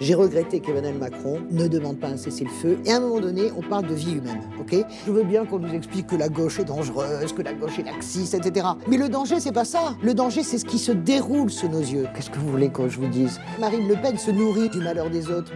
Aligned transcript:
J'ai 0.00 0.14
regretté 0.14 0.60
qu'Emmanuel 0.60 0.98
Macron 0.98 1.40
ne 1.50 1.68
demande 1.68 1.98
pas 1.98 2.08
un 2.08 2.16
cessez-le-feu. 2.16 2.78
Et 2.84 2.92
à 2.92 2.96
un 2.96 3.00
moment 3.00 3.20
donné, 3.20 3.50
on 3.56 3.62
parle 3.62 3.86
de 3.86 3.94
vie 3.94 4.14
humaine, 4.14 4.40
ok? 4.60 4.76
Je 5.06 5.12
veux 5.12 5.22
bien 5.22 5.44
qu'on 5.44 5.60
nous 5.60 5.72
explique 5.72 6.08
que 6.08 6.16
la 6.16 6.28
gauche 6.28 6.58
est 6.58 6.64
dangereuse, 6.64 7.32
que 7.32 7.42
la 7.42 7.52
gauche 7.52 7.78
est 7.78 7.84
laxiste, 7.84 8.34
etc. 8.34 8.66
Mais 8.88 8.96
le 8.96 9.08
danger, 9.08 9.38
c'est 9.38 9.52
pas 9.52 9.64
ça. 9.64 9.94
Le 10.02 10.14
danger, 10.14 10.42
c'est 10.42 10.58
ce 10.58 10.64
qui 10.64 10.78
se 10.78 10.92
déroule 10.92 11.50
sous 11.50 11.68
nos 11.68 11.80
yeux. 11.80 12.06
Qu'est-ce 12.14 12.30
que 12.30 12.38
vous 12.38 12.50
voulez 12.50 12.70
que 12.70 12.88
je 12.88 12.98
vous 12.98 13.08
dise? 13.08 13.40
Marine 13.60 13.86
Le 13.86 13.94
Pen 13.94 14.18
se 14.18 14.30
nourrit 14.30 14.68
du 14.68 14.78
malheur 14.78 15.10
des 15.10 15.30
autres. 15.30 15.52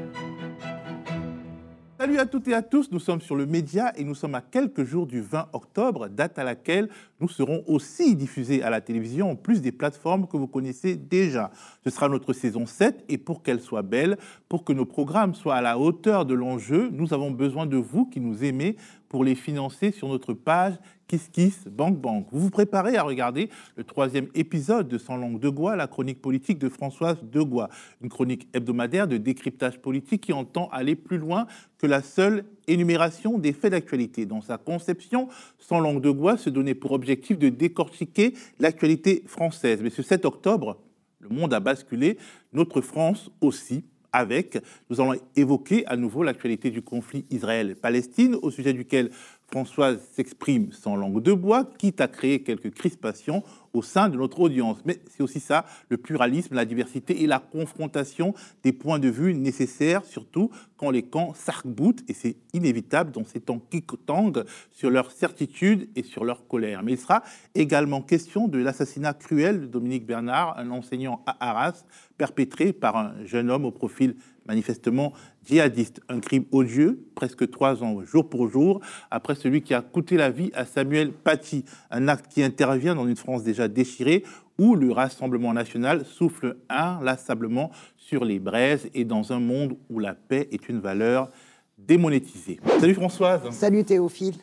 Salut 2.01 2.19
à 2.21 2.27
toutes 2.27 2.47
et 2.47 2.55
à 2.55 2.63
tous, 2.63 2.93
nous 2.93 3.01
sommes 3.01 3.21
sur 3.21 3.35
le 3.35 3.45
Média 3.45 3.93
et 3.97 4.05
nous 4.05 4.15
sommes 4.15 4.37
à 4.37 4.41
quelques 4.41 4.85
jours 4.85 5.09
du 5.09 5.21
20 5.21 5.49
octobre, 5.53 6.07
date 6.07 6.39
à 6.39 6.45
laquelle 6.45 6.89
nous 7.19 7.27
serons 7.27 7.65
aussi 7.67 8.15
diffusés 8.15 8.63
à 8.63 8.71
la 8.71 8.81
télévision 8.81 9.33
en 9.33 9.35
plus 9.35 9.61
des 9.61 9.73
plateformes 9.73 10.29
que 10.29 10.37
vous 10.37 10.47
connaissez 10.47 10.95
déjà. 10.95 11.51
Ce 11.83 11.91
sera 11.91 12.09
notre 12.09 12.33
saison 12.33 12.67
7 12.67 13.05
et 13.09 13.19
pour 13.19 13.43
qu'elle 13.43 13.59
soit 13.59 13.83
belle, 13.83 14.17
pour 14.49 14.63
que 14.63 14.73
nos 14.73 14.85
programmes 14.85 15.35
soient 15.35 15.57
à 15.57 15.61
la 15.61 15.77
hauteur 15.77 16.25
de 16.25 16.35
l'enjeu, 16.35 16.89
nous 16.93 17.13
avons 17.13 17.33
besoin 17.33 17.67
de 17.67 17.79
vous 17.79 18.07
qui 18.07 18.21
nous 18.21 18.45
aimez 18.45 18.77
pour 19.09 19.25
les 19.25 19.35
financer 19.35 19.91
sur 19.91 20.07
notre 20.07 20.35
page 20.35 20.75
Kiss 21.09 21.31
Kiss 21.33 21.65
Bank 21.67 21.99
Bank. 21.99 22.27
Vous 22.31 22.41
vous 22.41 22.51
préparez 22.51 22.99
à 22.99 23.03
regarder 23.03 23.49
le 23.77 23.83
troisième 23.83 24.29
épisode 24.35 24.89
de 24.89 24.99
Sans 24.99 25.17
langue 25.17 25.41
de 25.41 25.49
Gois, 25.49 25.75
la 25.75 25.87
chronique 25.87 26.21
politique 26.21 26.59
de 26.59 26.69
Françoise 26.69 27.17
de 27.23 27.41
Gois, 27.41 27.71
une 28.03 28.11
chronique 28.11 28.47
hebdomadaire 28.53 29.09
de 29.09 29.17
décryptage 29.17 29.81
politique 29.81 30.21
qui 30.21 30.35
entend 30.35 30.69
aller 30.69 30.95
plus 30.95 31.17
loin 31.17 31.47
que 31.79 31.87
la 31.87 32.03
seule 32.03 32.45
énumération 32.67 33.39
des 33.39 33.55
faits 33.55 33.73
d'actualité. 33.73 34.27
Dans 34.27 34.43
sa 34.43 34.59
conception, 34.59 35.29
Sans 35.59 35.81
langue 35.81 36.03
de 36.03 36.11
Gois 36.11 36.37
se 36.37 36.51
donnait 36.51 36.75
pour 36.75 36.93
objectif 36.93 37.39
de 37.39 37.49
décortiquer 37.49 38.35
l'actualité 38.61 39.25
française. 39.27 39.81
Mais 39.83 39.91
ce 39.91 40.03
7 40.03 40.27
octobre, 40.27 40.79
le 41.21 41.31
monde 41.31 41.55
a 41.55 41.61
basculé, 41.61 42.19
notre 42.53 42.83
France 42.83 43.31
aussi 43.41 43.85
avec, 44.13 44.59
nous 44.89 45.01
allons 45.01 45.21
évoquer 45.37 45.87
à 45.87 45.97
nouveau 45.97 46.23
l'actualité 46.23 46.71
du 46.71 46.83
conflit 46.83 47.27
Israël-Palestine, 47.31 48.37
au 48.41 48.51
sujet 48.51 48.73
duquel 48.73 49.11
Françoise 49.51 50.01
s'exprime 50.13 50.73
sans 50.73 50.95
langue 50.95 51.23
de 51.23 51.33
bois, 51.33 51.65
quitte 51.79 52.03
à 52.03 52.09
créer 52.09 52.43
quelques 52.43 52.71
crispations 52.71 53.43
au 53.73 53.81
sein 53.81 54.11
de 54.11 54.17
notre 54.17 54.41
audience. 54.41 54.79
Mais 54.85 55.01
c'est 55.09 55.23
aussi 55.23 55.41
ça, 55.41 55.65
le 55.89 55.97
pluralisme, 55.97 56.55
la 56.55 56.67
diversité 56.67 57.23
et 57.23 57.27
la 57.27 57.39
confrontation 57.39 58.35
des 58.63 58.75
points 58.75 58.99
de 58.99 59.09
vue 59.09 59.33
nécessaires, 59.33 60.05
surtout 60.05 60.51
quand 60.77 60.91
les 60.91 61.03
camps 61.03 61.33
s'arc-boutent, 61.33 62.03
et 62.09 62.13
c'est 62.13 62.37
inévitable 62.53 63.11
dans 63.11 63.25
ces 63.25 63.41
temps 63.41 63.61
qui 63.71 63.83
tangent 63.83 64.45
sur 64.71 64.91
leur 64.91 65.11
certitude 65.13 65.89
et 65.97 66.03
sur 66.03 66.25
leur 66.25 66.47
colère. 66.47 66.83
Mais 66.83 66.93
il 66.93 66.99
sera 66.99 67.23
également 67.55 68.03
question 68.03 68.49
de 68.49 68.59
l'assassinat 68.59 69.15
cruel 69.15 69.63
de 69.63 69.67
Dominique 69.67 70.05
Bernard, 70.05 70.59
un 70.59 70.71
enseignant 70.71 71.23
à 71.25 71.49
Arras, 71.49 71.85
perpétré 72.19 72.75
par 72.75 72.97
un 72.97 73.25
jeune 73.25 73.51
homme 73.51 73.65
au 73.65 73.71
profil 73.71 74.17
manifestement 74.49 75.13
djihadiste. 75.45 76.01
Un 76.09 76.21
crime 76.21 76.45
odieux, 76.51 77.07
presque 77.15 77.49
trois 77.51 77.85
ans, 77.85 78.03
jour 78.05 78.29
pour 78.29 78.49
jour, 78.49 78.81
après 79.11 79.35
celui 79.35 79.63
qui 79.63 79.75
a 79.75 79.83
coûté 79.83 80.17
la 80.17 80.31
vie 80.31 80.51
à 80.55 80.65
Samuel 80.65 81.13
Paty. 81.13 81.65
Un 81.91 82.09
acte 82.09 82.33
qui 82.33 82.43
intervient 82.43 82.95
dans 82.95 83.07
une 83.07 83.17
France 83.17 83.45
déjà 83.45 83.69
déchirée, 83.69 84.25
où 84.59 84.75
le 84.75 84.91
Rassemblement 84.91 85.53
national 85.53 86.05
souffle 86.05 86.57
inlassablement 86.69 87.71
sur 87.97 88.25
les 88.25 88.41
braises 88.41 88.89
et 88.95 89.05
dans 89.05 89.33
un 89.33 89.39
monde 89.39 89.77
où 89.89 90.01
la 90.01 90.15
paix 90.15 90.49
est 90.51 90.69
une 90.69 90.81
valeur 90.81 91.31
démonétisée. 91.77 92.59
Salut 92.81 92.95
Françoise. 92.95 93.43
Salut 93.53 93.85
Théophile. 93.85 94.35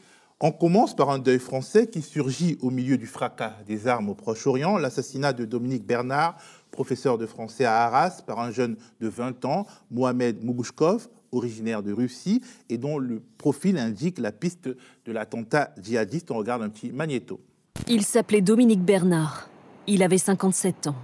On 0.42 0.52
commence 0.52 0.95
par 0.95 1.09
un 1.09 1.19
deuil 1.19 1.40
français 1.40 1.88
qui 1.88 2.02
surgit 2.02 2.58
au 2.62 2.69
milieu 2.69 2.97
du 2.97 3.08
fracas 3.08 3.53
des 3.66 3.88
armes 3.88 4.09
au 4.09 4.16
Proche-Orient, 4.16 4.78
l'assassinat 4.78 5.31
de 5.31 5.45
Dominique 5.45 5.86
Bernard, 5.86 6.36
professeur 6.76 7.18
de 7.18 7.26
français 7.26 7.66
à 7.66 7.86
Arras, 7.86 8.22
par 8.28 8.40
un 8.40 8.52
jeune 8.52 8.76
de 9.00 9.08
20 9.08 9.45
ans, 9.45 9.66
Mohamed 9.90 10.44
Mougouchkov, 10.44 11.08
originaire 11.31 11.81
de 11.81 11.94
Russie, 11.94 12.42
et 12.70 12.78
dont 12.78 13.00
le 13.00 13.22
profil 13.38 13.78
indique 13.78 14.20
la 14.20 14.31
piste 14.31 14.68
de 14.68 15.12
l'attentat 15.12 15.72
djihadiste. 15.81 16.30
On 16.31 16.38
regarde 16.38 16.62
un 16.62 16.70
petit 16.70 16.92
magnéto. 16.92 17.40
Il 17.88 18.03
s'appelait 18.03 18.41
Dominique 18.41 18.84
Bernard. 18.84 19.50
Il 19.88 20.03
avait 20.03 20.18
57 20.18 20.88
ans. 20.88 20.96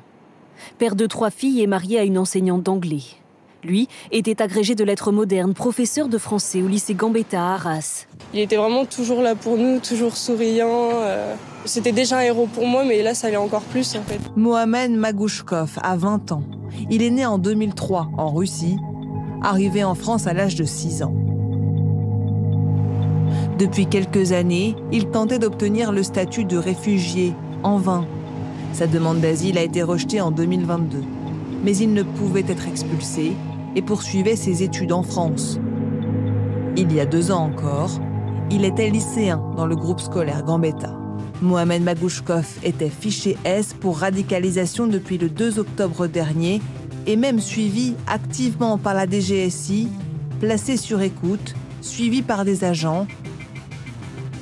Père 0.78 0.96
de 0.96 1.08
trois 1.08 1.32
filles 1.32 1.62
et 1.62 1.68
marié 1.68 1.98
à 2.00 2.03
une 2.03 2.18
enseignante 2.18 2.64
d'anglais. 2.64 3.03
Lui 3.64 3.88
était 4.12 4.42
agrégé 4.42 4.76
de 4.76 4.84
lettres 4.84 5.12
modernes, 5.12 5.53
professeur 5.53 6.09
de 6.09 6.18
français 6.18 6.62
au 6.62 6.68
lycée 6.68 6.96
Gambetta 6.96 7.42
à 7.42 7.53
Arras. 7.53 8.08
Il 8.34 8.40
était 8.40 8.58
vraiment 8.58 8.86
toujours 8.86 9.22
là 9.22 9.36
pour 9.36 9.58
nous, 9.58 9.80
toujours 9.80 10.18
souriant. 10.18 10.90
Euh, 10.94 11.36
c'était 11.66 11.92
déjà 11.92 12.18
un 12.18 12.22
héros 12.22 12.48
pour 12.48 12.66
moi, 12.66 12.84
mais 12.84 13.02
là, 13.02 13.14
ça 13.14 13.28
allait 13.28 13.38
encore 13.38 13.62
plus 13.62 13.96
en 13.96 14.02
fait. 14.02 14.20
Mohamed 14.36 14.92
Magouchkov 14.92 15.80
a 15.82 15.96
20 15.96 16.32
ans. 16.32 16.44
Il 16.90 17.02
est 17.04 17.10
né 17.10 17.26
en 17.26 17.38
2003 17.38 18.10
en 18.18 18.32
Russie, 18.32 18.78
arrivé 19.42 19.84
en 19.84 19.96
France 19.96 20.28
à 20.28 20.34
l'âge 20.34 20.56
de 20.56 20.64
6 20.64 21.04
ans. 21.04 21.14
Depuis 23.60 23.86
quelques 23.86 24.32
années, 24.32 24.76
il 24.92 25.08
tentait 25.10 25.40
d'obtenir 25.40 25.92
le 25.92 26.04
statut 26.04 26.46
de 26.46 26.58
réfugié, 26.58 27.36
en 27.64 27.78
vain. 27.78 28.08
Sa 28.74 28.88
demande 28.88 29.20
d'asile 29.20 29.58
a 29.58 29.64
été 29.64 29.84
rejetée 29.84 30.22
en 30.22 30.32
2022. 30.32 31.04
Mais 31.64 31.78
il 31.78 31.94
ne 31.94 32.02
pouvait 32.02 32.46
être 32.48 32.68
expulsé 32.68 33.34
et 33.76 33.82
poursuivait 33.82 34.36
ses 34.36 34.64
études 34.64 34.92
en 34.92 35.04
France. 35.04 35.60
Il 36.76 36.92
y 36.92 37.00
a 37.00 37.06
deux 37.06 37.32
ans 37.32 37.44
encore, 37.44 37.92
il 38.50 38.66
était 38.66 38.90
lycéen 38.90 39.42
dans 39.56 39.66
le 39.66 39.76
groupe 39.76 40.00
scolaire 40.00 40.44
Gambetta. 40.44 41.01
Mohamed 41.41 41.81
Magouchkov 41.81 42.59
était 42.63 42.90
fiché 42.90 43.35
S 43.44 43.74
pour 43.74 43.97
radicalisation 43.97 44.85
depuis 44.85 45.18
le 45.18 45.28
2 45.28 45.57
octobre 45.57 46.06
dernier 46.06 46.62
et 47.07 47.16
même 47.16 47.40
suivi 47.40 47.96
activement 48.06 48.78
par 48.78 48.94
la 48.94 49.07
DGSI, 49.07 49.88
placé 50.40 50.78
sur 50.78 51.02
écoute, 51.02 51.56
suivi 51.81 52.22
par 52.22 52.46
des 52.46 52.63
agents. 52.63 53.07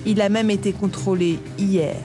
Il 0.05 0.19
a 0.21 0.27
même 0.27 0.49
été 0.49 0.73
contrôlé 0.73 1.39
hier. 1.57 1.95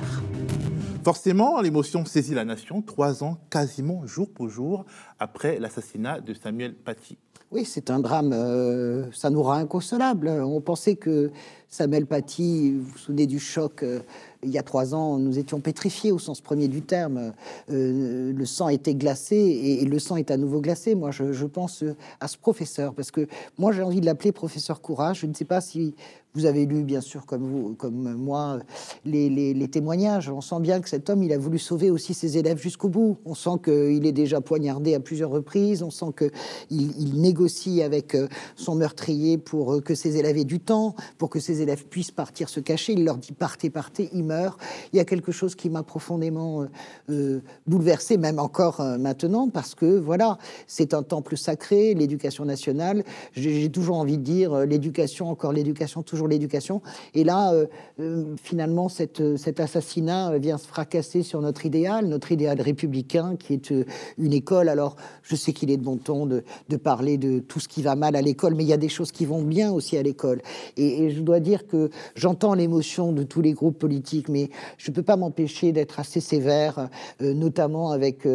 Forcément, 1.04 1.60
l'émotion 1.60 2.04
saisit 2.04 2.34
la 2.34 2.44
nation 2.44 2.80
trois 2.80 3.24
ans, 3.24 3.36
quasiment 3.50 4.06
jour 4.06 4.30
pour 4.32 4.48
jour, 4.48 4.86
après 5.18 5.58
l'assassinat 5.58 6.20
de 6.20 6.34
Samuel 6.34 6.74
Paty. 6.74 7.18
Oui, 7.50 7.64
c'est 7.64 7.90
un 7.90 8.00
drame, 8.00 8.32
euh, 8.32 9.12
ça 9.12 9.30
nous 9.30 9.42
rend 9.42 9.52
inconsolables. 9.52 10.28
On 10.28 10.60
pensait 10.60 10.96
que 10.96 11.30
Samuel 11.74 12.06
Paty, 12.06 12.70
vous 12.70 12.84
vous 12.84 12.98
souvenez 12.98 13.26
du 13.26 13.40
choc 13.40 13.82
euh, 13.82 13.98
il 14.44 14.50
y 14.50 14.58
a 14.58 14.62
trois 14.62 14.94
ans, 14.94 15.18
nous 15.18 15.38
étions 15.38 15.60
pétrifiés 15.60 16.12
au 16.12 16.18
sens 16.18 16.40
premier 16.40 16.68
du 16.68 16.82
terme. 16.82 17.32
Euh, 17.70 18.32
le 18.32 18.46
sang 18.46 18.68
était 18.68 18.94
glacé 18.94 19.36
et, 19.36 19.84
le 19.84 19.98
sang 19.98 20.16
est 20.16 20.30
à 20.30 20.36
nouveau 20.36 20.60
glacé. 20.60 20.94
Moi, 20.94 21.10
je, 21.10 21.46
pense 21.46 21.84
à 22.20 22.28
ce 22.28 22.36
professeur 22.36 22.94
parce 22.94 23.10
que 23.10 23.26
moi, 23.58 23.72
j'ai 23.72 23.82
envie 23.82 24.00
de 24.00 24.06
l'appeler 24.06 24.32
professeur 24.32 24.80
Courage. 24.80 25.20
Je 25.20 25.26
ne 25.26 25.34
sais 25.34 25.44
pas 25.44 25.60
si 25.60 25.94
vous 26.34 26.46
avez 26.46 26.66
lu, 26.66 26.82
bien 26.82 27.00
sûr, 27.00 27.26
comme 27.26 27.46
vous, 27.46 27.74
comme 27.74 28.14
moi, 28.14 28.58
les, 29.04 29.68
témoignages. 29.70 30.28
On 30.28 30.40
sent 30.40 30.60
bien 30.60 30.80
que 30.80 30.88
cet 30.88 31.08
homme, 31.08 31.22
il 31.22 31.32
a 31.32 31.38
voulu 31.38 31.58
sauver 31.58 31.90
aussi 31.90 32.12
ses 32.12 32.38
élèves 32.38 32.60
jusqu'au 32.60 32.88
bout. 32.88 33.18
On 33.24 33.34
sent 33.34 33.58
qu'il 33.64 34.04
est 34.04 34.12
déjà 34.12 34.40
poignardé 34.40 34.94
à 34.94 35.00
plusieurs 35.00 35.30
reprises. 35.30 35.82
On 35.82 35.90
sent 35.90 36.12
qu'il 36.18 36.30
il 36.70 37.20
négocie 37.20 37.82
avec 37.82 38.16
euh, 38.16 38.26
son 38.56 38.74
meurtrier 38.74 39.38
pour 39.38 39.74
euh, 39.74 39.80
que 39.80 39.94
ses 39.94 40.16
élèves 40.16 40.36
aient 40.36 40.44
du 40.44 40.58
temps, 40.58 40.96
pour 41.18 41.30
que 41.30 41.38
ses 41.38 41.62
élèves 41.64 41.84
puissent 41.86 42.12
partir 42.12 42.48
se 42.48 42.60
cacher. 42.60 42.92
Il 42.92 43.04
leur 43.04 43.16
dit 43.16 43.32
partez, 43.32 43.70
partez, 43.70 44.08
il 44.12 44.24
meurt. 44.24 44.60
Il 44.92 44.96
y 44.96 45.00
a 45.00 45.04
quelque 45.04 45.32
chose 45.32 45.54
qui 45.54 45.68
m'a 45.68 45.82
profondément 45.82 46.64
euh, 47.10 47.40
bouleversé, 47.66 48.16
même 48.16 48.38
encore 48.38 48.80
maintenant, 48.98 49.48
parce 49.48 49.74
que 49.74 49.98
voilà, 49.98 50.38
c'est 50.66 50.94
un 50.94 51.02
temple 51.02 51.36
sacré, 51.36 51.94
l'éducation 51.94 52.44
nationale. 52.44 53.02
J'ai 53.32 53.70
toujours 53.70 53.96
envie 53.96 54.18
de 54.18 54.22
dire 54.22 54.66
l'éducation, 54.66 55.28
encore 55.28 55.52
l'éducation, 55.52 56.02
toujours 56.02 56.28
l'éducation. 56.28 56.82
Et 57.14 57.24
là, 57.24 57.52
euh, 57.52 57.66
euh, 58.00 58.34
finalement, 58.42 58.88
cet 58.88 59.60
assassinat 59.60 60.38
vient 60.38 60.58
se 60.58 60.66
fracasser 60.66 61.22
sur 61.22 61.40
notre 61.40 61.66
idéal, 61.66 62.06
notre 62.06 62.32
idéal 62.32 62.60
républicain, 62.60 63.36
qui 63.36 63.54
est 63.54 63.72
euh, 63.72 63.84
une 64.18 64.32
école. 64.32 64.68
Alors, 64.68 64.96
je 65.22 65.36
sais 65.36 65.52
qu'il 65.52 65.70
est 65.70 65.76
de 65.76 65.82
bon 65.82 65.96
ton 65.96 66.26
de, 66.26 66.42
parler 66.82 67.18
de 67.18 67.38
tout 67.38 67.60
ce 67.60 67.68
qui 67.68 67.82
va 67.82 67.94
mal 67.94 68.16
à 68.16 68.22
l'école, 68.22 68.54
mais 68.54 68.64
il 68.64 68.68
y 68.68 68.72
a 68.72 68.78
des 68.78 68.88
choses 68.88 69.12
qui 69.12 69.24
vont 69.24 69.42
bien 69.42 69.72
aussi 69.72 69.96
à 69.96 70.02
l'école. 70.02 70.42
Et, 70.76 71.10
je 71.10 71.20
dois 71.20 71.40
dire 71.44 71.68
que 71.68 71.90
j'entends 72.16 72.54
l'émotion 72.54 73.12
de 73.12 73.22
tous 73.22 73.40
les 73.40 73.52
groupes 73.52 73.78
politiques, 73.78 74.28
mais 74.28 74.50
je 74.78 74.90
ne 74.90 74.96
peux 74.96 75.04
pas 75.04 75.16
m'empêcher 75.16 75.70
d'être 75.70 76.00
assez 76.00 76.20
sévère, 76.20 76.88
notamment 77.20 77.92
avec, 77.92 78.26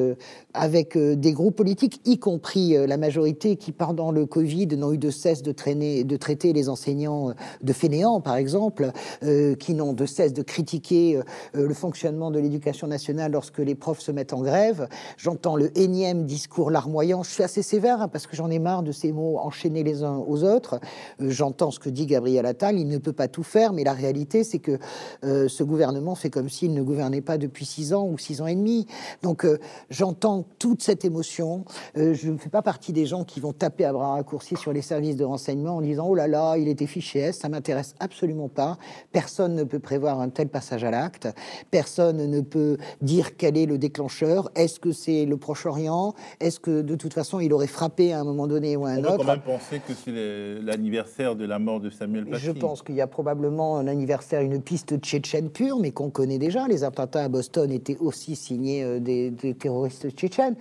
avec 0.54 0.98
des 0.98 1.34
groupes 1.34 1.56
politiques, 1.56 2.00
y 2.06 2.18
compris 2.20 2.76
la 2.88 2.98
majorité, 2.98 3.58
qui, 3.58 3.74
pendant 3.74 4.12
le 4.12 4.26
Covid, 4.26 4.68
n'ont 4.78 4.94
eu 4.94 4.98
de 4.98 5.10
cesse 5.10 5.42
de, 5.42 5.52
traîner, 5.52 6.04
de 6.06 6.16
traiter 6.16 6.54
les 6.54 6.70
enseignants 6.70 7.34
de 7.62 7.74
fainéants, 7.74 8.22
par 8.22 8.36
exemple, 8.36 8.92
euh, 9.24 9.56
qui 9.56 9.74
n'ont 9.74 9.94
de 9.94 10.06
cesse 10.06 10.34
de 10.34 10.42
critiquer 10.42 11.18
euh, 11.18 11.68
le 11.68 11.74
fonctionnement 11.74 12.32
de 12.32 12.40
l'éducation 12.40 12.88
nationale 12.88 13.32
lorsque 13.32 13.60
les 13.60 13.76
profs 13.76 14.00
se 14.00 14.12
mettent 14.12 14.34
en 14.34 14.42
grève. 14.42 14.88
J'entends 15.18 15.56
le 15.56 15.78
énième 15.78 16.26
discours 16.26 16.72
larmoyant. 16.72 17.24
Je 17.24 17.32
suis 17.32 17.44
assez 17.44 17.64
sévère 17.64 18.02
hein, 18.02 18.08
parce 18.08 18.28
que 18.28 18.36
j'en 18.36 18.50
ai 18.50 18.60
marre 18.60 18.84
de 18.84 18.92
ces 18.92 19.12
mots 19.12 19.40
enchaînés 19.40 19.84
les 19.84 20.04
uns 20.04 20.18
aux 20.18 20.44
autres. 20.44 20.80
Euh, 21.22 21.30
j'entends 21.30 21.72
ce 21.72 21.80
que 21.80 21.90
dit 21.90 22.06
Gabriel 22.06 22.46
Attal. 22.46 22.78
Peut 23.00 23.14
pas 23.14 23.28
tout 23.28 23.44
faire, 23.44 23.74
mais 23.74 23.84
la 23.84 23.94
réalité, 23.94 24.44
c'est 24.44 24.60
que 24.60 24.78
euh, 25.24 25.48
ce 25.48 25.64
gouvernement 25.64 26.16
fait 26.16 26.30
comme 26.30 26.50
s'il 26.50 26.74
ne 26.74 26.82
gouvernait 26.82 27.22
pas 27.22 27.38
depuis 27.38 27.66
six 27.66 27.94
ans 27.94 28.08
ou 28.08 28.18
six 28.18 28.42
ans 28.42 28.48
et 28.48 28.56
demi. 28.56 28.88
Donc, 29.22 29.46
euh, 29.46 29.60
j'entends 29.90 30.46
toute 30.60 30.82
cette 30.82 31.06
émotion. 31.06 31.66
Euh, 31.98 32.14
je 32.14 32.30
ne 32.30 32.38
fais 32.38 32.50
pas 32.50 32.62
partie 32.62 32.94
des 32.94 33.06
gens 33.06 33.24
qui 33.24 33.40
vont 33.40 33.54
taper 33.54 33.86
à 33.86 33.94
bras 33.94 34.14
raccourcis 34.14 34.56
sur 34.56 34.74
les 34.74 34.82
services 34.82 35.16
de 35.16 35.24
renseignement 35.24 35.78
en 35.78 35.82
disant 35.82 36.08
oh 36.08 36.16
là 36.16 36.28
là, 36.28 36.58
il 36.58 36.68
était 36.68 36.88
fiché 36.88 37.20
S. 37.20 37.40
Ça 37.40 37.50
m'intéresse 37.50 37.96
absolument 38.00 38.50
pas. 38.50 38.78
Personne 39.12 39.56
ne 39.56 39.64
peut 39.64 39.80
prévoir 39.80 40.20
un 40.20 40.30
tel 40.30 40.50
passage 40.50 40.84
à 40.84 40.92
l'acte. 40.92 41.28
Personne 41.72 42.30
ne 42.30 42.42
peut 42.42 42.78
dire 43.02 43.36
quel 43.38 43.58
est 43.58 43.66
le 43.66 43.78
déclencheur. 43.78 44.50
Est-ce 44.56 44.80
que 44.80 44.92
c'est 44.92 45.26
le 45.26 45.38
Proche-Orient? 45.38 46.14
Est-ce 46.40 46.60
que 46.60 46.82
de 46.82 46.96
toute 46.96 47.14
façon 47.14 47.40
il 47.40 47.54
aurait 47.54 47.68
frappé 47.68 48.14
à 48.14 48.20
un 48.20 48.24
moment 48.24 48.48
donné 48.48 48.76
ou 48.76 48.86
à 48.86 48.92
un 48.92 48.98
On 48.98 49.04
autre 49.04 49.12
peut 49.12 49.18
quand 49.18 49.32
même 49.32 49.42
penser 49.42 49.82
que 49.86 49.94
c'est 49.94 50.62
l'anniversaire 50.62 51.36
de 51.36 51.46
la 51.46 51.60
mort 51.60 51.80
de 51.80 51.90
Samuel 51.90 52.26
Paty. 52.26 52.44
Je 52.44 52.52
pense 52.52 52.82
qu'il 52.90 52.98
y 52.98 53.02
a 53.02 53.08
probablement 53.08 53.78
un 53.78 53.86
anniversaire, 53.86 54.42
une 54.42 54.64
piste 54.64 54.98
tchétchène 54.98 55.52
pure, 55.52 55.78
mais 55.80 55.92
qu'on 55.92 56.10
connaît 56.10 56.40
déjà. 56.40 56.68
Les 56.68 56.84
attentats 56.84 57.24
à 57.24 57.30
Boston 57.30 57.72
étaient 57.72 57.98
aussi 58.00 58.36
signés 58.36 58.84
euh, 58.84 59.00
des, 59.00 59.30
des 59.30 59.54
terroristes 59.54 60.10
tchétchènes. 60.10 60.56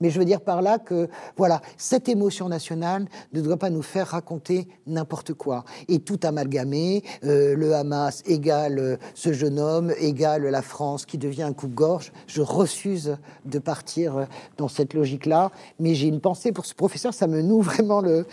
Mais 0.00 0.10
je 0.10 0.20
veux 0.20 0.24
dire 0.24 0.42
par 0.42 0.62
là 0.62 0.78
que, 0.78 1.08
voilà, 1.36 1.60
cette 1.76 2.08
émotion 2.08 2.48
nationale 2.48 3.06
ne 3.32 3.40
doit 3.40 3.56
pas 3.56 3.68
nous 3.68 3.82
faire 3.82 4.06
raconter 4.06 4.68
n'importe 4.86 5.32
quoi. 5.34 5.64
Et 5.88 5.98
tout 5.98 6.20
amalgamer, 6.22 7.02
euh, 7.24 7.56
le 7.56 7.74
Hamas 7.74 8.22
égale 8.26 8.78
euh, 8.78 8.96
ce 9.14 9.32
jeune 9.32 9.58
homme, 9.58 9.92
égale 9.98 10.46
la 10.46 10.62
France 10.62 11.04
qui 11.04 11.18
devient 11.18 11.42
un 11.42 11.52
coupe-gorge. 11.52 12.12
Je 12.28 12.42
refuse 12.42 13.16
de 13.44 13.58
partir 13.58 14.18
euh, 14.18 14.24
dans 14.56 14.68
cette 14.68 14.94
logique-là. 14.94 15.50
Mais 15.80 15.96
j'ai 15.96 16.06
une 16.06 16.20
pensée 16.20 16.52
pour 16.52 16.64
ce 16.64 16.76
professeur, 16.76 17.12
ça 17.12 17.26
me 17.26 17.42
noue 17.42 17.60
vraiment 17.60 18.00
le, 18.00 18.24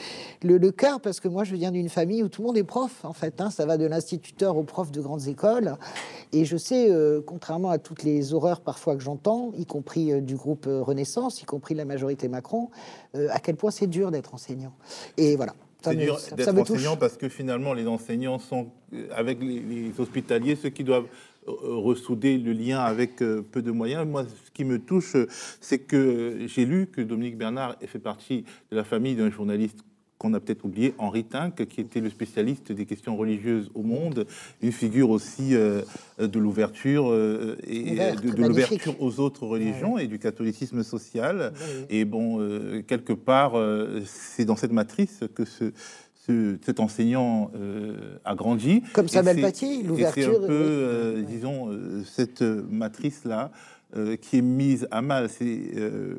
le, 0.44 0.60
le 0.60 0.72
cœur, 0.72 1.02
parce 1.02 1.20
que 1.20 1.28
moi, 1.28 1.44
je 1.46 1.56
viens 1.56 1.72
d'une 1.72 1.90
famille 1.90 2.22
où 2.22 2.28
tout 2.28 2.44
le 2.44 2.48
monde 2.50 2.58
est 2.58 2.64
prof, 2.64 3.04
en 3.04 3.14
fait. 3.14 3.39
Hein. 3.42 3.50
Ça 3.50 3.66
va 3.66 3.78
de 3.78 3.86
l'instituteur 3.86 4.58
au 4.58 4.64
prof 4.64 4.92
de 4.92 5.02
grandes 5.02 5.28
écoles. 5.28 5.76
Et 6.32 6.46
je 6.46 6.58
sais, 6.58 6.92
euh, 6.92 7.22
contrairement 7.26 7.72
à 7.72 7.80
toutes 7.80 8.04
les 8.04 8.34
horreurs 8.34 8.62
parfois 8.62 8.96
que 8.96 9.02
j'entends, 9.02 9.52
y 9.58 9.66
compris 9.66 10.12
euh, 10.12 10.22
du 10.22 10.36
groupe 10.36 10.68
euh, 10.68 10.82
Renaissance, 10.82 11.42
y 11.42 11.46
compris 11.46 11.74
de 11.74 11.80
la 11.80 11.86
majorité 11.86 12.28
Macron, 12.28 12.70
à 13.14 13.40
quel 13.40 13.56
point 13.56 13.72
c'est 13.72 13.88
dur 13.88 14.12
d'être 14.12 14.34
enseignant. 14.34 14.74
Et 15.18 15.36
voilà. 15.36 15.54
Ça 15.84 15.92
C'est 15.92 15.98
dur 15.98 16.20
d'être 16.36 16.72
enseignant 16.72 16.98
parce 16.98 17.18
que 17.18 17.30
finalement, 17.30 17.74
les 17.74 17.88
enseignants 17.88 18.38
sont, 18.38 18.68
avec 19.16 19.42
les, 19.42 19.60
les 19.60 20.00
hospitaliers, 20.00 20.56
ceux 20.56 20.70
qui 20.70 20.84
doivent 20.84 21.08
ressouder 21.48 22.38
le 22.38 22.52
lien 22.52 22.80
avec 22.80 23.18
peu 23.18 23.62
de 23.62 23.72
moyens. 23.72 24.06
Moi, 24.06 24.26
ce 24.46 24.52
qui 24.52 24.66
me 24.66 24.78
touche, 24.78 25.16
c'est 25.62 25.80
que 25.80 26.46
j'ai 26.46 26.66
lu 26.66 26.88
que 26.88 27.02
Dominique 27.02 27.38
Bernard 27.38 27.78
fait 27.88 27.98
partie 27.98 28.44
de 28.72 28.76
la 28.76 28.84
famille 28.84 29.16
d'un 29.16 29.32
journaliste 29.32 29.80
qu'on 30.20 30.34
a 30.34 30.40
peut-être 30.42 30.66
oublié, 30.66 30.94
Henri 30.98 31.24
Tinck, 31.24 31.66
qui 31.66 31.80
était 31.80 32.02
le 32.02 32.10
spécialiste 32.10 32.74
des 32.74 32.86
questions 32.86 33.16
religieuses 33.16 33.72
au 33.74 33.84
monde, 33.84 34.28
une 34.62 34.74
figure 34.74 35.10
aussi 35.10 35.56
euh, 35.56 35.82
de 36.20 36.40
l'ouverture 36.40 37.10
euh, 37.10 37.56
et 37.66 37.96
de, 37.96 38.30
l'ouverture 38.36 39.02
aux 39.02 39.22
autres 39.22 39.48
religions 39.48 39.98
et 39.98 40.08
du 40.08 40.20
catholicisme 40.20 40.84
social. 40.84 41.54
Et 41.90 42.04
bon, 42.04 42.42
euh, 42.42 42.82
quelque 42.86 43.14
part, 43.14 43.54
c'est 44.06 44.44
dans 44.46 44.58
cette 44.58 44.74
matrice 44.74 45.22
que 45.34 45.46
ce, 45.46 45.72
ce- 46.28 46.58
cet 46.66 46.82
enseignant 46.82 47.50
a 48.26 48.36
grandi. 48.36 48.84
Comme 48.94 49.08
Samuel 49.08 49.40
Paty, 49.40 49.66
et 49.66 49.78
C'est 49.78 49.84
l'ouverture, 49.88 50.44
un 50.44 50.48
peu, 50.48 51.24
disons, 51.26 51.70
cette 52.04 52.42
matrice-là 52.42 53.52
euh, 53.96 54.18
qui 54.18 54.38
est 54.38 54.42
mise 54.44 54.88
à 54.92 55.02
mal. 55.02 55.30
C'est 55.30 55.62
euh, 55.76 56.16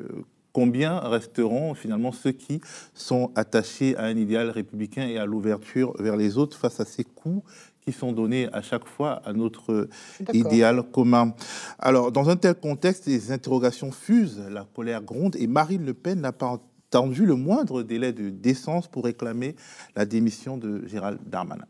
combien 0.53 0.99
resteront 0.99 1.73
finalement 1.73 2.11
ceux 2.11 2.31
qui 2.31 2.61
sont 2.93 3.31
attachés 3.35 3.95
à 3.97 4.03
un 4.03 4.17
idéal 4.17 4.49
républicain 4.49 5.07
et 5.07 5.17
à 5.17 5.25
l'ouverture 5.25 5.93
vers 5.99 6.17
les 6.17 6.37
autres 6.37 6.57
face 6.57 6.79
à 6.79 6.85
ces 6.85 7.03
coups 7.03 7.43
qui 7.81 7.91
sont 7.91 8.11
donnés 8.11 8.47
à 8.53 8.61
chaque 8.61 8.87
fois 8.87 9.21
à 9.25 9.33
notre 9.33 9.87
idéal 10.33 10.83
commun? 10.83 11.33
Alors, 11.79 12.11
dans 12.11 12.29
un 12.29 12.35
tel 12.35 12.55
contexte, 12.55 13.07
les 13.07 13.31
interrogations 13.31 13.91
fusent, 13.91 14.41
la 14.49 14.65
colère 14.75 15.01
gronde, 15.01 15.35
et 15.37 15.47
Marine 15.47 15.85
Le 15.85 15.93
Pen 15.93 16.21
n'a 16.21 16.31
pas 16.31 16.59
attendu 16.89 17.25
le 17.25 17.35
moindre 17.35 17.83
délai 17.83 18.11
de 18.11 18.29
décence 18.29 18.87
pour 18.87 19.05
réclamer 19.05 19.55
la 19.95 20.05
démission 20.05 20.57
de 20.57 20.85
Gérald 20.87 21.19
Darmanin. 21.25 21.65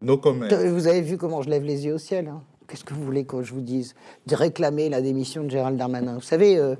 No 0.00 0.18
comment. 0.18 0.46
Vous 0.46 0.86
avez 0.86 1.00
vu 1.00 1.16
comment 1.16 1.42
je 1.42 1.50
lève 1.50 1.64
les 1.64 1.84
yeux 1.86 1.94
au 1.94 1.98
ciel. 1.98 2.28
hein. 2.28 2.42
Qu'est-ce 2.68 2.84
que 2.84 2.94
vous 2.94 3.04
voulez 3.04 3.24
que 3.24 3.42
je 3.42 3.52
vous 3.52 3.60
dise? 3.60 3.94
De 4.26 4.34
réclamer 4.34 4.88
la 4.88 5.00
démission 5.00 5.44
de 5.44 5.50
Gérald 5.50 5.76
Darmanin. 5.76 6.14
Vous 6.14 6.20
savez, 6.20 6.58
euh, 6.58 6.74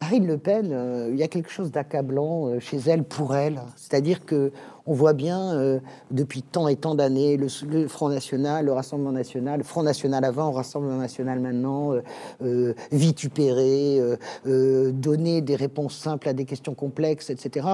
Marine 0.00 0.26
Le 0.26 0.38
Pen, 0.38 0.70
euh, 0.72 1.08
il 1.10 1.18
y 1.18 1.22
a 1.22 1.28
quelque 1.28 1.50
chose 1.50 1.70
d'accablant 1.70 2.48
euh, 2.48 2.60
chez 2.60 2.78
elle 2.86 3.04
pour 3.04 3.34
elle. 3.34 3.60
C'est-à-dire 3.76 4.24
que 4.24 4.52
on 4.86 4.92
voit 4.92 5.14
bien 5.14 5.54
euh, 5.54 5.80
depuis 6.10 6.42
tant 6.42 6.68
et 6.68 6.76
tant 6.76 6.94
d'années 6.94 7.36
le, 7.36 7.46
le 7.66 7.88
Front 7.88 8.08
National, 8.08 8.66
le 8.66 8.72
Rassemblement 8.72 9.12
National, 9.12 9.58
le 9.58 9.64
Front 9.64 9.82
National 9.82 10.24
avant, 10.24 10.52
Rassemblement 10.52 10.98
National 10.98 11.40
maintenant, 11.40 11.92
euh, 11.92 12.02
euh, 12.42 12.74
vitupérer, 12.92 13.98
euh, 13.98 14.16
euh, 14.46 14.92
donner 14.92 15.40
des 15.40 15.56
réponses 15.56 15.96
simples 15.96 16.28
à 16.28 16.32
des 16.32 16.44
questions 16.44 16.74
complexes, 16.74 17.30
etc. 17.30 17.66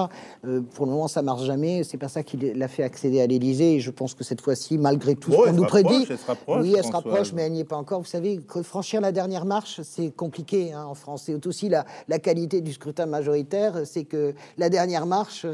Euh, 0.45 0.61
pour 0.73 0.85
le 0.85 0.91
moment, 0.91 1.07
ça 1.07 1.21
marche 1.21 1.43
jamais. 1.43 1.83
C'est 1.83 1.97
pas 1.97 2.07
ça 2.07 2.23
qui 2.23 2.37
l'a 2.37 2.67
fait 2.67 2.83
accéder 2.83 3.21
à 3.21 3.27
l'Élysée. 3.27 3.75
Et 3.75 3.79
je 3.79 3.91
pense 3.91 4.13
que 4.13 4.23
cette 4.23 4.41
fois-ci, 4.41 4.77
malgré 4.77 5.15
tout 5.15 5.31
ce 5.31 5.37
qu'on 5.37 5.53
nous 5.53 5.65
prédit, 5.65 6.05
elle 6.09 6.17
se 6.17 6.25
rapproche, 6.25 6.61
oui, 6.61 6.75
elle 6.77 6.83
se 6.83 6.91
rapproche, 6.91 7.33
mais 7.33 7.43
elle 7.43 7.53
n'y 7.53 7.59
est 7.61 7.65
pas 7.65 7.77
encore. 7.77 7.99
Vous 7.99 8.07
savez, 8.07 8.37
que 8.37 8.61
franchir 8.61 9.01
la 9.01 9.11
dernière 9.11 9.45
marche, 9.45 9.81
c'est 9.83 10.11
compliqué 10.11 10.71
hein, 10.71 10.85
en 10.85 10.95
France. 10.95 11.23
C'est 11.25 11.45
aussi 11.45 11.67
la, 11.67 11.85
la 12.07 12.19
qualité 12.19 12.61
du 12.61 12.71
scrutin 12.71 13.05
majoritaire, 13.05 13.81
c'est 13.85 14.05
que 14.05 14.33
la 14.57 14.69
dernière 14.69 15.05
marche, 15.05 15.45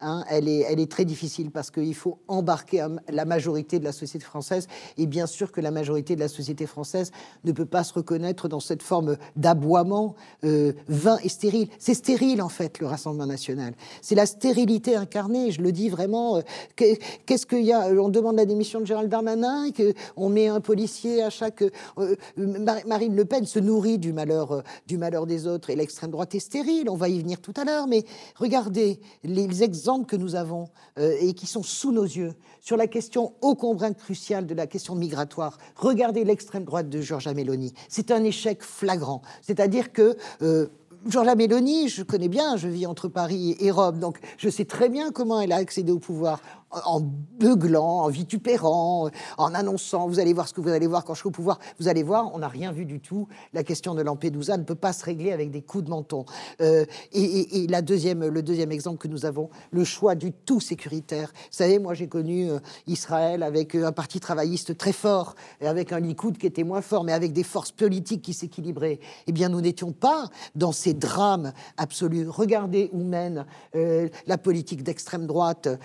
hein, 0.00 0.24
elle, 0.28 0.48
est, 0.48 0.90
très 0.90 1.04
difficile 1.04 1.50
parce 1.50 1.70
qu'il 1.70 1.94
faut 1.94 2.18
embarquer 2.28 2.86
la 3.08 3.24
majorité 3.24 3.78
de 3.78 3.84
la 3.84 3.92
société 3.92 4.24
française. 4.24 4.66
Et 4.98 5.06
bien 5.06 5.26
sûr 5.26 5.52
que 5.52 5.60
la 5.60 5.70
majorité 5.70 6.14
de 6.14 6.20
la 6.20 6.28
société 6.28 6.66
française 6.66 7.10
ne 7.44 7.52
peut 7.52 7.64
pas 7.66 7.84
se 7.84 7.92
reconnaître 7.94 8.48
dans 8.48 8.60
cette 8.60 8.82
forme 8.82 9.16
d'aboiement 9.36 10.14
euh, 10.44 10.72
vain 10.88 11.18
et 11.24 11.28
stérile. 11.28 11.68
C'est 11.78 11.94
stérile, 11.94 12.42
en 12.42 12.48
fait, 12.48 12.78
le 12.78 12.86
Rassemblement 12.86 13.26
national. 13.26 13.74
C'est 14.02 14.14
la 14.14 14.26
stérilité 14.26 14.96
incarnée, 14.96 15.50
je 15.50 15.62
le 15.62 15.72
dis 15.72 15.88
vraiment. 15.88 16.36
euh, 16.36 16.40
que- 16.76 16.96
Qu'est-ce 17.26 17.46
qu'il 17.46 17.64
y 17.64 17.72
a 17.72 17.88
On 17.88 18.08
demande 18.08 18.36
la 18.36 18.46
démission 18.46 18.80
de 18.80 18.86
Gérald 18.86 19.08
Darmanin, 19.10 19.68
on 20.16 20.28
met 20.28 20.48
un 20.48 20.60
policier 20.60 21.22
à 21.22 21.30
chaque... 21.30 21.62
euh, 21.62 21.70
euh, 21.98 22.16
Mar- 22.36 22.86
Marine 22.86 23.16
Le 23.16 23.24
Pen 23.24 23.44
se 23.46 23.58
nourrit 23.58 23.98
du 23.98 24.12
malheur, 24.12 24.52
euh, 24.52 24.62
du 24.86 24.98
malheur 24.98 25.26
des 25.26 25.46
autres 25.46 25.70
et 25.70 25.76
l'extrême 25.76 26.10
droite 26.10 26.34
est 26.34 26.40
stérile, 26.40 26.88
on 26.90 26.96
va 26.96 27.08
y 27.08 27.18
venir 27.18 27.40
tout 27.40 27.54
à 27.56 27.64
l'heure, 27.64 27.86
mais 27.86 28.04
regardez 28.36 29.00
les 29.24 29.62
exemples 29.62 29.85
que 30.08 30.16
nous 30.16 30.34
avons 30.34 30.68
euh, 30.98 31.16
et 31.20 31.32
qui 31.34 31.46
sont 31.46 31.62
sous 31.62 31.92
nos 31.92 32.04
yeux 32.04 32.34
sur 32.60 32.76
la 32.76 32.86
question 32.86 33.34
ô 33.40 33.54
combien 33.54 33.92
cruciale 33.92 34.46
de 34.46 34.54
la 34.54 34.66
question 34.66 34.94
migratoire. 34.94 35.58
Regardez 35.76 36.24
l'extrême 36.24 36.64
droite 36.64 36.88
de 36.88 37.00
Giorgia 37.00 37.34
Meloni. 37.34 37.72
C'est 37.88 38.10
un 38.10 38.24
échec 38.24 38.62
flagrant. 38.62 39.22
C'est-à-dire 39.42 39.92
que... 39.92 40.16
euh, 40.42 40.66
Giorgia 41.06 41.36
Meloni, 41.36 41.88
je 41.88 42.02
connais 42.02 42.26
bien, 42.26 42.56
je 42.56 42.66
vis 42.66 42.84
entre 42.84 43.06
Paris 43.06 43.56
et 43.60 43.70
Rome, 43.70 44.00
donc 44.00 44.18
je 44.38 44.48
sais 44.48 44.64
très 44.64 44.88
bien 44.88 45.12
comment 45.12 45.40
elle 45.40 45.52
a 45.52 45.56
accédé 45.56 45.92
au 45.92 46.00
pouvoir 46.00 46.40
en 46.70 47.00
beuglant, 47.00 48.02
en 48.02 48.08
vitupérant, 48.08 49.10
en 49.38 49.54
annonçant, 49.54 50.08
vous 50.08 50.18
allez 50.18 50.32
voir 50.32 50.48
ce 50.48 50.54
que 50.54 50.60
vous 50.60 50.68
allez 50.70 50.86
voir 50.86 51.04
quand 51.04 51.14
je 51.14 51.20
serai 51.20 51.28
au 51.28 51.32
pouvoir, 51.32 51.58
vous 51.78 51.88
allez 51.88 52.02
voir, 52.02 52.34
on 52.34 52.38
n'a 52.38 52.48
rien 52.48 52.72
vu 52.72 52.84
du 52.84 53.00
tout. 53.00 53.28
La 53.52 53.62
question 53.62 53.94
de 53.94 54.02
Lampedusa 54.02 54.56
ne 54.56 54.64
peut 54.64 54.74
pas 54.74 54.92
se 54.92 55.04
régler 55.04 55.32
avec 55.32 55.50
des 55.50 55.62
coups 55.62 55.84
de 55.84 55.90
menton. 55.90 56.24
Euh, 56.60 56.84
et 57.12 57.66
la 57.68 57.82
deuxième, 57.82 58.26
le 58.26 58.42
deuxième 58.42 58.72
exemple 58.72 58.98
que 58.98 59.08
nous 59.08 59.26
avons, 59.26 59.48
le 59.70 59.84
choix 59.84 60.14
du 60.14 60.32
tout 60.32 60.60
sécuritaire. 60.60 61.32
Vous 61.34 61.56
savez, 61.56 61.78
moi 61.78 61.94
j'ai 61.94 62.08
connu 62.08 62.50
euh, 62.50 62.58
Israël 62.86 63.42
avec 63.42 63.74
euh, 63.74 63.86
un 63.86 63.92
parti 63.92 64.20
travailliste 64.20 64.76
très 64.76 64.92
fort, 64.92 65.34
et 65.60 65.66
avec 65.66 65.92
un 65.92 66.00
Likoud 66.00 66.36
qui 66.36 66.46
était 66.46 66.64
moins 66.64 66.82
fort, 66.82 67.04
mais 67.04 67.12
avec 67.12 67.32
des 67.32 67.44
forces 67.44 67.72
politiques 67.72 68.22
qui 68.22 68.34
s'équilibraient. 68.34 69.00
Eh 69.26 69.32
bien, 69.32 69.48
nous 69.48 69.60
n'étions 69.60 69.92
pas 69.92 70.28
dans 70.54 70.72
ces 70.72 70.94
drames 70.94 71.52
absolus. 71.76 72.28
Regardez 72.28 72.90
où 72.92 73.02
mène 73.02 73.46
la 73.72 74.38
politique 74.38 74.82
d'extrême 74.82 75.26
droite 75.26 75.66
euh, 75.66 75.76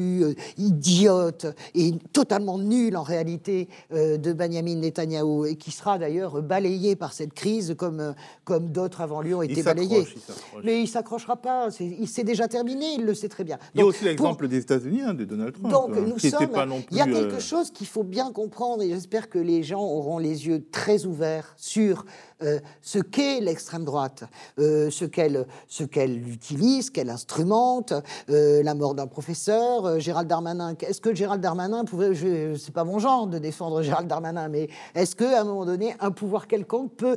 absolue, 0.00 0.24
euh, 0.24 0.34
idiote 0.58 1.46
et 1.74 1.92
totalement 2.12 2.58
nulle 2.58 2.96
en 2.96 3.02
réalité 3.02 3.68
euh, 3.92 4.16
de 4.16 4.32
Benjamin 4.32 4.76
Netanyahou, 4.76 5.46
et 5.46 5.56
qui 5.56 5.70
sera 5.70 5.98
d'ailleurs 5.98 6.42
balayé 6.42 6.96
par 6.96 7.12
cette 7.12 7.32
crise 7.34 7.74
comme, 7.76 8.00
euh, 8.00 8.12
comme 8.44 8.70
d'autres 8.70 9.00
avant 9.00 9.20
lui 9.20 9.34
ont 9.34 9.42
été 9.42 9.62
balayés. 9.62 10.06
il. 10.14 10.60
Mais 10.64 10.82
il 10.82 10.86
s'accrochera 10.88 11.36
pas. 11.36 11.70
c'est- 11.70 11.84
Il 12.00 12.08
s'est 12.08 12.24
déjà 12.24 12.48
terminé, 12.48 12.94
il 12.98 13.04
le 13.04 13.14
sait 13.14 13.28
très 13.28 13.44
bien. 13.44 13.58
Il 13.74 13.78
y 13.78 13.80
a 13.80 13.84
Donc, 13.84 13.94
aussi 13.94 14.04
l'exemple 14.04 14.48
des 14.48 14.58
États-Unis, 14.58 15.02
hein, 15.02 15.14
de 15.14 15.24
Donald 15.24 15.52
Trump, 15.54 15.70
donc 15.70 15.90
hein, 15.96 16.04
nous 16.06 16.14
qui 16.14 16.30
sommes. 16.30 16.48
pas 16.48 16.66
non 16.66 16.82
il 16.90 16.96
y 16.96 17.00
a 17.00 17.04
quelque 17.06 17.34
euh, 17.36 17.40
chose 17.40 17.70
qu'il 17.70 17.86
faut 17.86 18.02
bien 18.04 18.32
comprendre 18.32 18.82
et 18.82 18.88
j'espère 18.88 19.28
que 19.28 19.38
les 19.38 19.62
gens 19.62 19.82
auront 19.82 20.18
les 20.18 20.46
yeux 20.46 20.64
très 20.70 21.04
ouverts 21.06 21.54
sur 21.56 22.04
euh, 22.42 22.58
ce 22.82 22.98
qu'est 22.98 23.40
l'extrême 23.40 23.84
droite, 23.84 24.24
euh, 24.58 24.90
ce 24.90 25.04
qu'elle 25.04 25.46
ce 25.68 25.84
qu'elle 25.84 26.28
utilise, 26.28 26.90
qu'elle 26.90 27.10
instrumente, 27.10 27.92
euh, 28.28 28.62
la 28.62 28.74
mort 28.74 28.94
d'un 28.94 29.06
professeur, 29.06 30.00
Gérald 30.00 30.28
Darmanin. 30.28 30.74
Est-ce 30.80 31.00
que 31.00 31.14
Gérald 31.14 31.42
Darmanin 31.42 31.84
pouvait, 31.84 32.14
je, 32.14 32.56
c'est 32.56 32.74
pas 32.74 32.84
mon 32.84 32.98
genre 32.98 33.26
de 33.26 33.38
défendre 33.38 33.82
Gérald 33.82 34.08
Darmanin, 34.08 34.48
mais 34.48 34.68
est-ce 34.94 35.16
que 35.16 35.24
à 35.24 35.40
un 35.40 35.44
moment 35.44 35.64
donné, 35.64 35.94
un 36.00 36.10
pouvoir 36.10 36.46
quelconque 36.46 36.92
peut 36.96 37.16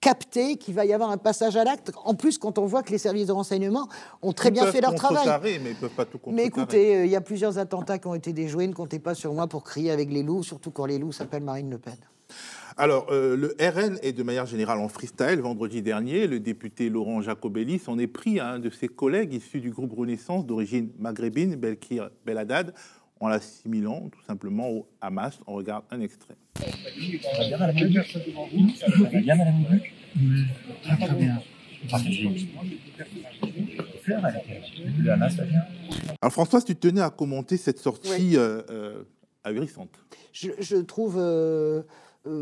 capter 0.00 0.56
qu'il 0.56 0.74
va 0.74 0.84
y 0.84 0.92
avoir 0.92 1.10
un 1.10 1.16
passage 1.16 1.56
à 1.56 1.64
l'acte? 1.64 1.92
En 2.04 2.14
plus, 2.14 2.38
quand 2.38 2.58
on 2.58 2.66
voit 2.66 2.82
que 2.82 2.90
les 2.90 2.98
services 2.98 3.26
de 3.26 3.32
renseignement 3.32 3.88
ont 4.22 4.32
très 4.32 4.48
Ils 4.48 4.52
bien 4.52 4.66
fait 4.66 4.80
leur 4.80 4.94
travail. 4.94 5.28
Mais 5.42 5.70
ils 5.70 5.76
peuvent 5.76 5.90
pas 5.90 6.04
tout 6.04 6.18
Mais 6.26 6.44
écoutez, 6.44 6.96
euh, 6.96 7.04
il 7.06 7.10
y 7.10 7.16
a 7.16 7.20
plusieurs 7.20 7.58
attentats 7.58 7.98
qui 7.98 8.06
ont 8.06 8.14
été 8.14 8.32
déjoués. 8.32 8.66
Ne 8.66 8.74
comptez 8.74 8.98
pas 8.98 9.14
sur 9.14 9.32
moi 9.32 9.46
pour 9.46 9.64
crier 9.64 9.90
avec 9.90 10.10
les 10.10 10.22
loups, 10.22 10.42
surtout 10.42 10.70
quand 10.70 10.86
les 10.86 10.98
loups 10.98 11.12
s'appellent 11.12 11.42
Marine 11.42 11.70
Le 11.70 11.78
Pen. 11.78 11.96
Alors, 12.80 13.08
euh, 13.10 13.36
le 13.36 13.56
RN 13.60 13.98
est 14.02 14.12
de 14.12 14.22
manière 14.22 14.46
générale 14.46 14.78
en 14.78 14.88
freestyle. 14.88 15.40
Vendredi 15.40 15.82
dernier, 15.82 16.28
le 16.28 16.38
député 16.38 16.88
Laurent 16.88 17.20
Jacobelli 17.20 17.80
s'en 17.80 17.98
est 17.98 18.06
pris 18.06 18.38
à 18.38 18.50
un 18.52 18.60
de 18.60 18.70
ses 18.70 18.86
collègues 18.86 19.34
issus 19.34 19.60
du 19.60 19.70
groupe 19.70 19.92
Renaissance 19.98 20.46
d'origine 20.46 20.90
maghrébine, 20.96 21.56
Belkir 21.56 22.10
Beladad, 22.24 22.72
en 23.18 23.26
l'assimilant 23.26 24.08
tout 24.12 24.22
simplement 24.24 24.70
au 24.70 24.86
Hamas. 25.00 25.40
On 25.48 25.54
regarde 25.54 25.82
un 25.90 26.00
extrait. 26.00 26.36
Alors, 36.22 36.32
Françoise, 36.32 36.64
tu 36.64 36.76
tenais 36.76 37.00
à 37.00 37.10
commenter 37.10 37.56
cette 37.56 37.78
sortie 37.78 38.36
euh, 38.36 38.62
euh, 38.70 39.02
ahurissante. 39.42 39.90
Je, 40.32 40.50
je 40.60 40.76
trouve. 40.76 41.16
euh, 41.18 41.82
euh, 41.82 41.82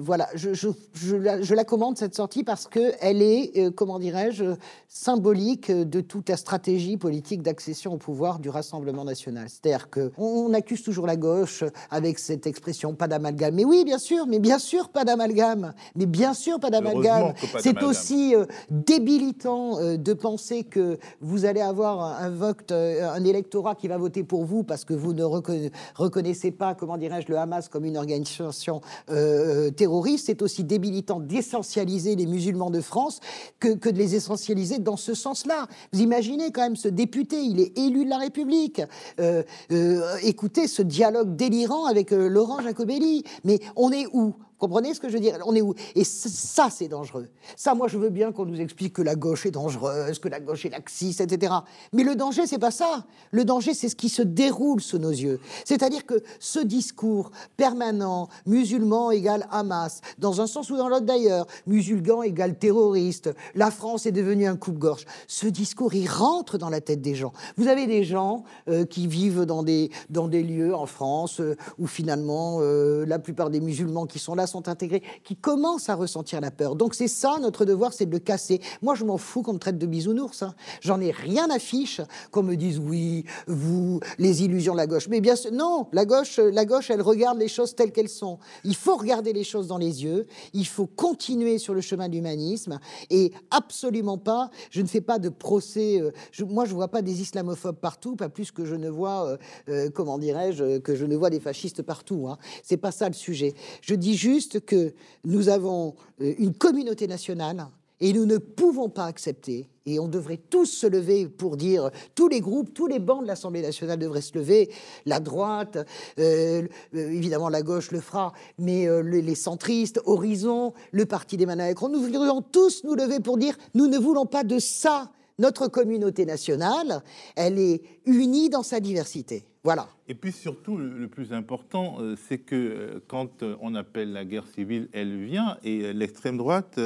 voilà, 0.01 0.29
je, 0.35 0.53
je- 0.55 0.69
je 0.95 1.17
la, 1.17 1.41
je 1.43 1.55
la 1.55 1.65
commande 1.65 1.97
cette 1.99 2.15
sortie 2.15 2.45
parce 2.45 2.67
que 2.67 2.93
elle 3.01 3.23
est, 3.23 3.53
euh, 3.59 3.71
comment 3.71 3.99
dirais-je, 3.99 4.45
symbolique 4.89 5.71
de 5.71 6.01
toute 6.01 6.29
la 6.29 6.37
stratégie 6.37 6.97
politique 6.97 7.43
d'accession 7.43 7.93
au 7.95 7.97
pouvoir 7.99 8.39
du 8.39 8.49
Rassemblement 8.49 9.05
national. 9.05 9.49
C'est-à-dire 9.49 9.91
que 9.91 10.11
on, 10.19 10.25
on 10.49 10.55
accuse 10.55 10.83
toujours 10.83 11.07
la 11.07 11.17
gauche 11.17 11.65
avec 11.91 12.19
cette 12.19 12.47
expression 12.47 12.95
pas 12.95 13.09
d'amalgame. 13.09 13.55
Mais 13.55 13.65
oui, 13.65 13.85
bien 13.85 13.99
sûr, 13.99 14.27
mais 14.27 14.39
bien 14.39 14.59
sûr 14.59 14.89
pas 14.89 15.05
d'amalgame. 15.05 15.75
Mais 15.95 16.07
bien 16.07 16.35
sûr 16.35 16.59
pas 16.61 16.71
d'amalgame. 16.71 17.35
C'est 17.61 17.75
aussi 17.87 18.35
euh, 18.35 18.47
débilitant 18.71 19.79
euh, 19.81 19.97
de 19.97 20.13
penser 20.13 20.65
que 20.65 20.99
vous 21.21 21.45
allez 21.45 21.61
avoir 21.61 22.01
un, 22.01 22.27
un 22.27 22.31
vote, 22.31 22.73
euh, 22.73 23.09
un 23.11 23.25
électorat 23.25 23.75
qui 23.75 23.89
va 23.89 23.99
voter 23.99 24.25
pour 24.25 24.45
vous 24.45 24.63
parce 24.63 24.85
que 24.85 24.95
vous 24.95 25.13
ne 25.13 25.23
reconna- 25.25 25.71
reconnaissez 25.95 26.51
pas, 26.51 26.75
comment 26.75 26.97
dirais-je, 26.97 27.29
le 27.29 27.37
Hamas 27.39 27.69
comme 27.69 27.85
une 27.85 27.97
organisation 27.97 28.81
euh, 29.11 29.71
terroriste. 29.77 30.27
C'est 30.27 30.43
aussi 30.43 30.65
débilitant 30.65 31.21
d'essentialiser 31.21 32.17
les 32.17 32.27
musulmans 32.27 32.71
de 32.71 32.81
France 32.81 33.21
que, 33.61 33.69
de 33.69 33.97
les 33.97 34.15
essentialiser 34.15 34.79
dans 34.79 34.97
ce 34.97 35.15
sens-là. 35.15 35.67
Vous 35.93 36.01
imaginez 36.01 36.51
quand 36.51 36.63
même 36.63 36.77
ce 36.77 36.89
député, 36.89 37.41
il 37.43 37.61
est 37.61 37.79
élu 37.79 38.05
de 38.05 38.11
la 38.11 38.19
République. 38.19 38.83
Euh, 39.21 39.43
euh, 39.73 40.17
écoutez 40.23 40.67
ce 40.67 40.83
dialogue 40.83 41.37
délirant 41.37 41.87
avec 41.87 42.13
euh, 42.13 42.29
Laurent 42.29 42.61
Jacobelli. 42.61 43.25
Mais 43.45 43.61
on 43.77 43.93
est 43.93 44.07
où? 44.13 44.35
Comprenez 44.59 44.95
ce 44.95 45.01
que 45.01 45.09
je 45.09 45.15
veux 45.15 45.21
dire? 45.21 45.39
On 45.45 45.55
est 45.55 45.61
où? 45.61 45.75
Et 45.95 46.05
ça, 46.05 46.69
c'est 46.71 46.89
dangereux. 46.89 47.29
Ça, 47.57 47.75
moi, 47.75 47.89
je 47.89 47.99
veux 47.99 48.09
bien 48.09 48.33
qu'on 48.33 48.47
nous 48.47 48.61
explique 48.61 48.95
que 48.95 49.03
la 49.03 49.15
gauche 49.15 49.45
est 49.45 49.51
dangereuse, 49.51 50.19
que 50.19 50.29
la 50.29 50.41
gauche 50.41 50.65
est 50.65 50.71
laxiste, 50.71 51.21
etc. 51.21 51.53
Mais 51.93 52.05
le 52.05 52.15
danger, 52.15 52.47
c'est 52.47 52.59
pas 52.59 52.71
ça. 52.71 53.05
Le 53.33 53.45
danger, 53.45 53.75
c'est 53.75 53.91
ce 53.91 53.97
qui 53.97 54.09
se 54.09 54.23
déroule 54.23 54.81
sous 54.81 54.99
nos 54.99 55.11
yeux. 55.11 55.41
C'est-à-dire 55.65 56.07
que 56.07 56.23
ce 56.41 56.59
discours 56.59 57.31
permanent, 57.57 58.29
musulman 58.47 59.11
égale 59.11 59.47
Hamas, 59.51 60.01
dans 60.19 60.41
un 60.41 60.47
sens 60.47 60.71
ou 60.71 60.77
dans 60.77 60.89
l'autre 60.89 61.07
d'ailleurs, 61.07 61.47
musulman 61.67 62.23
égale 62.23 62.59
terroriste, 62.59 63.35
la 63.55 63.71
France 63.71 64.07
est 64.07 64.13
devenue 64.13 64.47
un 64.47 64.57
coupe-gorge. 64.57 65.05
Ce 65.27 65.47
discours, 65.47 65.95
il 65.95 66.09
rentre 66.09 66.57
dans 66.57 66.71
la 66.71 66.81
tête 66.81 67.03
des 67.03 67.15
gens. 67.15 67.33
Vous 67.57 67.69
avez 67.69 67.87
des 67.87 68.05
gens 68.05 68.45
euh, 68.69 68.87
qui 68.87 69.07
vivent 69.07 69.45
dans 69.45 69.63
des, 69.63 69.91
dans 70.09 70.29
des 70.29 70.43
lieux 70.43 70.75
en 70.75 70.87
France 70.87 71.41
euh, 71.41 71.57
où 71.79 71.87
finalement 71.87 72.59
euh, 72.61 73.05
la 73.07 73.19
plupart 73.19 73.51
des 73.51 73.61
musulmans 73.61 74.07
qui 74.07 74.19
sont 74.19 74.35
là 74.35 74.46
sont 74.47 74.69
intégrés, 74.69 75.03
qui 75.25 75.37
commencent 75.37 75.89
à 75.89 75.95
ressentir 75.95 76.41
la 76.41 76.51
peur. 76.51 76.77
Donc 76.77 76.95
c'est 76.95 77.09
ça, 77.09 77.39
notre 77.41 77.65
devoir, 77.65 77.93
c'est 77.93 78.07
de 78.07 78.11
le 78.13 78.19
casser. 78.19 78.61
Moi, 78.83 78.95
je 78.95 79.05
m'en 79.05 79.19
fous 79.19 79.43
qu'on 79.43 79.55
me 79.55 79.59
traite 79.59 79.79
de 79.79 79.87
bisounours. 79.87 80.43
hein. 80.43 80.55
J'en 80.81 81.01
ai 81.01 81.11
rien 81.11 81.49
à 81.51 81.59
fiche 81.59 82.01
qu'on 82.31 82.43
me 82.43 82.55
dise 82.57 82.79
oui, 82.79 83.25
vous, 83.47 84.01
les 84.19 84.43
illusions 84.43 84.73
de 84.73 84.79
la 84.79 84.87
gauche. 84.87 85.09
Mais 85.09 85.21
bien 85.21 85.37
sûr, 85.37 85.53
non, 85.53 85.89
la 85.93 86.05
gauche, 86.05 86.39
la 86.39 86.65
gauche, 86.65 86.91
elle 86.91 87.03
regarde 87.03 87.39
les 87.39 87.49
choses 87.49 87.75
telles 87.75 87.93
qu'elles 87.93 88.09
sont. 88.09 88.39
Il 88.65 88.75
faut 88.77 88.97
regarder 88.97 89.33
les 89.33 89.45
choses 89.45 89.67
dans 89.69 89.79
les 89.79 90.05
yeux. 90.05 90.27
Il 90.53 90.67
faut 90.67 90.87
continuer 90.87 91.59
sur 91.59 91.75
le 91.75 91.81
chemin 91.81 92.09
de 92.09 92.15
l'humanisme 92.15 92.79
et 93.11 93.33
absolument 93.51 94.19
pas. 94.19 94.51
Je 94.71 94.83
ne 94.83 94.87
fais 94.87 95.01
pas 95.01 95.19
de 95.19 95.29
procès. 95.29 96.01
euh, 96.01 96.11
je- 96.33 96.45
moi, 96.45 96.65
je 96.65 96.75
vois 96.75 96.89
pas 96.89 97.03
des 97.03 97.21
islamophobes 97.21 97.77
partout, 97.81 98.17
pas 98.17 98.29
plus 98.29 98.51
que 98.53 98.65
je 98.65 98.75
ne 98.75 98.89
vois, 98.89 99.27
euh, 99.29 99.37
euh, 99.69 99.91
comment 99.91 100.19
dirais-je, 100.19 100.79
que 100.79 100.95
je 100.95 101.05
ne 101.05 101.17
vois 101.17 101.31
des 101.31 101.41
fascistes 101.41 101.83
partout. 101.83 102.27
Hein. 102.29 102.39
C'est 102.63 102.77
pas 102.77 102.93
ça 102.93 103.09
le 103.09 103.15
sujet. 103.15 103.55
Je 103.81 103.95
dis 103.95 104.17
juste 104.17 104.36
que 104.41 104.93
nous 105.25 105.49
avons 105.49 105.95
euh, 106.21 106.35
une 106.39 106.55
communauté 106.55 107.07
nationale. 107.07 107.67
Et 107.99 108.13
nous 108.13 108.27
ne 108.27 108.37
pouvons 108.37 108.91
pas 108.91 109.07
accepter, 109.07 109.71
et 109.87 109.99
on 109.99 110.07
devrait 110.07 110.37
tous 110.37 110.67
se 110.67 110.87
lever 110.87 111.29
pour 111.29 111.57
dire, 111.57 111.91
tous 112.15 112.29
les 112.29 112.43
groupes, 112.43 112.75
tous 112.75 112.87
les 112.87 112.99
bancs 112.99 113.23
de 113.23 113.27
l'Assemblée 113.27 113.63
nationale 113.63 113.99
devraient 113.99 114.21
se 114.21 114.37
lever, 114.37 114.71
la 115.07 115.19
droite, 115.19 115.79
euh, 116.19 116.63
euh, 116.95 117.11
évidemment 117.11 117.49
la 117.49 117.63
gauche 117.63 117.91
le 117.93 118.01
fera, 118.01 118.35
mais 118.59 118.87
les, 119.03 119.23
les 119.23 119.35
centristes, 119.35 119.99
Horizon, 120.05 120.75
le 120.93 121.07
parti 121.07 121.39
d'Emmanuel 121.39 121.69
Macron, 121.69 121.89
nous 121.89 122.07
devrions 122.07 122.43
tous 122.43 122.85
nous 122.85 122.95
lever 122.95 123.21
pour 123.21 123.39
dire, 123.39 123.57
nous 123.75 123.87
ne 123.87 123.97
voulons 123.97 124.27
pas 124.27 124.45
de 124.45 124.59
ça. 124.59 125.11
Notre 125.39 125.69
communauté 125.69 126.25
nationale, 126.25 127.03
elle 127.35 127.59
est 127.59 127.83
unie 128.07 128.49
dans 128.49 128.63
sa 128.63 128.81
diversité. 128.81 129.45
Voilà. 129.67 129.89
Et 130.07 130.15
puis 130.15 130.31
surtout, 130.31 130.77
le, 130.77 131.09
plus 131.09 131.33
important, 131.33 131.97
euh, 132.01 132.15
c'est 132.29 132.39
que 132.39 132.55
euh, 132.55 133.01
quand 133.09 133.43
euh, 133.43 133.57
on 133.61 133.75
appelle 133.75 134.13
la 134.13 134.25
guerre 134.25 134.47
civile, 134.47 134.89
elle 134.93 135.25
vient, 135.25 135.59
et 135.65 135.93
l'extrême 135.93 136.37
droite, 136.39 136.79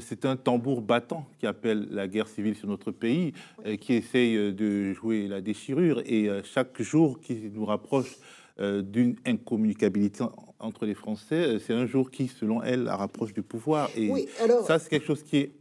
c'est 0.00 0.24
un 0.24 0.36
tambour 0.36 0.80
battant 0.80 1.28
qui 1.38 1.46
appelle 1.46 1.88
la 1.90 2.06
guerre 2.08 2.26
civile 2.28 2.54
sur 2.56 2.68
notre 2.68 2.90
pays, 2.90 3.32
qui 3.80 3.92
essaye 3.94 4.52
de 4.52 4.92
jouer 4.92 5.28
la 5.28 5.40
déchirure, 5.40 6.00
et 6.04 6.28
chaque 6.42 6.80
jour 6.82 7.20
qui 7.20 7.34
nous 7.54 7.64
rapproche 7.64 8.16
d'une 8.60 9.14
incommunicabilité 9.24 10.22
en- 10.24 10.32
entre 10.58 10.84
les 10.84 10.94
Français, 10.94 11.58
c'est 11.60 11.74
un 11.74 11.86
jour 11.86 12.10
qui, 12.10 12.26
selon 12.26 12.60
elle, 12.60 12.82
la 12.84 12.96
rapproche 12.96 13.32
du 13.32 13.42
pouvoir. 13.42 13.88
Et 13.96 14.10
Oui, 14.10 14.26
alors- 14.42 14.66
ça, 14.66 14.80
c'est 14.80 14.88
quelque 14.90 15.06
chose 15.06 15.22
qui 15.22 15.36
est 15.36 15.52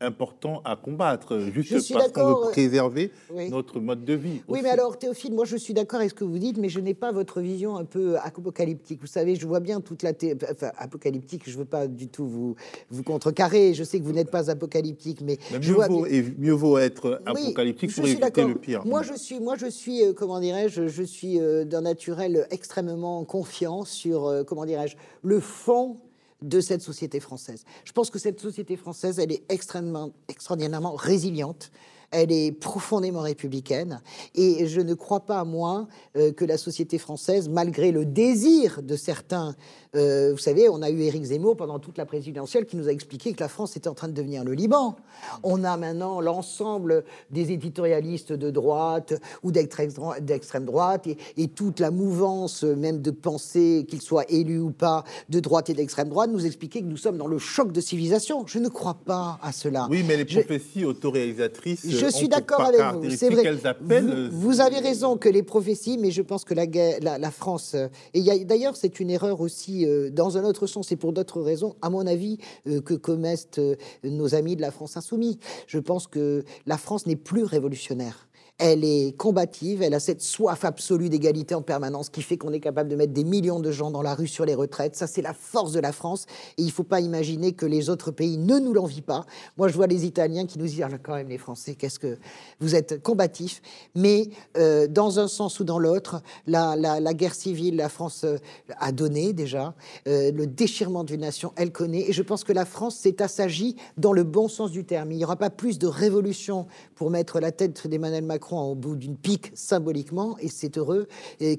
important 0.00 0.62
à 0.64 0.76
combattre, 0.76 1.34
euh, 1.34 1.50
juste 1.52 1.92
parce 1.92 2.10
qu'on 2.12 2.26
veut 2.26 2.46
euh, 2.46 2.50
préserver 2.50 3.10
oui. 3.32 3.50
notre 3.50 3.80
mode 3.80 4.04
de 4.04 4.14
vie. 4.14 4.40
Oui, 4.48 4.54
aussi. 4.54 4.62
mais 4.62 4.70
alors, 4.70 4.98
Théophile, 4.98 5.34
moi, 5.34 5.44
je 5.44 5.56
suis 5.56 5.74
d'accord 5.74 6.00
avec 6.00 6.10
ce 6.10 6.14
que 6.14 6.24
vous 6.24 6.38
dites, 6.38 6.56
mais 6.58 6.68
je 6.68 6.80
n'ai 6.80 6.94
pas 6.94 7.12
votre 7.12 7.40
vision 7.40 7.76
un 7.76 7.84
peu 7.84 8.16
apocalyptique. 8.18 9.00
Vous 9.00 9.06
savez, 9.06 9.36
je 9.36 9.46
vois 9.46 9.60
bien 9.60 9.80
toute 9.80 10.02
la... 10.02 10.12
thé- 10.12 10.36
Enfin, 10.50 10.70
apocalyptique, 10.78 11.42
je 11.46 11.52
ne 11.52 11.58
veux 11.58 11.64
pas 11.64 11.86
du 11.86 12.08
tout 12.08 12.26
vous, 12.26 12.54
vous 12.90 13.02
contrecarrer. 13.02 13.74
Je 13.74 13.84
sais 13.84 13.98
que 13.98 14.04
vous 14.04 14.12
n'êtes 14.12 14.30
pas 14.30 14.50
apocalyptique, 14.50 15.20
mais... 15.20 15.38
Mais 15.52 15.60
je 15.60 15.68
mieux, 15.68 15.74
vois 15.74 15.88
vaut, 15.88 16.06
et 16.06 16.24
mieux 16.38 16.52
vaut 16.52 16.78
être 16.78 17.20
Oui, 17.34 17.42
apocalyptique 17.42 17.94
pour 17.94 18.06
éviter 18.06 18.44
le 18.44 18.54
pire. 18.54 18.86
Moi, 18.86 19.02
je 19.02 19.14
suis, 19.14 19.38
moi, 19.40 19.56
je 19.56 19.66
suis, 19.66 20.02
euh, 20.02 20.12
comment 20.14 20.40
dirais-je, 20.40 20.88
je 20.88 21.02
suis 21.02 21.38
euh, 21.38 21.64
d'un 21.64 21.82
naturel 21.82 22.46
extrêmement 22.50 23.24
confiant 23.24 23.84
sur, 23.84 24.26
euh, 24.26 24.44
comment 24.44 24.64
dirais-je, 24.64 24.96
le 25.22 25.40
fond 25.40 25.98
de 26.42 26.60
cette 26.60 26.82
société 26.82 27.20
française. 27.20 27.64
Je 27.84 27.92
pense 27.92 28.10
que 28.10 28.18
cette 28.18 28.40
société 28.40 28.76
française, 28.76 29.18
elle 29.18 29.32
est 29.32 29.42
extrêmement, 29.50 30.12
extraordinairement 30.28 30.94
résiliente. 30.94 31.70
Elle 32.12 32.32
est 32.32 32.50
profondément 32.50 33.20
républicaine 33.20 34.00
et 34.34 34.66
je 34.66 34.80
ne 34.80 34.94
crois 34.94 35.20
pas, 35.20 35.44
moi, 35.44 35.86
euh, 36.16 36.32
que 36.32 36.44
la 36.44 36.58
société 36.58 36.98
française, 36.98 37.48
malgré 37.48 37.92
le 37.92 38.04
désir 38.04 38.80
de 38.82 38.96
certains, 38.96 39.54
euh, 39.94 40.32
vous 40.32 40.38
savez, 40.38 40.68
on 40.68 40.82
a 40.82 40.90
eu 40.90 41.00
Éric 41.02 41.22
Zemmour 41.24 41.56
pendant 41.56 41.78
toute 41.78 41.98
la 41.98 42.06
présidentielle 42.06 42.66
qui 42.66 42.76
nous 42.76 42.88
a 42.88 42.92
expliqué 42.92 43.32
que 43.32 43.40
la 43.40 43.48
France 43.48 43.76
était 43.76 43.88
en 43.88 43.94
train 43.94 44.08
de 44.08 44.12
devenir 44.12 44.42
le 44.42 44.54
Liban. 44.54 44.96
On 45.44 45.62
a 45.62 45.76
maintenant 45.76 46.20
l'ensemble 46.20 47.04
des 47.30 47.52
éditorialistes 47.52 48.32
de 48.32 48.50
droite 48.50 49.14
ou 49.44 49.52
d'extrême 49.52 49.92
dro- 49.92 50.18
d'extrême 50.20 50.64
droite 50.64 51.06
et, 51.06 51.16
et 51.36 51.46
toute 51.46 51.78
la 51.78 51.92
mouvance 51.92 52.64
euh, 52.64 52.74
même 52.74 53.02
de 53.02 53.10
pensée, 53.12 53.86
qu'ils 53.88 54.02
soient 54.02 54.28
élus 54.28 54.58
ou 54.60 54.70
pas, 54.72 55.04
de 55.28 55.38
droite 55.38 55.70
et 55.70 55.74
d'extrême 55.74 56.08
droite, 56.08 56.30
nous 56.32 56.44
expliquer 56.44 56.80
que 56.80 56.86
nous 56.86 56.96
sommes 56.96 57.18
dans 57.18 57.28
le 57.28 57.38
choc 57.38 57.70
de 57.70 57.80
civilisation. 57.80 58.44
Je 58.48 58.58
ne 58.58 58.68
crois 58.68 58.94
pas 58.94 59.38
à 59.42 59.52
cela. 59.52 59.86
Oui, 59.90 60.02
mais 60.06 60.16
les 60.16 60.26
Je- 60.26 60.40
prophéties 60.40 60.84
autoréalisatrices. 60.84 61.86
Je 62.06 62.10
suis 62.10 62.28
d'accord 62.28 62.62
avec 62.62 62.80
vous. 62.94 63.10
C'est 63.10 63.28
vrai. 63.30 63.66
appellent. 63.66 64.04
Vous, 64.04 64.12
euh, 64.12 64.28
vous 64.32 64.60
avez 64.60 64.78
raison 64.78 65.16
que 65.16 65.28
les 65.28 65.42
prophéties, 65.42 65.98
mais 65.98 66.10
je 66.10 66.22
pense 66.22 66.44
que 66.44 66.54
la, 66.54 66.66
la, 67.00 67.18
la 67.18 67.30
France. 67.30 67.72
euh, 67.74 67.88
et 68.14 68.44
d'ailleurs, 68.44 68.76
c'est 68.76 69.00
une 69.00 69.10
erreur 69.10 69.40
aussi, 69.40 69.86
euh, 69.86 70.10
dans 70.10 70.36
un 70.38 70.44
autre 70.44 70.66
sens 70.66 70.90
et 70.92 70.96
pour 70.96 71.12
d'autres 71.12 71.40
raisons, 71.40 71.74
à 71.82 71.90
mon 71.90 72.06
avis, 72.06 72.38
euh, 72.66 72.80
que 72.80 72.94
commettent 72.94 73.58
euh, 73.58 73.76
nos 74.04 74.34
amis 74.34 74.56
de 74.56 74.62
la 74.62 74.70
France 74.70 74.96
insoumise. 74.96 75.38
Je 75.66 75.78
pense 75.78 76.06
que 76.06 76.44
la 76.66 76.76
France 76.78 77.06
n'est 77.06 77.16
plus 77.16 77.44
révolutionnaire. 77.44 78.28
Elle 78.60 78.84
est 78.84 79.16
combative, 79.16 79.80
elle 79.80 79.94
a 79.94 80.00
cette 80.00 80.20
soif 80.20 80.66
absolue 80.66 81.08
d'égalité 81.08 81.54
en 81.54 81.62
permanence 81.62 82.10
qui 82.10 82.20
fait 82.20 82.36
qu'on 82.36 82.52
est 82.52 82.60
capable 82.60 82.90
de 82.90 82.96
mettre 82.96 83.14
des 83.14 83.24
millions 83.24 83.58
de 83.58 83.70
gens 83.70 83.90
dans 83.90 84.02
la 84.02 84.14
rue 84.14 84.28
sur 84.28 84.44
les 84.44 84.54
retraites. 84.54 84.94
Ça, 84.94 85.06
c'est 85.06 85.22
la 85.22 85.32
force 85.32 85.72
de 85.72 85.80
la 85.80 85.92
France. 85.92 86.26
Et 86.58 86.62
il 86.62 86.66
ne 86.66 86.70
faut 86.70 86.84
pas 86.84 87.00
imaginer 87.00 87.52
que 87.52 87.64
les 87.64 87.88
autres 87.88 88.10
pays 88.10 88.36
ne 88.36 88.58
nous 88.58 88.74
l'envient 88.74 89.00
pas. 89.00 89.24
Moi, 89.56 89.68
je 89.68 89.74
vois 89.74 89.86
les 89.86 90.04
Italiens 90.04 90.44
qui 90.44 90.58
nous 90.58 90.66
disent, 90.66 90.82
ah, 90.82 90.90
quand 91.02 91.14
même, 91.14 91.30
les 91.30 91.38
Français, 91.38 91.74
qu'est-ce 91.74 91.98
que 91.98 92.18
vous 92.60 92.74
êtes 92.74 93.02
combatifs. 93.02 93.62
Mais 93.94 94.28
euh, 94.58 94.86
dans 94.86 95.18
un 95.18 95.28
sens 95.28 95.58
ou 95.60 95.64
dans 95.64 95.78
l'autre, 95.78 96.20
la, 96.46 97.14
guerre 97.14 97.34
civile, 97.34 97.76
la 97.76 97.88
France 97.88 98.24
euh, 98.24 98.36
a 98.78 98.92
donné 98.92 99.32
déjà. 99.32 99.74
Euh, 100.06 100.32
le 100.32 100.46
déchirement 100.46 101.04
d'une 101.04 101.22
nation, 101.22 101.54
elle 101.56 101.72
connaît. 101.72 102.10
Et 102.10 102.12
je 102.12 102.22
pense 102.22 102.44
que 102.44 102.52
la 102.52 102.66
France 102.66 102.96
s'est 102.96 103.22
assagie 103.22 103.76
dans 103.96 104.12
le 104.12 104.22
bon 104.22 104.48
sens 104.48 104.70
du 104.70 104.84
terme. 104.84 105.12
Il 105.12 105.16
n'y 105.16 105.24
aura 105.24 105.36
pas 105.36 105.48
plus 105.48 105.78
de 105.78 105.86
révolution 105.86 106.66
pour 106.94 107.10
mettre 107.10 107.40
la 107.40 107.52
tête 107.52 107.86
d'Emmanuel 107.86 108.24
Macron 108.24 108.49
au 108.58 108.74
bout 108.74 108.96
d'une 108.96 109.16
pique 109.16 109.52
symboliquement, 109.54 110.36
et 110.38 110.48
c'est 110.48 110.78
heureux 110.78 111.06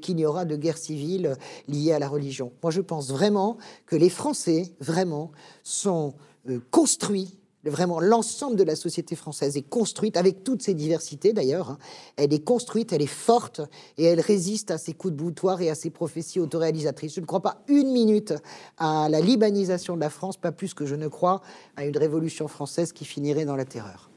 qu'il 0.01 0.15
n'y 0.15 0.25
aura 0.25 0.45
de 0.45 0.55
guerre 0.55 0.77
civile 0.77 1.35
liée 1.67 1.93
à 1.93 1.99
la 1.99 2.07
religion. 2.07 2.51
Moi, 2.63 2.71
je 2.71 2.81
pense 2.81 3.09
vraiment 3.09 3.57
que 3.85 3.95
les 3.95 4.09
Français, 4.09 4.73
vraiment, 4.79 5.31
sont 5.63 6.13
euh, 6.49 6.59
construits 6.71 7.37
Vraiment, 7.63 7.99
l'ensemble 7.99 8.55
de 8.55 8.63
la 8.63 8.75
société 8.75 9.15
française 9.15 9.55
est 9.55 9.61
construite, 9.61 10.17
avec 10.17 10.43
toutes 10.43 10.63
ses 10.63 10.73
diversités 10.73 11.31
d'ailleurs. 11.31 11.69
Hein. 11.69 11.77
Elle 12.15 12.33
est 12.33 12.43
construite, 12.43 12.91
elle 12.91 13.03
est 13.03 13.05
forte 13.05 13.61
et 13.99 14.05
elle 14.05 14.19
résiste 14.19 14.71
à 14.71 14.79
ces 14.79 14.93
coups 14.93 15.13
de 15.13 15.17
boutoir 15.17 15.61
et 15.61 15.69
à 15.69 15.75
ces 15.75 15.91
prophéties 15.91 16.39
autoréalisatrices. 16.39 17.13
Je 17.13 17.21
ne 17.21 17.25
crois 17.27 17.41
pas 17.41 17.61
une 17.67 17.91
minute 17.91 18.33
à 18.79 19.09
la 19.09 19.21
libanisation 19.21 19.95
de 19.95 20.01
la 20.01 20.09
France, 20.09 20.37
pas 20.37 20.51
plus 20.51 20.73
que 20.73 20.87
je 20.87 20.95
ne 20.95 21.07
crois 21.07 21.41
à 21.75 21.85
une 21.85 21.97
révolution 21.97 22.47
française 22.47 22.93
qui 22.93 23.05
finirait 23.05 23.45
dans 23.45 23.55
la 23.55 23.65
terreur. 23.65 24.10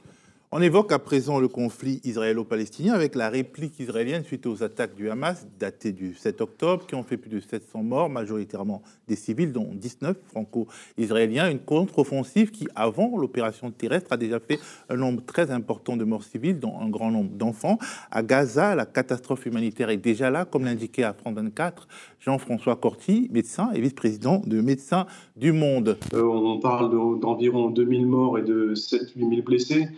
On 0.56 0.62
évoque 0.62 0.92
à 0.92 1.00
présent 1.00 1.40
le 1.40 1.48
conflit 1.48 2.00
israélo-palestinien 2.04 2.92
avec 2.92 3.16
la 3.16 3.28
réplique 3.28 3.80
israélienne 3.80 4.22
suite 4.22 4.46
aux 4.46 4.62
attaques 4.62 4.94
du 4.94 5.10
Hamas 5.10 5.48
datées 5.58 5.90
du 5.90 6.14
7 6.14 6.40
octobre 6.42 6.86
qui 6.86 6.94
ont 6.94 7.02
fait 7.02 7.16
plus 7.16 7.28
de 7.28 7.40
700 7.40 7.82
morts, 7.82 8.08
majoritairement 8.08 8.80
des 9.08 9.16
civils, 9.16 9.52
dont 9.52 9.70
19 9.72 10.16
franco-israéliens. 10.28 11.50
Une 11.50 11.58
contre-offensive 11.58 12.52
qui, 12.52 12.68
avant 12.76 13.18
l'opération 13.18 13.72
terrestre, 13.72 14.12
a 14.12 14.16
déjà 14.16 14.38
fait 14.38 14.60
un 14.88 14.94
nombre 14.94 15.24
très 15.26 15.50
important 15.50 15.96
de 15.96 16.04
morts 16.04 16.22
civiles, 16.22 16.60
dont 16.60 16.78
un 16.78 16.88
grand 16.88 17.10
nombre 17.10 17.30
d'enfants. 17.30 17.80
À 18.12 18.22
Gaza, 18.22 18.76
la 18.76 18.86
catastrophe 18.86 19.46
humanitaire 19.46 19.90
est 19.90 19.96
déjà 19.96 20.30
là, 20.30 20.44
comme 20.44 20.66
l'indiquait 20.66 21.02
à 21.02 21.14
France 21.14 21.34
24 21.34 21.88
Jean-François 22.20 22.76
Corti, 22.76 23.28
médecin 23.32 23.72
et 23.74 23.80
vice-président 23.80 24.40
de 24.46 24.60
Médecins 24.60 25.06
du 25.34 25.50
Monde. 25.50 25.98
Euh, 26.14 26.22
on 26.22 26.60
parle 26.60 26.92
d'environ 27.18 27.70
2000 27.70 28.06
morts 28.06 28.38
et 28.38 28.42
de 28.42 28.76
7-8 28.76 29.14
000 29.16 29.42
blessés 29.42 29.88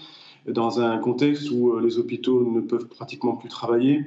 dans 0.48 0.80
un 0.80 0.98
contexte 0.98 1.50
où 1.50 1.72
euh, 1.72 1.80
les 1.82 1.98
hôpitaux 1.98 2.48
ne 2.50 2.60
peuvent 2.60 2.86
pratiquement 2.86 3.36
plus 3.36 3.48
travailler. 3.48 4.04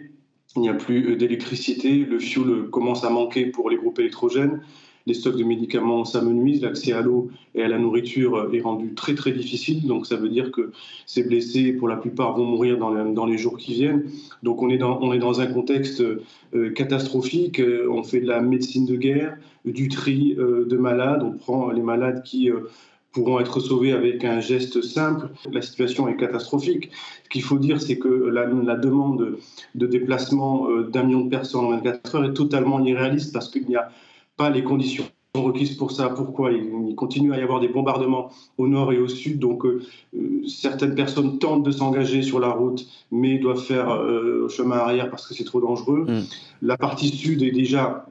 Il 0.56 0.62
n'y 0.62 0.70
a 0.70 0.74
plus 0.74 1.12
euh, 1.12 1.16
d'électricité, 1.16 1.98
le 1.98 2.20
fioul 2.20 2.70
commence 2.70 3.04
à 3.04 3.10
manquer 3.10 3.46
pour 3.46 3.70
les 3.70 3.76
groupes 3.76 4.00
électrogènes, 4.00 4.62
les 5.06 5.14
stocks 5.14 5.38
de 5.38 5.44
médicaments 5.44 6.06
s'amenuisent, 6.06 6.62
l'accès 6.62 6.94
à 6.94 7.02
l'eau 7.02 7.30
et 7.56 7.64
à 7.64 7.68
la 7.68 7.78
nourriture 7.78 8.36
euh, 8.36 8.52
est 8.54 8.62
rendu 8.62 8.94
très 8.94 9.16
très 9.16 9.32
difficile. 9.32 9.86
Donc 9.86 10.06
ça 10.06 10.16
veut 10.16 10.30
dire 10.30 10.52
que 10.52 10.72
ces 11.06 11.24
blessés, 11.24 11.74
pour 11.74 11.88
la 11.88 11.98
plupart, 11.98 12.38
vont 12.38 12.46
mourir 12.46 12.78
dans 12.78 13.26
les, 13.26 13.38
jours 13.38 13.58
qui 13.58 13.74
viennent. 13.74 14.06
Donc 14.44 14.62
on 14.62 14.70
est 14.70 14.78
dans 14.78 15.42
un 15.42 15.48
contexte 15.48 16.04
catastrophique. 16.76 17.62
On 17.90 18.04
fait 18.04 18.22
de 18.22 18.28
la 18.28 18.42
médecine 18.42 18.86
de 18.86 18.96
guerre, 18.96 19.38
du 19.66 19.88
tri 19.88 20.36
de 20.36 20.78
malades. 20.78 21.24
On 21.24 21.32
prend 21.32 21.72
les 21.72 21.82
malades 21.82 22.24
qui 22.24 22.50
pourront 23.12 23.40
être 23.40 23.60
sauvés 23.60 23.92
avec 23.92 24.24
un 24.24 24.40
geste 24.40 24.82
simple. 24.82 25.30
La 25.52 25.62
situation 25.62 26.08
est 26.08 26.16
catastrophique. 26.16 26.92
Ce 27.24 27.30
qu'il 27.30 27.42
faut 27.42 27.58
dire, 27.58 27.82
c'est 27.82 27.98
que 27.98 28.08
la, 28.08 28.76
demande 28.76 29.38
de 29.76 29.88
déplacement 29.88 30.70
euh, 30.70 30.84
d'un 30.84 31.04
million 31.04 31.22
de 31.22 31.30
personnes 31.30 31.66
en 31.66 31.70
24 31.72 32.16
heures 32.16 32.26
est 32.26 32.34
totalement 32.34 32.84
irréaliste 32.84 33.34
parce 33.34 33.50
qu'il 33.50 33.66
n'y 33.68 33.76
a 33.76 33.92
pas 34.38 34.50
les 34.50 34.64
conditions 34.64 35.06
requises 35.36 35.76
pour 35.76 35.92
ça. 35.92 36.10
Pourquoi? 36.10 36.52
Il, 36.52 36.96
continue 36.96 37.34
à 37.34 37.38
y 37.38 37.42
avoir 37.42 37.60
des 37.60 37.68
bombardements 37.68 38.30
au 38.58 38.68
nord 38.68 38.92
et 38.92 38.98
au 38.98 39.08
sud. 39.08 39.40
Donc, 39.40 39.66
euh, 39.66 39.82
euh, 40.16 40.48
certaines 40.48 40.96
personnes 40.96 41.40
tentent 41.40 41.64
de 41.64 41.72
s'engager 41.72 42.22
sur 42.22 42.40
la 42.40 42.50
route, 42.50 42.86
mais 43.12 43.38
doivent 43.38 43.64
faire 43.64 43.88
chemin 44.50 44.78
arrière 44.78 45.10
parce 45.10 45.28
que 45.28 45.34
c'est 45.34 45.46
trop 45.46 45.62
dangereux. 45.62 46.06
Mm. 46.08 46.22
La 46.62 46.78
partie 46.78 47.10
sud 47.10 47.42
est 47.42 47.52
déjà 47.52 48.06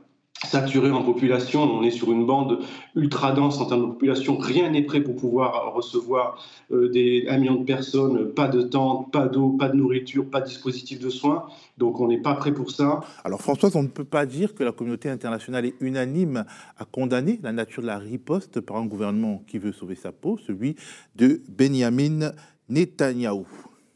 saturé 0.46 0.90
en 0.90 1.02
population. 1.02 1.62
On 1.62 1.82
est 1.82 1.90
sur 1.90 2.12
une 2.12 2.26
bande 2.26 2.60
ultra 2.94 3.32
dense 3.32 3.58
en 3.60 3.66
termes 3.66 3.82
de 3.82 3.86
population. 3.92 4.36
Rien 4.36 4.70
n'est 4.70 4.82
prêt 4.82 5.00
pour 5.00 5.16
pouvoir 5.16 5.72
recevoir 5.74 6.44
euh, 6.70 6.88
des, 6.88 7.26
un 7.28 7.38
million 7.38 7.56
de 7.56 7.64
personnes. 7.64 8.32
Pas 8.32 8.48
de 8.48 8.62
tentes, 8.62 9.10
pas 9.12 9.26
d'eau, 9.26 9.50
pas 9.50 9.68
de 9.68 9.76
nourriture, 9.76 10.28
pas 10.28 10.40
de 10.40 10.46
dispositif 10.46 11.00
de 11.00 11.10
soins. 11.10 11.46
Donc 11.76 12.00
on 12.00 12.08
n'est 12.08 12.20
pas 12.20 12.34
prêt 12.34 12.52
pour 12.52 12.70
ça. 12.70 13.00
Alors 13.24 13.40
Françoise, 13.40 13.74
on 13.76 13.82
ne 13.82 13.88
peut 13.88 14.04
pas 14.04 14.26
dire 14.26 14.54
que 14.54 14.64
la 14.64 14.72
communauté 14.72 15.08
internationale 15.08 15.66
est 15.66 15.74
unanime 15.80 16.44
à 16.78 16.84
condamner 16.84 17.38
la 17.42 17.52
nature 17.52 17.82
de 17.82 17.88
la 17.88 17.98
riposte 17.98 18.60
par 18.60 18.76
un 18.76 18.86
gouvernement 18.86 19.42
qui 19.46 19.58
veut 19.58 19.72
sauver 19.72 19.94
sa 19.94 20.12
peau, 20.12 20.38
celui 20.38 20.76
de 21.16 21.42
Benjamin 21.48 22.32
Netanyahou. 22.68 23.46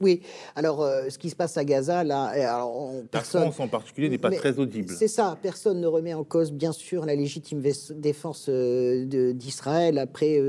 Oui, 0.03 0.21
alors 0.57 0.83
euh, 0.83 1.09
ce 1.11 1.17
qui 1.17 1.31
se 1.31 1.37
passe 1.37 1.57
à 1.57 1.65
Gaza, 1.65 2.03
là, 2.03 2.33
euh, 2.35 2.55
alors, 2.55 2.91
personne, 3.11 3.45
la 3.45 3.53
France 3.53 3.65
en 3.65 3.69
particulier 3.69 4.09
n'est 4.09 4.19
pas 4.19 4.33
très 4.33 4.59
audible. 4.59 4.93
C'est 4.99 5.07
ça, 5.07 5.39
personne 5.41 5.81
ne 5.81 5.87
remet 5.87 6.13
en 6.13 6.25
cause, 6.25 6.51
bien 6.51 6.73
sûr, 6.73 7.07
la 7.07 7.15
légitime 7.15 7.63
défense 7.95 8.47
euh, 8.49 9.33
d'Israël 9.33 9.99
après 9.99 10.41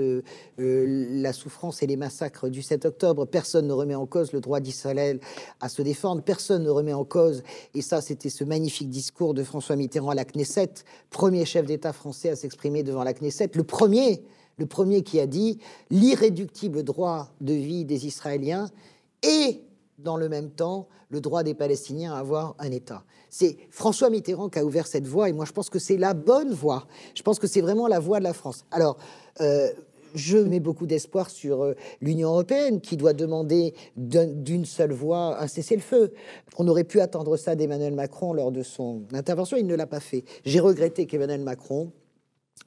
la 0.57 1.33
souffrance 1.33 1.83
et 1.83 1.87
les 1.87 1.97
massacres 1.97 2.49
du 2.49 2.63
7 2.63 2.85
octobre. 2.85 3.25
Personne 3.25 3.67
ne 3.67 3.73
remet 3.73 3.95
en 3.95 4.07
cause 4.07 4.33
le 4.33 4.41
droit 4.41 4.59
d'Israël 4.59 5.19
à 5.61 5.69
se 5.69 5.83
défendre. 5.83 6.23
Personne 6.23 6.63
ne 6.63 6.69
remet 6.71 6.93
en 6.93 7.05
cause, 7.05 7.43
et 7.75 7.83
ça, 7.83 8.01
c'était 8.01 8.29
ce 8.29 8.43
magnifique 8.43 8.89
discours 8.89 9.35
de 9.35 9.43
François 9.43 9.75
Mitterrand 9.75 10.09
à 10.09 10.15
la 10.15 10.25
Knesset, 10.25 10.73
premier 11.11 11.45
chef 11.45 11.67
d'État 11.67 11.93
français 11.93 12.29
à 12.29 12.35
s'exprimer 12.35 12.81
devant 12.81 13.03
la 13.03 13.13
Knesset, 13.13 13.51
le 13.53 13.63
premier, 13.63 14.23
le 14.57 14.65
premier 14.65 15.03
qui 15.03 15.19
a 15.19 15.27
dit 15.27 15.59
l'irréductible 15.89 16.83
droit 16.83 17.29
de 17.41 17.53
vie 17.53 17.85
des 17.85 18.05
Israéliens 18.05 18.69
et 19.23 19.61
dans 19.97 20.17
le 20.17 20.29
même 20.29 20.51
temps 20.51 20.87
le 21.09 21.21
droit 21.21 21.43
des 21.43 21.53
Palestiniens 21.53 22.13
à 22.13 22.17
avoir 22.17 22.55
un 22.59 22.71
État. 22.71 23.03
C'est 23.29 23.57
François 23.69 24.09
Mitterrand 24.09 24.49
qui 24.49 24.59
a 24.59 24.65
ouvert 24.65 24.87
cette 24.87 25.07
voie 25.07 25.29
et 25.29 25.33
moi 25.33 25.45
je 25.45 25.51
pense 25.51 25.69
que 25.69 25.79
c'est 25.79 25.97
la 25.97 26.13
bonne 26.13 26.53
voie. 26.53 26.87
Je 27.15 27.21
pense 27.21 27.39
que 27.39 27.47
c'est 27.47 27.61
vraiment 27.61 27.87
la 27.87 27.99
voie 27.99 28.19
de 28.19 28.23
la 28.23 28.33
France. 28.33 28.65
Alors, 28.71 28.97
euh, 29.41 29.69
je 30.15 30.37
mets 30.37 30.59
beaucoup 30.59 30.85
d'espoir 30.85 31.29
sur 31.29 31.63
euh, 31.63 31.75
l'Union 32.01 32.29
européenne 32.29 32.81
qui 32.81 32.97
doit 32.97 33.13
demander 33.13 33.73
d'une 33.95 34.65
seule 34.65 34.91
voix 34.91 35.41
un 35.41 35.47
cessez-le-feu. 35.47 36.13
On 36.57 36.67
aurait 36.67 36.83
pu 36.83 36.99
attendre 36.99 37.37
ça 37.37 37.55
d'Emmanuel 37.55 37.93
Macron 37.93 38.33
lors 38.33 38.51
de 38.51 38.63
son 38.63 39.03
intervention, 39.13 39.57
il 39.57 39.65
ne 39.65 39.75
l'a 39.75 39.87
pas 39.87 39.99
fait. 39.99 40.23
J'ai 40.45 40.59
regretté 40.59 41.07
qu'Emmanuel 41.07 41.41
Macron 41.41 41.91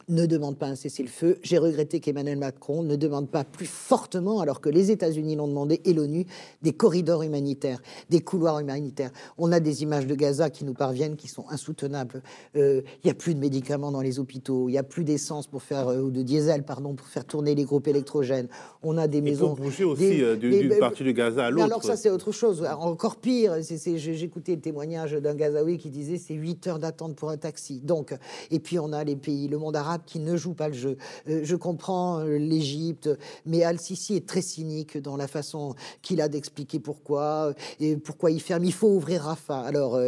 ne 0.09 0.27
demande 0.27 0.57
pas 0.57 0.67
un 0.67 0.75
cessez-le-feu. 0.77 1.39
J'ai 1.43 1.59
regretté 1.59 2.01
qu'Emmanuel 2.01 2.39
Macron 2.39 2.83
ne 2.83 2.97
demande 2.97 3.29
pas 3.29 3.45
plus 3.45 3.67
fortement, 3.67 4.41
alors 4.41 4.61
que 4.61 4.69
les 4.69 4.91
États-Unis 4.91 5.37
l'ont 5.37 5.49
demandé 5.49 5.81
et 5.85 5.93
l'ONU, 5.93 6.27
des 6.63 6.73
corridors 6.73 7.23
humanitaires, 7.23 7.83
des 8.09 8.21
couloirs 8.21 8.61
humanitaires. 8.61 9.11
On 9.37 9.51
a 9.51 9.59
des 9.59 9.83
images 9.83 10.07
de 10.07 10.15
Gaza 10.15 10.51
qui 10.51 10.65
nous 10.65 10.75
parviennent 10.75 11.17
qui 11.17 11.29
sont 11.29 11.47
insoutenables. 11.51 12.23
Euh, 12.57 12.83
il 13.03 13.07
n'y 13.07 13.11
a 13.11 13.15
plus 13.15 13.35
de 13.35 13.41
médicaments 13.41 13.91
dans 13.91 14.01
les 14.01 14.19
hôpitaux, 14.19 14.69
il 14.69 14.73
n'y 14.73 14.79
a 14.79 14.85
plus 14.85 15.05
d'essence 15.05 15.47
pour 15.47 15.63
faire 15.63 15.89
euh, 15.89 16.01
ou 16.01 16.11
de 16.11 16.23
diesel 16.23 16.63
pardon 16.63 16.95
pour 16.95 17.07
faire 17.09 17.25
tourner 17.25 17.55
les 17.55 17.65
groupes 17.65 17.89
électrogènes. 17.89 18.49
On 18.83 18.97
a 18.99 19.09
des 19.09 19.21
maisons. 19.21 19.55
pour 19.55 19.65
bouger 19.65 19.85
aussi 19.85 20.23
euh, 20.23 20.37
d'une 20.37 20.79
partie 20.79 21.03
de 21.03 21.11
Gaza 21.11 21.47
à 21.47 21.51
l'autre. 21.51 21.65
Alors 21.65 21.83
ça 21.83 21.97
c'est 21.97 22.11
autre 22.11 22.33
chose. 22.33 22.65
Encore 22.79 23.17
pire. 23.17 23.57
J'écoutais 23.61 24.55
le 24.55 24.61
témoignage 24.61 25.13
d'un 25.15 25.35
Gazaoui 25.35 25.79
qui 25.79 25.91
disait 25.91 26.19
c'est 26.19 26.35
8 26.35 26.67
heures 26.69 26.79
d'attente 26.79 27.17
pour 27.17 27.31
un 27.31 27.37
taxi. 27.37 27.81
Donc 27.81 28.15
et 28.51 28.61
puis 28.61 28.79
on 28.79 28.93
a 28.93 29.03
les 29.03 29.17
pays, 29.17 29.49
le 29.49 29.59
monde 29.59 29.75
arabe 29.75 29.86
qui 30.07 30.19
ne 30.19 30.37
joue 30.37 30.55
pas 30.55 30.69
le 30.69 30.75
jeu. 30.75 30.97
Euh, 31.29 31.41
je 31.43 31.57
comprends 31.57 32.21
euh, 32.21 32.37
l'Égypte, 32.37 33.09
mais 33.45 33.63
Al-Sisi 33.63 34.17
est 34.17 34.27
très 34.27 34.43
cynique 34.43 34.99
dans 34.99 35.17
la 35.17 35.29
façon 35.29 35.75
qu'il 36.03 36.21
a 36.21 36.29
d'expliquer 36.29 36.79
pourquoi 36.79 37.23
euh, 37.23 37.53
et 37.81 37.97
pourquoi 37.97 38.31
il 38.31 38.41
ferme. 38.41 38.65
Il 38.65 38.73
faut 38.73 38.89
ouvrir 38.89 39.23
Rafah. 39.23 39.61
Alors, 39.61 40.01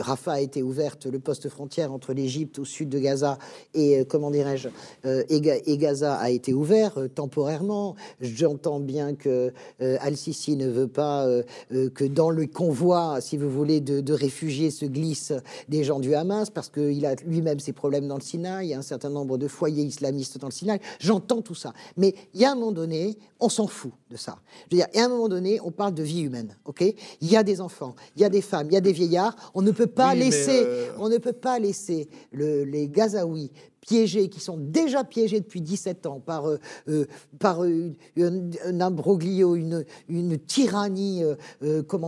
Rafah 0.00 0.32
a 0.32 0.40
été 0.40 0.62
ouverte, 0.62 1.06
le 1.06 1.18
poste 1.18 1.48
frontière 1.48 1.92
entre 1.92 2.12
l'Égypte 2.12 2.58
au 2.58 2.64
sud 2.64 2.88
de 2.88 2.98
Gaza 2.98 3.38
et, 3.74 4.04
comment 4.08 4.30
dirais-je, 4.30 4.68
et, 5.04 5.76
Gaza 5.78 6.14
a 6.14 6.30
été 6.30 6.52
ouvert 6.52 6.96
temporairement. 7.14 7.96
J'entends 8.20 8.80
bien 8.80 9.14
que 9.14 9.52
Al-Sisi 9.80 10.56
ne 10.56 10.68
veut 10.68 10.88
pas 10.88 11.26
que 11.70 12.04
dans 12.04 12.30
le 12.30 12.46
convoi, 12.46 13.20
si 13.20 13.36
vous 13.36 13.50
voulez, 13.50 13.80
de, 13.80 14.00
de 14.00 14.12
réfugiés 14.12 14.70
se 14.70 14.86
glissent 14.86 15.32
des 15.68 15.84
gens 15.84 16.00
du 16.00 16.14
Hamas 16.14 16.50
parce 16.50 16.68
qu'il 16.68 17.04
a 17.06 17.14
lui-même 17.26 17.60
ses 17.60 17.72
problèmes 17.72 18.08
dans 18.08 18.16
le 18.16 18.22
Sinaï 18.22 18.59
il 18.62 18.68
y 18.68 18.74
a 18.74 18.78
un 18.78 18.82
certain 18.82 19.10
nombre 19.10 19.38
de 19.38 19.48
foyers 19.48 19.84
islamistes 19.84 20.38
dans 20.38 20.48
le 20.48 20.52
Sinaï. 20.52 20.80
J'entends 20.98 21.42
tout 21.42 21.54
ça. 21.54 21.72
Mais 21.96 22.14
il 22.34 22.40
y 22.40 22.44
a 22.44 22.52
un 22.52 22.54
moment 22.54 22.72
donné, 22.72 23.18
on 23.38 23.48
s'en 23.48 23.66
fout 23.66 23.92
de 24.10 24.16
ça. 24.16 24.38
Je 24.70 24.76
veux 24.76 24.80
dire, 24.82 24.86
il 24.94 24.98
y 24.98 25.00
a 25.00 25.06
un 25.06 25.08
moment 25.08 25.28
donné, 25.28 25.60
on 25.62 25.70
parle 25.70 25.94
de 25.94 26.02
vie 26.02 26.20
humaine, 26.20 26.56
ok? 26.64 26.82
Il 27.20 27.30
y 27.30 27.36
a 27.36 27.42
des 27.42 27.60
enfants, 27.60 27.94
il 28.16 28.22
y 28.22 28.24
a 28.24 28.28
des 28.28 28.42
femmes, 28.42 28.68
il 28.70 28.74
y 28.74 28.76
a 28.76 28.80
des 28.80 28.92
vieillards. 28.92 29.36
On 29.54 29.62
ne 29.62 29.70
peut 29.70 29.86
pas 29.86 30.14
laisser, 30.14 30.62
euh, 30.64 30.92
on 30.98 31.08
ne 31.08 31.18
peut 31.18 31.32
pas 31.32 31.58
laisser 31.58 32.08
le, 32.32 32.64
les 32.64 32.88
Gazaouis 32.88 33.50
piégés, 33.80 34.28
qui 34.28 34.40
sont 34.40 34.56
déjà 34.56 35.04
piégés 35.04 35.40
depuis 35.40 35.60
17 35.60 36.06
ans 36.06 36.20
par, 36.20 36.48
euh, 36.48 36.58
euh, 36.88 37.06
euh, 37.44 37.90
un, 38.64 38.80
imbroglio, 38.80 39.56
une, 39.56 39.84
tyrannie, 40.46 41.22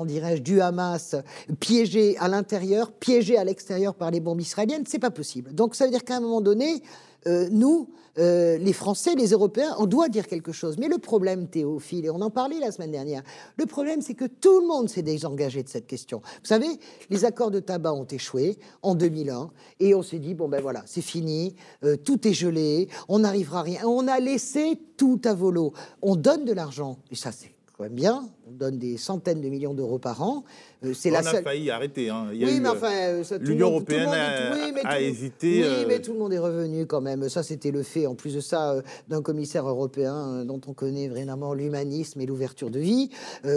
dirais-je, 0.06 0.42
du 0.42 0.61
Hamas, 0.61 1.16
piégés 1.61 2.16
à 2.18 2.28
l'intérieur, 2.28 2.92
piégés 2.92 3.38
à 3.38 3.44
l'extérieur 3.44 3.94
par 3.94 4.11
les 4.11 4.20
bombes 4.20 4.40
israéliennes, 4.40 4.85
c'est 4.87 4.98
pas 4.98 5.11
possible. 5.11 5.54
Donc 5.54 5.74
ça 5.74 5.85
veut 5.85 5.90
dire 5.90 6.04
qu'à 6.04 6.16
un 6.16 6.20
moment 6.20 6.40
donné, 6.40 6.82
euh, 7.26 7.48
nous, 7.50 7.88
euh, 8.18 8.58
les 8.58 8.72
Français, 8.72 9.14
les 9.14 9.30
Européens, 9.30 9.74
on 9.78 9.87
doit 9.87 10.08
dire 10.08 10.26
quelque 10.26 10.52
chose. 10.52 10.76
Mais 10.78 10.88
le 10.88 10.98
problème, 10.98 11.48
Théophile, 11.48 12.06
et 12.06 12.11
on 12.11 12.20
en 12.20 12.30
parlait 12.30 12.58
la 12.58 12.70
semaine 12.72 12.90
dernière, 12.90 13.22
le 13.56 13.66
problème, 13.66 14.02
c'est 14.02 14.14
que 14.14 14.26
tout 14.26 14.61
le 14.61 14.66
monde 14.66 14.88
s'est 14.88 15.02
désengagé 15.02 15.62
de 15.62 15.68
cette 15.68 15.87
question. 15.87 16.20
Vous 16.20 16.48
savez, 16.48 16.68
les 17.11 17.24
accords 17.24 17.50
de 17.50 17.61
tabac 17.61 17.94
ont 17.94 18.06
échoué 18.06 18.58
en 18.82 18.94
2001, 18.94 19.50
et 19.80 19.94
on 19.94 20.02
s'est 20.02 20.18
dit, 20.18 20.35
bon 20.35 20.48
ben 20.48 20.61
voilà, 20.61 20.82
c'est 20.87 21.00
fini, 21.00 21.54
euh, 21.85 21.96
tout 21.96 22.26
est 22.26 22.35
gelé, 22.35 22.88
on 23.08 23.20
n'arrivera 23.20 23.61
à 23.61 23.62
rien. 23.62 23.80
On 23.87 24.08
a 24.08 24.20
laissé 24.20 24.78
tout 24.96 25.20
à 25.24 25.32
volo. 25.32 25.72
On 26.02 26.16
donne 26.16 26.44
de 26.44 26.52
l'argent, 26.52 26.98
et 27.11 27.14
ça 27.14 27.32
c'est 27.32 27.54
quand 27.76 27.85
même 27.85 27.94
bien, 27.94 28.28
on 28.46 28.52
donne 28.52 28.78
des 28.78 28.98
centaines 28.98 29.40
de 29.40 29.48
millions 29.48 29.74
d'euros 29.74 29.98
par 29.98 30.22
an. 30.22 30.44
Euh, 30.85 30.92
c'est 30.95 31.11
On 31.11 31.14
la 31.14 31.18
a 31.21 31.23
seule... 31.23 31.45
failli 31.45 31.71
arrêter. 31.71 32.11
hein. 32.11 32.29
Il 32.33 32.40
y 32.40 32.45
a 32.45 32.49
Oui, 32.49 32.61
mais 32.61 32.68
enfin, 32.68 33.23
tout 33.23 33.35
l'Union 33.42 33.68
tout 33.68 33.73
européenne 33.75 34.05
monde 34.07 34.14
a- 34.14 34.53
oui, 34.55 34.73
a 34.85 34.97
tout- 34.97 35.03
hésité, 35.03 35.49
Oui, 35.59 35.62
euh, 35.64 35.85
mais 35.88 36.01
tout 36.01 36.12
le 36.12 36.18
monde 36.18 36.33
est 36.33 36.38
revenu 36.38 36.87
quand 36.87 37.01
même. 37.01 37.29
Ça, 37.29 37.42
c'était 37.42 37.71
le 37.71 37.83
fait, 37.83 38.07
en 38.07 38.14
plus 38.14 38.35
de 38.35 38.40
ça, 38.40 38.73
euh, 38.73 38.83
d'un 39.09 39.23
commissaire 39.23 39.68
européen 39.68 40.45
dont 40.45 40.61
on 40.66 40.73
connaît 40.73 41.09
vraiment 41.09 41.55
l'humanisme 41.55 42.21
et 42.21 42.27
l'ouverture 42.27 42.71
de 42.71 42.81
vie. 42.81 43.11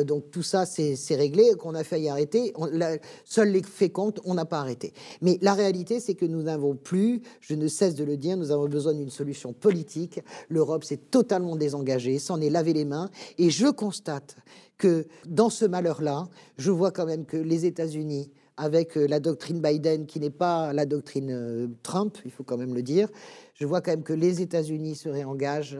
Donc 0.06 0.30
tout 0.32 0.44
ça, 0.44 0.66
c'est 0.66 0.96
c'est 0.96 1.16
réglé, 1.16 1.52
qu'on 1.58 1.76
a 1.76 1.84
failli 1.84 2.10
arrêter. 2.10 2.52
On, 2.56 2.66
la- 2.68 2.98
seuls 3.24 3.50
les 3.50 3.64
faits 3.64 3.92
comptent, 3.94 4.20
on 4.26 4.34
n'a 4.36 4.46
pas 4.46 4.60
arrêté. 4.60 4.94
Mais 5.22 5.38
la 5.42 5.54
réalité, 5.54 6.00
c'est 6.00 6.16
que 6.16 6.26
nous 6.26 6.44
n'avons 6.44 6.76
plus, 6.76 7.22
je 7.42 7.56
ne 7.56 7.68
cesse 7.68 7.96
de 7.96 8.04
le 8.04 8.18
dire, 8.18 8.38
nous 8.38 8.52
avons 8.52 8.68
besoin 8.68 8.94
d'une 8.94 9.10
solution 9.10 9.54
politique. 9.54 10.20
L'Europe 10.50 10.84
s'est 10.84 10.98
totalement 10.98 11.56
désengagée, 11.56 12.20
s'en 12.20 12.40
est 12.42 12.50
lavé 12.50 12.74
les 12.74 12.86
mains. 12.86 13.10
Et 13.38 13.50
je 13.50 13.68
constate 13.68 14.36
que 14.78 15.08
dans 15.26 15.50
ce 15.50 15.66
malheur-là, 15.66 16.28
je 16.58 16.72
vois 16.72 16.92
quand 16.92 17.06
même 17.06 17.26
que 17.26 17.38
les 17.38 17.66
États-Unis, 17.66 18.32
avec 18.58 18.98
euh, 18.98 19.08
la 19.08 19.20
doctrine 19.20 19.62
Biden, 19.62 20.06
qui 20.06 20.20
n'est 20.20 20.30
pas 20.30 20.74
la 20.74 20.86
doctrine 20.86 21.30
euh, 21.32 21.68
Trump, 21.84 22.18
il 22.26 22.32
faut 22.32 22.44
quand 22.44 22.58
même 22.58 22.74
le 22.74 22.84
dire, 22.84 23.10
je 23.54 23.66
vois 23.66 23.82
quand 23.82 23.92
même 23.92 24.04
que 24.04 24.14
les 24.14 24.42
États-Unis 24.42 24.96
se 24.96 25.10
réengagent 25.10 25.80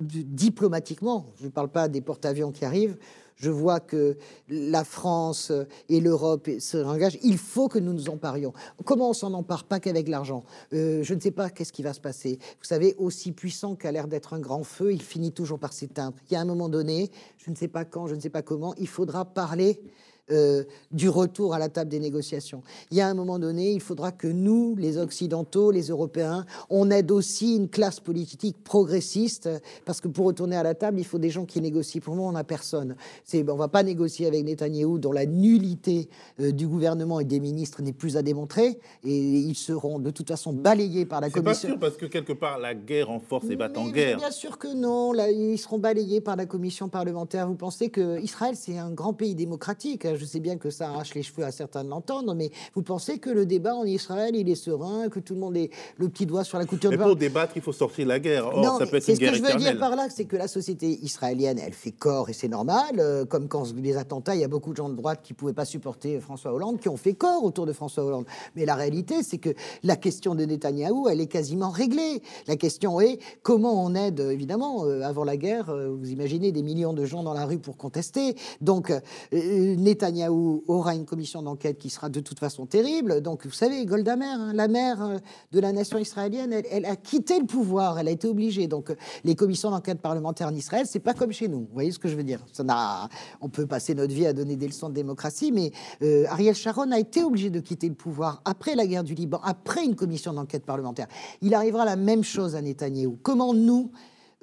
diplomatiquement. 0.00 1.26
Je 1.40 1.46
ne 1.46 1.50
parle 1.50 1.68
pas 1.68 1.88
des 1.88 2.00
porte-avions 2.00 2.52
qui 2.52 2.64
arrivent. 2.64 2.96
Je 3.36 3.50
vois 3.50 3.80
que 3.80 4.16
la 4.48 4.82
France 4.82 5.52
et 5.90 6.00
l'Europe 6.00 6.48
se 6.58 6.78
réengagent. 6.78 7.18
Il 7.22 7.36
faut 7.36 7.68
que 7.68 7.78
nous 7.78 7.92
nous 7.92 8.08
emparions. 8.08 8.54
Comment 8.84 9.10
on 9.10 9.12
s'en 9.12 9.34
empare 9.34 9.64
Pas 9.64 9.78
qu'avec 9.78 10.08
l'argent? 10.08 10.44
Euh, 10.72 11.02
je 11.02 11.12
ne 11.12 11.20
sais 11.20 11.30
pas 11.30 11.50
qu'est-ce 11.50 11.72
qui 11.72 11.82
va 11.82 11.92
se 11.92 12.00
passer. 12.00 12.38
Vous 12.58 12.64
savez, 12.64 12.94
aussi 12.98 13.32
puissant 13.32 13.74
qu'a 13.74 13.92
l'air 13.92 14.08
d'être 14.08 14.32
un 14.32 14.40
grand 14.40 14.64
feu, 14.64 14.92
il 14.92 15.02
finit 15.02 15.32
toujours 15.32 15.58
par 15.58 15.74
s'éteindre. 15.74 16.16
Il 16.30 16.34
y 16.34 16.36
a 16.36 16.40
un 16.40 16.46
moment 16.46 16.70
donné, 16.70 17.10
je 17.36 17.50
ne 17.50 17.56
sais 17.56 17.68
pas 17.68 17.84
quand, 17.84 18.06
je 18.06 18.14
ne 18.14 18.20
sais 18.20 18.30
pas 18.30 18.42
comment, 18.42 18.74
il 18.78 18.88
faudra 18.88 19.26
parler 19.26 19.82
euh, 20.30 20.64
du 20.90 21.08
retour 21.08 21.54
à 21.54 21.58
la 21.58 21.68
table 21.68 21.90
des 21.90 22.00
négociations. 22.00 22.62
Il 22.90 22.96
y 22.96 23.00
a 23.00 23.08
un 23.08 23.14
moment 23.14 23.38
donné, 23.38 23.72
il 23.72 23.80
faudra 23.80 24.10
que 24.10 24.26
nous, 24.26 24.74
les 24.76 24.98
Occidentaux, 24.98 25.70
les 25.70 25.88
Européens, 25.88 26.44
on 26.68 26.90
aide 26.90 27.10
aussi 27.12 27.54
une 27.54 27.68
classe 27.68 28.00
politique 28.00 28.56
progressiste, 28.64 29.48
parce 29.84 30.00
que 30.00 30.08
pour 30.08 30.26
retourner 30.26 30.56
à 30.56 30.64
la 30.64 30.74
table, 30.74 30.98
il 30.98 31.04
faut 31.04 31.18
des 31.18 31.30
gens 31.30 31.44
qui 31.44 31.60
négocient. 31.60 32.00
Pour 32.00 32.16
moi, 32.16 32.28
on 32.28 32.32
n'a 32.32 32.42
personne. 32.42 32.96
C'est, 33.24 33.48
on 33.48 33.56
va 33.56 33.68
pas 33.68 33.84
négocier 33.84 34.26
avec 34.26 34.44
Netanyahou, 34.44 34.98
dont 34.98 35.12
la 35.12 35.26
nullité 35.26 36.08
euh, 36.40 36.50
du 36.50 36.66
gouvernement 36.66 37.20
et 37.20 37.24
des 37.24 37.38
ministres 37.38 37.82
n'est 37.82 37.92
plus 37.92 38.16
à 38.16 38.22
démontrer, 38.22 38.80
et 39.04 39.16
ils 39.16 39.54
seront 39.54 40.00
de 40.00 40.10
toute 40.10 40.28
façon 40.28 40.52
balayés 40.52 41.06
par 41.06 41.20
la 41.20 41.28
C'est 41.28 41.34
pas 41.34 41.40
commission. 41.42 41.68
sûr 41.68 41.78
parce 41.78 41.96
que 41.96 42.06
quelque 42.06 42.32
part 42.32 42.58
la 42.58 42.74
guerre 42.74 43.08
renforce 43.08 43.46
les 43.46 43.56
battes 43.56 43.78
en 43.78 43.84
Mais 43.84 43.92
guerre. 43.92 44.16
Bien 44.16 44.30
sûr 44.32 44.58
que 44.58 44.74
non. 44.74 45.12
Là, 45.12 45.30
ils 45.30 45.58
seront 45.58 45.78
balayés 45.78 46.20
par 46.20 46.34
la 46.34 46.46
commission 46.46 46.88
parlementaire. 46.88 47.46
Vous 47.46 47.54
pensez 47.54 47.90
que 47.90 48.20
Israël, 48.20 48.56
c'est 48.56 48.78
un 48.78 48.90
grand 48.90 49.12
pays 49.12 49.34
démocratique 49.36 50.04
hein. 50.04 50.15
Je 50.16 50.24
sais 50.24 50.40
bien 50.40 50.56
que 50.56 50.70
ça 50.70 50.88
arrache 50.88 51.14
les 51.14 51.22
cheveux 51.22 51.44
à 51.44 51.52
certains 51.52 51.84
de 51.84 51.88
l'entendre, 51.88 52.34
mais 52.34 52.50
vous 52.74 52.82
pensez 52.82 53.18
que 53.18 53.30
le 53.30 53.46
débat 53.46 53.74
en 53.74 53.84
Israël, 53.84 54.34
il 54.34 54.48
est 54.48 54.54
serein, 54.54 55.08
que 55.08 55.20
tout 55.20 55.34
le 55.34 55.40
monde 55.40 55.56
est 55.56 55.70
le 55.98 56.08
petit 56.08 56.26
doigt 56.26 56.44
sur 56.44 56.58
la 56.58 56.66
couture 56.66 56.90
Mais 56.90 56.96
de 56.96 57.02
pour 57.02 57.16
débattre, 57.16 57.52
il 57.56 57.62
faut 57.62 57.72
sortir 57.72 58.06
la 58.06 58.18
guerre. 58.18 58.46
Or, 58.46 58.62
non, 58.62 58.78
ça 58.78 58.86
peut 58.86 58.96
être 58.96 59.08
une 59.08 59.14
ce 59.14 59.20
que 59.20 59.26
je 59.26 59.30
veux 59.32 59.38
éternelle. 59.48 59.72
dire 59.72 59.78
par 59.78 59.96
là, 59.96 60.08
c'est 60.10 60.24
que 60.24 60.36
la 60.36 60.48
société 60.48 60.98
israélienne, 61.02 61.58
elle 61.58 61.72
fait 61.72 61.92
corps 61.92 62.28
et 62.28 62.32
c'est 62.32 62.48
normal. 62.48 62.98
euh, 62.98 63.24
comme 63.24 63.48
quand 63.48 63.74
les 63.76 63.96
attentats, 63.96 64.34
il 64.34 64.40
y 64.40 64.44
a 64.44 64.48
beaucoup 64.48 64.72
de 64.72 64.76
gens 64.76 64.88
de 64.88 64.94
droite 64.94 65.20
qui 65.22 65.34
pouvaient 65.34 65.52
pas 65.52 65.64
supporter 65.64 66.20
François 66.20 66.52
Hollande, 66.52 66.80
qui 66.80 66.88
ont 66.88 66.96
fait 66.96 67.14
corps 67.14 67.44
autour 67.44 67.66
de 67.66 67.72
François 67.72 68.04
Hollande. 68.04 68.26
Mais 68.54 68.64
la 68.64 68.74
réalité, 68.74 69.22
c'est 69.22 69.38
que 69.38 69.50
la 69.82 69.96
question 69.96 70.34
de 70.34 70.44
Netanyahou, 70.44 71.08
elle 71.08 71.20
est 71.20 71.26
quasiment 71.26 71.70
réglée. 71.70 72.22
La 72.46 72.56
question 72.56 73.00
est 73.00 73.18
comment 73.42 73.84
on 73.84 73.94
aide, 73.94 74.20
évidemment, 74.20 74.84
euh, 74.84 75.02
avant 75.02 75.24
la 75.24 75.36
guerre, 75.36 75.70
euh, 75.70 75.88
vous 75.88 76.10
imaginez 76.10 76.52
des 76.52 76.62
millions 76.62 76.92
de 76.92 77.04
gens 77.04 77.22
dans 77.22 77.34
la 77.34 77.44
rue 77.44 77.58
pour 77.58 77.76
contester. 77.76 78.36
Donc, 78.60 78.90
euh, 78.90 79.00
euh, 79.32 79.74
Netanyahou 80.06 80.64
aura 80.68 80.94
une 80.94 81.04
commission 81.04 81.42
d'enquête 81.42 81.78
qui 81.78 81.90
sera 81.90 82.08
de 82.08 82.20
toute 82.20 82.38
façon 82.38 82.66
terrible. 82.66 83.20
Donc, 83.20 83.44
vous 83.44 83.52
savez, 83.52 83.84
Golda 83.84 84.16
Meir, 84.16 84.40
hein, 84.40 84.52
la 84.54 84.68
mère 84.68 85.02
euh, 85.02 85.18
de 85.52 85.60
la 85.60 85.72
nation 85.72 85.98
israélienne, 85.98 86.52
elle, 86.52 86.84
a 86.84 86.96
quitté 86.96 87.38
le 87.38 87.46
pouvoir, 87.46 87.98
elle 87.98 88.08
a 88.08 88.10
été 88.10 88.28
obligée. 88.28 88.66
Donc, 88.68 88.90
euh, 88.90 88.96
les 89.24 89.34
commissions 89.34 89.70
d'enquête 89.70 90.00
parlementaires 90.00 90.48
en 90.48 90.54
Israël, 90.54 90.86
c'est 90.88 91.00
pas 91.00 91.14
comme 91.14 91.32
chez 91.32 91.48
nous. 91.48 91.60
Vous 91.60 91.74
voyez 91.74 91.90
ce 91.90 91.98
que 91.98 92.08
je 92.08 92.16
veux 92.16 92.24
dire? 92.24 92.40
Ça 92.52 92.64
n'a, 92.64 93.08
on 93.40 93.48
peut 93.48 93.66
passer 93.66 93.94
notre 93.94 94.14
vie 94.14 94.26
à 94.26 94.32
donner 94.32 94.56
des 94.56 94.66
leçons 94.66 94.88
de 94.88 94.94
démocratie, 94.94 95.52
mais 95.52 95.72
euh, 96.02 96.24
Ariel 96.28 96.54
Sharon 96.54 96.90
a 96.92 96.98
été 96.98 97.22
obligé 97.22 97.50
de 97.50 97.60
quitter 97.60 97.88
le 97.88 97.94
pouvoir 97.94 98.42
après 98.44 98.74
la 98.74 98.86
guerre 98.86 99.04
du 99.04 99.14
Liban, 99.14 99.40
après 99.42 99.84
une 99.84 99.96
commission 99.96 100.32
d'enquête 100.32 100.64
parlementaire. 100.64 101.06
Il 101.42 101.54
arrivera 101.54 101.84
la 101.84 101.96
même 101.96 102.24
chose 102.24 102.54
à 102.54 102.62
Netanyahou. 102.62 103.18
Comment 103.22 103.54
nous 103.54 103.90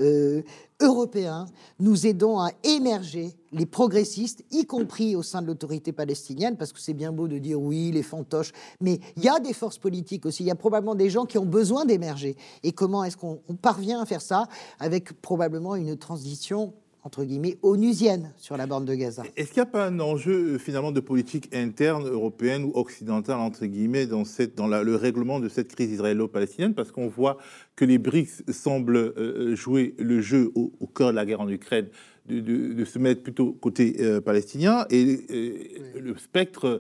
euh, 0.02 0.42
Européens, 0.82 1.46
nous 1.80 2.08
aidons 2.08 2.40
à 2.40 2.50
émerger 2.64 3.36
les 3.52 3.66
progressistes, 3.66 4.44
y 4.52 4.66
compris 4.66 5.16
au 5.16 5.22
sein 5.22 5.42
de 5.42 5.48
l'autorité 5.48 5.92
palestinienne, 5.92 6.58
parce 6.58 6.74
que 6.74 6.80
c'est 6.80 6.94
bien 6.94 7.12
beau 7.12 7.28
de 7.28 7.38
dire 7.38 7.62
oui, 7.62 7.92
les 7.92 8.04
fantoches, 8.04 8.52
mais 8.82 9.00
il 9.16 9.24
y 9.24 9.30
a 9.30 9.40
des 9.40 9.54
forces 9.54 9.78
politiques 9.78 10.26
aussi, 10.26 10.44
il 10.44 10.48
y 10.48 10.52
a 10.52 10.56
probablement 10.56 10.96
des 10.96 11.10
gens 11.10 11.26
qui 11.26 11.38
ont 11.38 11.46
besoin 11.46 11.86
d'émerger. 11.86 12.36
Et 12.64 12.72
comment 12.72 13.04
est-ce 13.04 13.18
qu'on 13.18 13.40
on 13.48 13.56
parvient 13.56 14.02
à 14.02 14.06
faire 14.06 14.22
ça 14.22 14.48
avec 14.80 15.22
probablement 15.22 15.76
une 15.76 15.96
transition 15.98 16.74
entre 17.06 17.26
guillemets 17.26 17.58
onusienne 17.62 18.32
sur 18.38 18.56
la 18.56 18.66
bande 18.66 18.86
de 18.86 18.96
Gaza. 18.96 19.24
Est-ce 19.36 19.50
qu'il 19.52 19.62
n'y 19.62 19.68
a 19.68 19.72
pas 19.72 19.86
un 19.88 20.00
enjeu 20.00 20.54
euh, 20.54 20.58
finalement 20.58 20.92
de 20.94 21.02
politique 21.02 21.54
interne 21.54 22.08
européenne 22.08 22.64
ou 22.64 22.72
occidentale 22.76 23.40
entre 23.40 23.66
guillemets 23.66 24.06
dans, 24.06 24.24
cette, 24.24 24.56
dans 24.56 24.68
la- 24.68 24.84
le 24.84 24.96
règlement 24.96 25.40
de 25.42 25.50
cette 25.50 25.74
crise 25.76 25.92
israélo-palestinienne? 25.92 26.74
Parce 26.74 26.92
qu'on 26.92 27.08
voit 27.10 27.38
que 27.76 27.84
les 27.84 27.98
BRICS 27.98 28.44
semblent 28.52 28.96
euh, 29.18 29.54
jouer 29.56 29.96
le 30.00 30.22
jeu 30.22 30.52
au, 30.56 30.72
au 30.80 30.88
cœur 30.88 31.12
de 31.12 31.16
la 31.16 31.26
guerre 31.26 31.42
en 31.42 31.50
Ukraine, 31.50 31.88
de, 32.28 32.40
de- 32.40 32.74
de 32.74 32.86
se 32.86 32.98
mettre 33.00 33.22
plutôt 33.22 33.52
côté 33.52 33.98
euh, 34.00 34.22
palestinien, 34.22 34.86
et 34.90 35.20
euh, 35.30 36.00
le 36.00 36.16
spectre, 36.18 36.80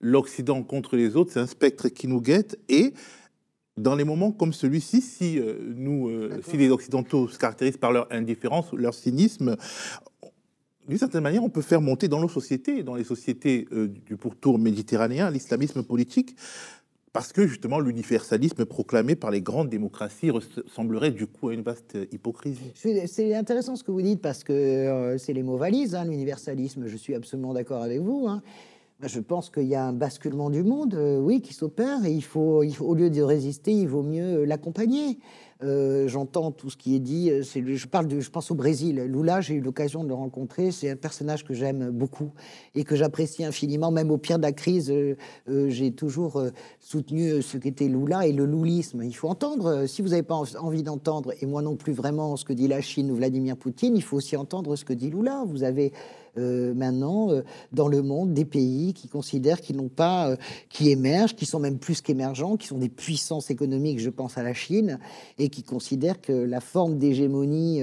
l'Occident 0.00 0.62
contre 0.62 0.96
les 0.96 1.16
autres, 1.16 1.32
c'est 1.32 1.40
un 1.40 1.46
spectre 1.46 1.88
qui 1.90 2.08
nous 2.08 2.22
guette. 2.22 2.58
Et 2.70 2.94
dans 3.80 3.94
les 3.94 4.04
moments 4.04 4.32
comme 4.32 4.52
celui-ci, 4.52 5.00
si 5.00 5.38
euh, 5.38 5.54
nous, 5.74 6.08
euh, 6.08 6.40
si 6.48 6.56
les 6.56 6.70
Occidentaux 6.70 7.28
se 7.28 7.38
caractérisent 7.38 7.78
par 7.78 7.92
leur 7.92 8.06
indifférence, 8.12 8.72
leur 8.72 8.94
cynisme, 8.94 9.56
d'une 10.88 10.98
certaine 10.98 11.22
manière, 11.22 11.42
on 11.44 11.50
peut 11.50 11.62
faire 11.62 11.80
monter 11.80 12.08
dans 12.08 12.20
nos 12.20 12.28
sociétés, 12.28 12.82
dans 12.82 12.94
les 12.94 13.04
sociétés 13.04 13.68
euh, 13.72 13.88
du 13.88 14.16
pourtour 14.16 14.58
méditerranéen, 14.58 15.30
l'islamisme 15.30 15.82
politique, 15.82 16.36
parce 17.12 17.32
que 17.32 17.46
justement 17.46 17.80
l'universalisme 17.80 18.64
proclamé 18.64 19.16
par 19.16 19.30
les 19.30 19.40
grandes 19.40 19.68
démocraties 19.68 20.30
ressemblerait 20.30 21.10
du 21.10 21.26
coup 21.26 21.48
à 21.48 21.54
une 21.54 21.62
vaste 21.62 21.98
hypocrisie. 22.12 22.72
C'est 22.74 23.34
intéressant 23.34 23.74
ce 23.74 23.82
que 23.82 23.90
vous 23.90 24.02
dites 24.02 24.20
parce 24.20 24.44
que 24.44 25.16
c'est 25.18 25.32
les 25.32 25.42
mots 25.42 25.56
valises, 25.56 25.96
hein, 25.96 26.04
l'universalisme. 26.04 26.86
Je 26.86 26.96
suis 26.96 27.16
absolument 27.16 27.52
d'accord 27.52 27.82
avec 27.82 28.00
vous. 28.00 28.28
hein. 28.28 28.42
Ben, 29.00 29.08
Je 29.08 29.20
pense 29.20 29.48
qu'il 29.50 29.64
y 29.66 29.74
a 29.74 29.84
un 29.86 29.92
basculement 29.92 30.50
du 30.50 30.62
monde, 30.62 30.94
euh, 30.94 31.18
oui, 31.20 31.40
qui 31.40 31.54
s'opère 31.54 32.04
et 32.04 32.12
il 32.12 32.22
faut, 32.24 32.62
au 32.80 32.94
lieu 32.94 33.08
de 33.10 33.22
résister, 33.22 33.72
il 33.72 33.88
vaut 33.88 34.02
mieux 34.02 34.44
l'accompagner. 34.44 35.18
Euh, 35.62 36.08
J'entends 36.08 36.50
tout 36.52 36.70
ce 36.70 36.76
qui 36.78 36.94
est 36.96 37.00
dit. 37.00 37.30
euh, 37.30 37.42
Je 37.42 37.86
parle 37.86 38.08
de, 38.08 38.20
je 38.20 38.30
pense 38.30 38.50
au 38.50 38.54
Brésil. 38.54 38.96
Lula, 39.06 39.40
j'ai 39.42 39.54
eu 39.54 39.60
l'occasion 39.60 40.02
de 40.04 40.08
le 40.08 40.14
rencontrer. 40.14 40.70
C'est 40.70 40.88
un 40.90 40.96
personnage 40.96 41.44
que 41.44 41.52
j'aime 41.52 41.90
beaucoup 41.90 42.30
et 42.74 42.82
que 42.84 42.96
j'apprécie 42.96 43.44
infiniment. 43.44 43.90
Même 43.90 44.10
au 44.10 44.16
pire 44.18 44.38
de 44.38 44.42
la 44.42 44.52
crise, 44.52 44.90
euh, 44.90 45.16
euh, 45.50 45.68
j'ai 45.68 45.92
toujours 45.92 46.36
euh, 46.36 46.50
soutenu 46.78 47.28
euh, 47.30 47.42
ce 47.42 47.58
qu'était 47.58 47.88
Lula 47.88 48.26
et 48.26 48.32
le 48.32 48.46
loulisme. 48.46 49.02
Il 49.02 49.12
faut 49.14 49.28
entendre. 49.28 49.66
euh, 49.66 49.86
si 49.86 50.00
vous 50.02 50.08
n'avez 50.08 50.22
pas 50.22 50.34
en- 50.36 50.44
envie 50.62 50.82
d'entendre, 50.82 51.32
et 51.40 51.46
moi 51.46 51.60
non 51.60 51.76
plus 51.76 51.92
vraiment, 51.92 52.36
ce 52.36 52.44
que 52.46 52.54
dit 52.54 52.68
la 52.68 52.80
Chine 52.80 53.10
ou 53.10 53.16
Vladimir 53.16 53.56
Poutine, 53.58 53.96
il 53.96 54.02
faut 54.02 54.16
aussi 54.16 54.36
entendre 54.38 54.76
ce 54.76 54.84
que 54.86 54.94
dit 54.94 55.10
Lula. 55.10 55.44
Vous 55.46 55.62
avez 55.62 55.92
euh, 56.38 56.74
maintenant 56.74 57.30
euh, 57.30 57.42
dans 57.72 57.88
le 57.88 58.02
monde 58.02 58.34
des 58.34 58.44
pays 58.44 58.94
qui 58.94 59.08
considèrent 59.08 59.60
qu'ils 59.60 59.76
n'ont 59.76 59.88
pas, 59.88 60.30
euh, 60.30 60.36
qui 60.68 60.90
émergent, 60.90 61.34
qui 61.34 61.46
sont 61.46 61.58
même 61.58 61.78
plus 61.78 62.00
qu'émergents, 62.00 62.56
qui 62.56 62.68
sont 62.68 62.78
des 62.78 62.88
puissances 62.88 63.50
économiques, 63.50 63.98
je 63.98 64.10
pense 64.10 64.38
à 64.38 64.42
la 64.42 64.54
Chine, 64.54 64.98
et 65.38 65.48
qui 65.48 65.62
considèrent 65.62 66.20
que 66.20 66.32
la 66.32 66.60
forme 66.60 66.98
d'hégémonie 66.98 67.82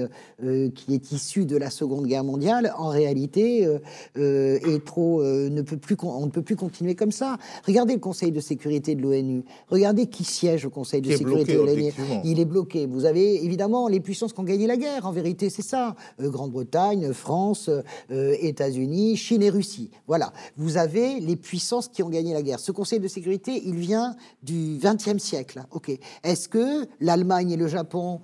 qui 0.74 0.94
est 0.94 1.12
issue 1.12 1.44
de 1.44 1.56
la 1.56 1.70
Seconde 1.70 2.06
Guerre 2.06 2.24
mondiale, 2.24 2.72
en 2.78 2.88
réalité, 2.88 3.68
est 4.16 4.84
trop, 4.84 5.22
ne 5.22 5.62
peut 5.62 5.76
plus, 5.76 5.96
on 6.02 6.26
ne 6.26 6.30
peut 6.30 6.42
plus 6.42 6.56
continuer 6.56 6.94
comme 6.94 7.12
ça. 7.12 7.38
Regardez 7.66 7.94
le 7.94 8.00
Conseil 8.00 8.32
de 8.32 8.40
sécurité 8.40 8.94
de 8.94 9.02
l'ONU. 9.02 9.44
Regardez 9.68 10.06
qui 10.06 10.24
siège 10.24 10.64
au 10.64 10.70
Conseil 10.70 11.00
de 11.00 11.10
sécurité 11.10 11.54
de 11.54 11.58
l'ONU. 11.58 11.92
Il 12.24 12.40
est 12.40 12.44
bloqué. 12.44 12.86
Vous 12.86 13.04
avez 13.04 13.44
évidemment 13.44 13.88
les 13.88 14.00
puissances 14.00 14.32
qui 14.32 14.40
ont 14.40 14.44
gagné 14.44 14.66
la 14.66 14.76
guerre. 14.76 15.06
En 15.06 15.12
vérité, 15.12 15.50
c'est 15.50 15.62
ça. 15.62 15.94
Grande-Bretagne, 16.20 17.12
France, 17.12 17.70
États-Unis, 18.46 19.16
Chine 19.16 19.42
et 19.42 19.50
Russie. 19.50 19.90
Voilà, 20.06 20.32
vous 20.56 20.76
avez 20.76 21.20
les 21.20 21.36
puissances 21.36 21.88
qui 21.88 22.02
ont 22.02 22.08
gagné 22.08 22.32
la 22.32 22.42
guerre. 22.42 22.60
Ce 22.60 22.72
Conseil 22.72 23.00
de 23.00 23.08
sécurité, 23.08 23.62
il 23.64 23.76
vient 23.76 24.16
du 24.42 24.78
XXe 24.78 25.18
siècle. 25.18 25.64
Ok. 25.70 25.90
Est-ce 26.22 26.48
que 26.48 26.86
l'Allemagne 27.00 27.50
et 27.52 27.56
le 27.56 27.68
Japon 27.68 28.20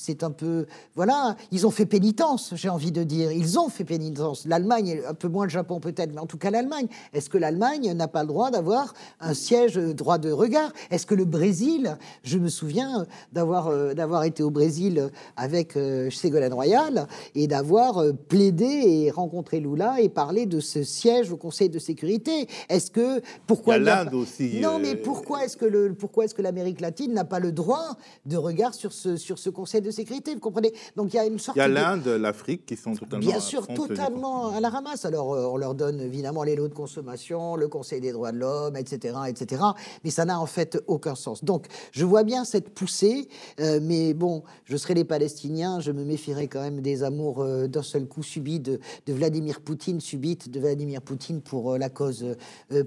c'est 0.00 0.24
un 0.24 0.30
peu. 0.30 0.66
Voilà, 0.94 1.36
ils 1.52 1.66
ont 1.66 1.70
fait 1.70 1.84
pénitence, 1.84 2.54
j'ai 2.54 2.70
envie 2.70 2.90
de 2.90 3.02
dire. 3.02 3.32
Ils 3.32 3.58
ont 3.58 3.68
fait 3.68 3.84
pénitence. 3.84 4.46
L'Allemagne, 4.46 5.02
un 5.06 5.12
peu 5.12 5.28
moins 5.28 5.44
le 5.44 5.50
Japon 5.50 5.78
peut-être, 5.78 6.14
mais 6.14 6.20
en 6.20 6.26
tout 6.26 6.38
cas 6.38 6.50
l'Allemagne. 6.50 6.86
Est-ce 7.12 7.28
que 7.28 7.36
l'Allemagne 7.36 7.92
n'a 7.92 8.08
pas 8.08 8.22
le 8.22 8.28
droit 8.28 8.50
d'avoir 8.50 8.94
un 9.20 9.34
siège 9.34 9.76
euh, 9.76 9.92
droit 9.92 10.16
de 10.16 10.30
regard? 10.30 10.72
Est-ce 10.90 11.04
que 11.04 11.14
le 11.14 11.26
Brésil, 11.26 11.98
je 12.22 12.38
me 12.38 12.48
souviens 12.48 13.06
d'avoir 13.32 13.68
euh, 13.68 13.92
d'avoir 13.92 14.24
été 14.24 14.42
au 14.42 14.50
Brésil 14.50 15.10
avec 15.36 15.76
euh, 15.76 16.08
Ségolène 16.10 16.54
Royal 16.54 17.06
et 17.34 17.46
d'avoir 17.46 18.02
plaidé 18.28 18.64
et 18.64 19.10
rencontré 19.10 19.60
Lula 19.60 20.00
et 20.00 20.08
parlé 20.08 20.46
de 20.46 20.60
ce 20.60 20.82
siège 20.82 21.30
au 21.30 21.36
Conseil 21.36 21.68
de 21.68 21.78
sécurité? 21.78 22.48
Est-ce 22.70 22.90
que 22.90 23.20
pourquoi 23.46 23.76
l'Inde 23.76 24.14
aussi 24.14 24.60
Non, 24.60 24.78
mais 24.78 24.96
pourquoi 24.96 25.44
est-ce 25.44 25.58
que 25.58 25.66
le 25.66 25.92
pourquoi 25.92 26.24
est-ce 26.24 26.34
que 26.34 26.42
l'Amérique 26.42 26.80
latine 26.80 27.12
n'a 27.12 27.26
pas 27.26 27.38
le 27.38 27.52
droit 27.52 27.98
de 28.24 28.38
regard 28.38 28.72
sur 28.72 28.94
ce 28.94 29.18
sur 29.18 29.38
ce 29.38 29.50
Conseil 29.50 29.82
de 29.82 29.89
sécurité, 29.90 30.34
vous 30.34 30.40
comprenez? 30.40 30.72
Donc 30.96 31.12
il 31.12 31.16
y 31.16 31.18
a 31.18 31.26
une 31.26 31.38
sorte. 31.38 31.56
Il 31.56 31.60
y 31.60 31.62
a 31.62 31.68
l'Inde, 31.68 32.06
l'Afrique 32.06 32.66
qui 32.66 32.76
sont 32.76 32.94
totalement. 32.94 33.26
Bien 33.26 33.40
sûr, 33.40 33.66
totalement 33.66 34.48
à 34.48 34.60
la 34.60 34.68
ramasse. 34.68 35.04
Alors 35.04 35.34
euh, 35.34 35.46
on 35.46 35.56
leur 35.56 35.74
donne 35.74 36.00
évidemment 36.00 36.42
les 36.42 36.56
lots 36.56 36.68
de 36.68 36.74
consommation, 36.74 37.56
le 37.56 37.68
Conseil 37.68 38.00
des 38.00 38.12
droits 38.12 38.32
de 38.32 38.38
l'homme, 38.38 38.76
etc., 38.76 39.14
etc. 39.28 39.62
Mais 40.04 40.10
ça 40.10 40.24
n'a 40.24 40.40
en 40.40 40.46
fait 40.46 40.82
aucun 40.86 41.14
sens. 41.14 41.44
Donc 41.44 41.66
je 41.92 42.04
vois 42.04 42.24
bien 42.24 42.44
cette 42.44 42.70
poussée, 42.70 43.28
euh, 43.60 43.80
mais 43.82 44.14
bon, 44.14 44.42
je 44.64 44.76
serais 44.76 44.94
les 44.94 45.04
Palestiniens, 45.04 45.80
je 45.80 45.92
me 45.92 46.04
méfierais 46.04 46.48
quand 46.48 46.60
même 46.60 46.80
des 46.80 47.02
amours 47.02 47.40
euh, 47.40 47.66
d'un 47.66 47.82
seul 47.82 48.06
coup 48.06 48.22
subis 48.22 48.60
de, 48.60 48.80
Vladimir 49.08 49.60
Poutine, 49.60 50.00
subite 50.00 50.50
de 50.50 50.60
Vladimir 50.60 51.02
Poutine 51.02 51.40
pour 51.40 51.76
la 51.76 51.88
cause 51.88 52.24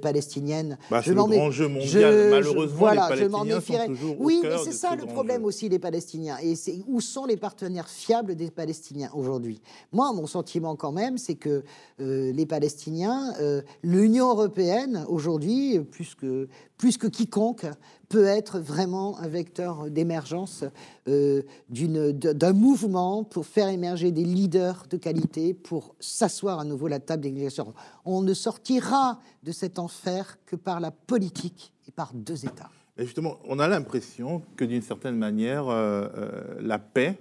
palestinienne. 0.01 0.77
Bah, 0.89 1.01
c'est 1.03 1.13
le 1.13 1.15
grand 1.15 1.51
jeu 1.51 1.67
mondial. 1.67 2.29
Malheureusement, 2.29 2.77
voilà, 2.77 3.15
les 3.15 3.27
Palestiniens 3.27 3.59
je 3.59 3.75
sont 3.75 3.87
toujours 3.87 4.15
Oui, 4.19 4.39
mais 4.41 4.57
c'est 4.63 4.71
ça 4.71 4.95
le 4.95 5.05
problème 5.05 5.43
aussi, 5.45 5.69
les 5.69 5.79
Palestiniens. 5.79 6.37
Et 6.41 6.55
c'est 6.55 6.82
où 6.87 7.01
sont 7.01 7.25
les 7.25 7.37
partenaires 7.37 7.89
fiables 7.89 8.35
des 8.35 8.51
Palestiniens 8.51 9.11
aujourd'hui? 9.13 9.61
Moi, 9.91 10.11
mon 10.13 10.27
sentiment 10.27 10.75
quand 10.75 10.91
même, 10.91 11.17
c'est 11.17 11.35
que 11.35 11.63
euh, 11.99 12.31
les 12.31 12.45
Palestiniens, 12.45 13.33
euh, 13.39 13.61
l'Union 13.83 14.29
européenne 14.29 15.05
aujourd'hui, 15.07 15.79
plus 15.79 16.15
que, 16.15 16.47
plus 16.77 16.97
que 16.97 17.07
quiconque, 17.07 17.65
peut 18.09 18.25
être 18.25 18.59
vraiment 18.59 19.17
un 19.19 19.27
vecteur 19.27 19.89
d'émergence 19.89 20.63
euh, 21.07 21.41
d'un 21.69 22.53
mouvement 22.53 23.23
pour 23.23 23.45
faire 23.45 23.69
émerger 23.69 24.11
des 24.11 24.23
leaders 24.23 24.85
de 24.89 24.97
qualité, 24.97 25.53
pour 25.53 25.95
s'asseoir 25.99 26.59
à 26.59 26.63
nouveau 26.63 26.87
à 26.87 26.91
la 26.91 26.99
table 26.99 27.23
des 27.23 27.31
négociations. 27.31 27.73
On 28.05 28.21
ne 28.21 28.33
sortira 28.33 29.19
de 29.41 29.51
cet 29.51 29.79
enfer 29.79 30.37
que 30.45 30.55
par 30.55 30.79
la 30.79 30.91
politique 30.91 31.73
et 31.87 31.91
par 31.91 32.13
deux 32.13 32.45
États. 32.45 32.69
Et 32.97 33.05
justement, 33.05 33.39
on 33.45 33.57
a 33.57 33.67
l'impression 33.67 34.43
que 34.55 34.65
d'une 34.65 34.83
certaine 34.83 35.17
manière, 35.17 35.67
euh, 35.67 36.07
euh, 36.15 36.29
la 36.61 36.77
paix 36.77 37.17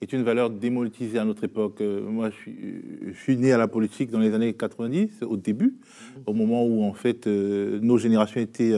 est 0.00 0.12
une 0.12 0.24
valeur 0.24 0.50
démonétisée 0.50 1.18
à 1.18 1.24
notre 1.24 1.44
époque. 1.44 1.80
Euh, 1.80 2.02
moi, 2.02 2.30
je 2.30 2.34
suis, 2.34 2.56
je 3.06 3.18
suis, 3.20 3.36
né 3.36 3.52
à 3.52 3.58
la 3.58 3.68
politique 3.68 4.10
dans 4.10 4.18
les 4.18 4.34
années 4.34 4.52
90, 4.52 5.22
au 5.22 5.36
début, 5.36 5.76
au 6.26 6.32
moment 6.32 6.64
où 6.64 6.82
en 6.82 6.92
fait 6.92 7.28
nos 7.28 7.98
générations 7.98 8.40
étaient 8.40 8.74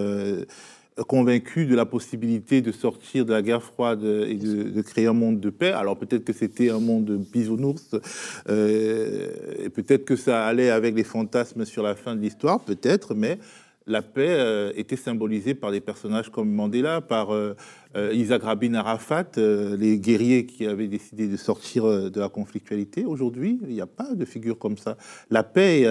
convaincues 1.09 1.65
de 1.65 1.75
la 1.75 1.87
possibilité 1.87 2.61
de 2.61 2.73
sortir 2.73 3.25
de 3.25 3.33
la 3.33 3.41
guerre 3.41 3.63
froide 3.63 4.05
et 4.05 4.35
de, 4.35 4.83
créer 4.83 5.07
un 5.07 5.15
monde 5.15 5.41
de 5.41 5.49
paix. 5.49 5.73
Alors 5.73 5.97
peut-être 5.97 6.25
que 6.25 6.35
c'était 6.35 6.69
un 6.69 6.79
monde 6.79 7.07
de 7.07 7.17
bisounours, 7.17 7.95
et 8.51 9.71
peut-être 9.71 10.05
que 10.05 10.17
ça 10.17 10.45
allait 10.45 10.69
avec 10.69 10.95
les 10.95 11.05
fantasmes 11.05 11.65
sur 11.65 11.83
la 11.83 11.95
fin 11.95 12.15
de 12.15 12.21
l'histoire, 12.21 12.61
peut-être, 12.61 13.15
mais 13.15 13.39
la 13.87 14.03
paix 14.03 14.29
euh, 14.31 14.73
était 14.77 14.97
symbolisée 14.97 15.55
par 15.55 15.71
des 15.71 15.81
personnages 15.81 16.31
comme 16.31 16.51
Mandela, 16.51 17.01
par 17.01 17.35
euh, 17.35 17.55
Isaac 17.97 18.43
Rabin 18.43 18.75
Arafat, 18.75 19.33
les 19.37 19.99
guerriers 19.99 20.47
qui 20.47 20.67
avaient 20.67 20.89
décidé 20.89 21.29
de 21.29 21.37
sortir 21.37 22.11
de 22.11 22.21
la 22.21 22.29
conflictualité. 22.29 23.05
Aujourd'hui, 23.05 23.61
il 23.69 23.75
n'y 23.75 23.81
a 23.81 23.87
pas 23.87 24.15
de 24.15 24.25
figure 24.25 24.59
comme 24.59 24.77
ça. 24.77 24.97
La 25.31 25.43
paix 25.43 25.87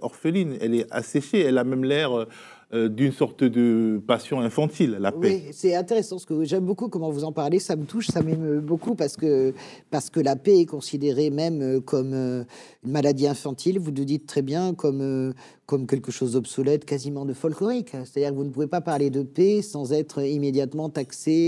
orpheline, 0.00 0.56
elle 0.60 0.74
est 0.74 0.86
asséchée, 0.90 1.40
elle 1.40 1.58
a 1.58 1.64
même 1.64 1.84
l'air 1.84 2.26
euh, 2.74 2.88
d'une 2.88 3.12
sorte 3.12 3.44
de 3.44 4.00
passion 4.06 4.40
infantile, 4.40 4.96
la 4.98 5.12
paix. 5.12 5.42
C'est 5.52 5.74
intéressant, 5.74 6.18
ce 6.18 6.24
que 6.24 6.42
j'aime 6.44 6.64
beaucoup 6.64 6.88
comment 6.88 7.10
vous 7.10 7.24
en 7.24 7.32
parlez, 7.32 7.58
ça 7.58 7.76
me 7.76 7.84
touche, 7.84 8.06
ça 8.06 8.22
m'émeut 8.22 8.60
beaucoup, 8.60 8.94
parce 8.94 9.18
que, 9.18 9.52
parce 9.90 10.08
que 10.08 10.20
la 10.20 10.36
paix 10.36 10.60
est 10.60 10.64
considérée 10.64 11.28
même 11.28 11.60
euh, 11.60 11.80
comme 11.80 12.14
euh, 12.14 12.44
une 12.82 12.92
maladie 12.92 13.26
infantile, 13.26 13.78
vous 13.78 13.90
le 13.90 14.06
dites 14.06 14.26
très 14.26 14.40
bien, 14.40 14.72
comme, 14.72 15.34
comme 15.66 15.86
quelque 15.86 16.10
chose 16.10 16.32
d'obsolète, 16.32 16.86
quasiment 16.86 17.26
de 17.26 17.34
folklorique. 17.34 17.90
C'est-à-dire 17.90 18.30
que 18.30 18.36
vous 18.36 18.44
ne 18.44 18.50
pouvez 18.50 18.68
pas 18.68 18.80
parler 18.80 19.10
de 19.10 19.22
paix 19.22 19.60
sans 19.60 19.92
être 19.92 20.22
immédiatement 20.22 20.88
taxé, 20.88 21.41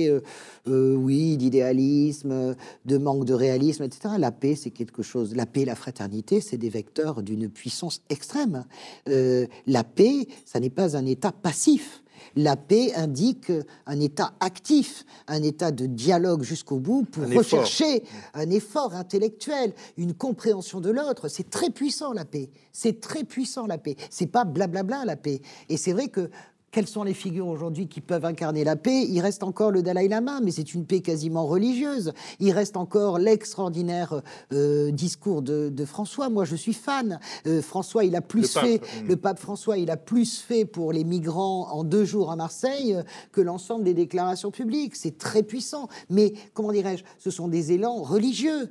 oui, 0.67 1.37
d'idéalisme, 1.37 2.57
de 2.85 2.99
manque 2.99 3.25
de 3.25 3.35
réalisme, 3.35 3.83
etc. 3.83 4.15
La 4.19 4.33
paix, 4.33 4.57
c'est 4.57 4.71
quelque 4.71 5.03
chose, 5.03 5.35
la 5.35 5.47
paix 5.47 5.63
et 5.63 5.65
la 5.65 5.75
fraternité, 5.75 6.41
c'est 6.41 6.57
des 6.57 6.71
vecteurs 6.71 7.23
d'une 7.23 7.49
puissance 7.49 8.03
extrême. 8.09 8.65
la 9.07 9.85
paix, 9.85 10.27
ça 10.45 10.61
n'est 10.61 10.71
pas 10.71 10.97
un 10.97 11.07
état 11.07 11.33
passif. 11.33 12.05
La 12.37 12.57
paix 12.57 12.93
indique 12.95 13.53
un 13.87 14.01
état 14.01 14.35
actif, 14.41 15.05
un 15.29 15.43
état 15.43 15.71
de 15.71 15.87
dialogue 15.87 16.43
jusqu'au 16.43 16.79
bout 16.79 17.05
pour 17.05 17.27
rechercher 17.29 18.03
un 18.35 18.51
effort 18.51 18.95
intellectuel, 18.95 19.73
une 19.97 20.15
compréhension 20.15 20.81
de 20.81 20.91
l'autre. 20.91 21.29
C'est 21.29 21.51
très 21.51 21.71
puissant 21.71 22.13
la 22.13 22.25
paix. 22.25 22.51
C'est 22.73 23.01
très 23.01 23.25
puissant 23.25 23.67
la 23.67 23.79
paix. 23.79 23.97
C'est 24.11 24.27
pas 24.27 24.45
blablabla 24.45 25.05
la 25.05 25.17
paix. 25.17 25.41
Et 25.69 25.77
c'est 25.77 25.93
vrai 25.93 26.09
que 26.09 26.31
quelles 26.75 26.89
sont 26.89 27.05
les 27.05 27.15
figures 27.15 27.47
aujourd'hui 27.47 27.87
qui 27.87 28.01
peuvent 28.01 28.25
incarner 28.25 28.65
la 28.65 28.75
paix? 28.75 29.07
Il 29.09 29.21
reste 29.21 29.45
encore 29.45 29.71
le 29.71 29.81
Dalai 29.81 30.09
Lama, 30.09 30.41
mais 30.43 30.51
c'est 30.51 30.75
une 30.75 30.85
paix 30.85 31.03
quasiment 31.03 31.47
religieuse. 31.47 32.13
Il 32.41 32.51
reste 32.51 32.77
encore 32.77 33.21
l'extraordinaire 33.21 34.23
euh, 34.53 34.91
discours 34.91 35.43
de, 35.43 35.73
François. 35.85 36.31
Moi, 36.31 36.45
je 36.45 36.57
suis 36.57 36.73
fan. 36.73 37.21
Euh, 37.47 37.63
François, 37.63 38.03
il 38.03 38.17
a 38.17 38.21
plus 38.21 38.53
fait, 38.53 38.79
hmm. 38.79 39.07
le 39.07 39.15
pape 39.15 39.39
François, 39.39 39.79
il 39.79 39.89
a 39.89 39.97
plus 39.97 40.41
fait 40.41 40.65
pour 40.65 40.93
les 40.93 41.05
migrants 41.05 41.69
en 41.71 41.85
deux 41.85 42.05
jours 42.05 42.33
à 42.33 42.35
Marseille 42.35 42.95
euh, 42.95 43.05
que 43.31 43.41
l'ensemble 43.41 43.85
des 43.85 43.95
déclarations 43.95 44.51
publiques. 44.51 44.97
C'est 44.97 45.17
très 45.17 45.45
puissant. 45.45 45.87
Mais 46.11 46.35
comment 46.55 46.73
dirais-je 46.73 47.05
Ce 47.19 47.31
sont 47.31 47.47
des 47.47 47.71
élans 47.71 48.03
religieux. 48.03 48.69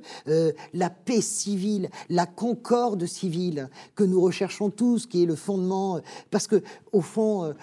la 0.74 0.90
paix 0.90 1.22
civile, 1.22 1.88
la 2.10 2.26
concorde 2.26 3.06
civile 3.06 3.70
que 3.94 4.04
nous 4.04 4.20
recherchons 4.20 4.68
tous, 4.68 5.06
qui 5.06 5.22
est 5.22 5.26
le 5.26 5.36
fondement. 5.36 6.00
Parce 6.30 6.46
que 6.46 6.62
au 6.92 7.00
fond, 7.00 7.54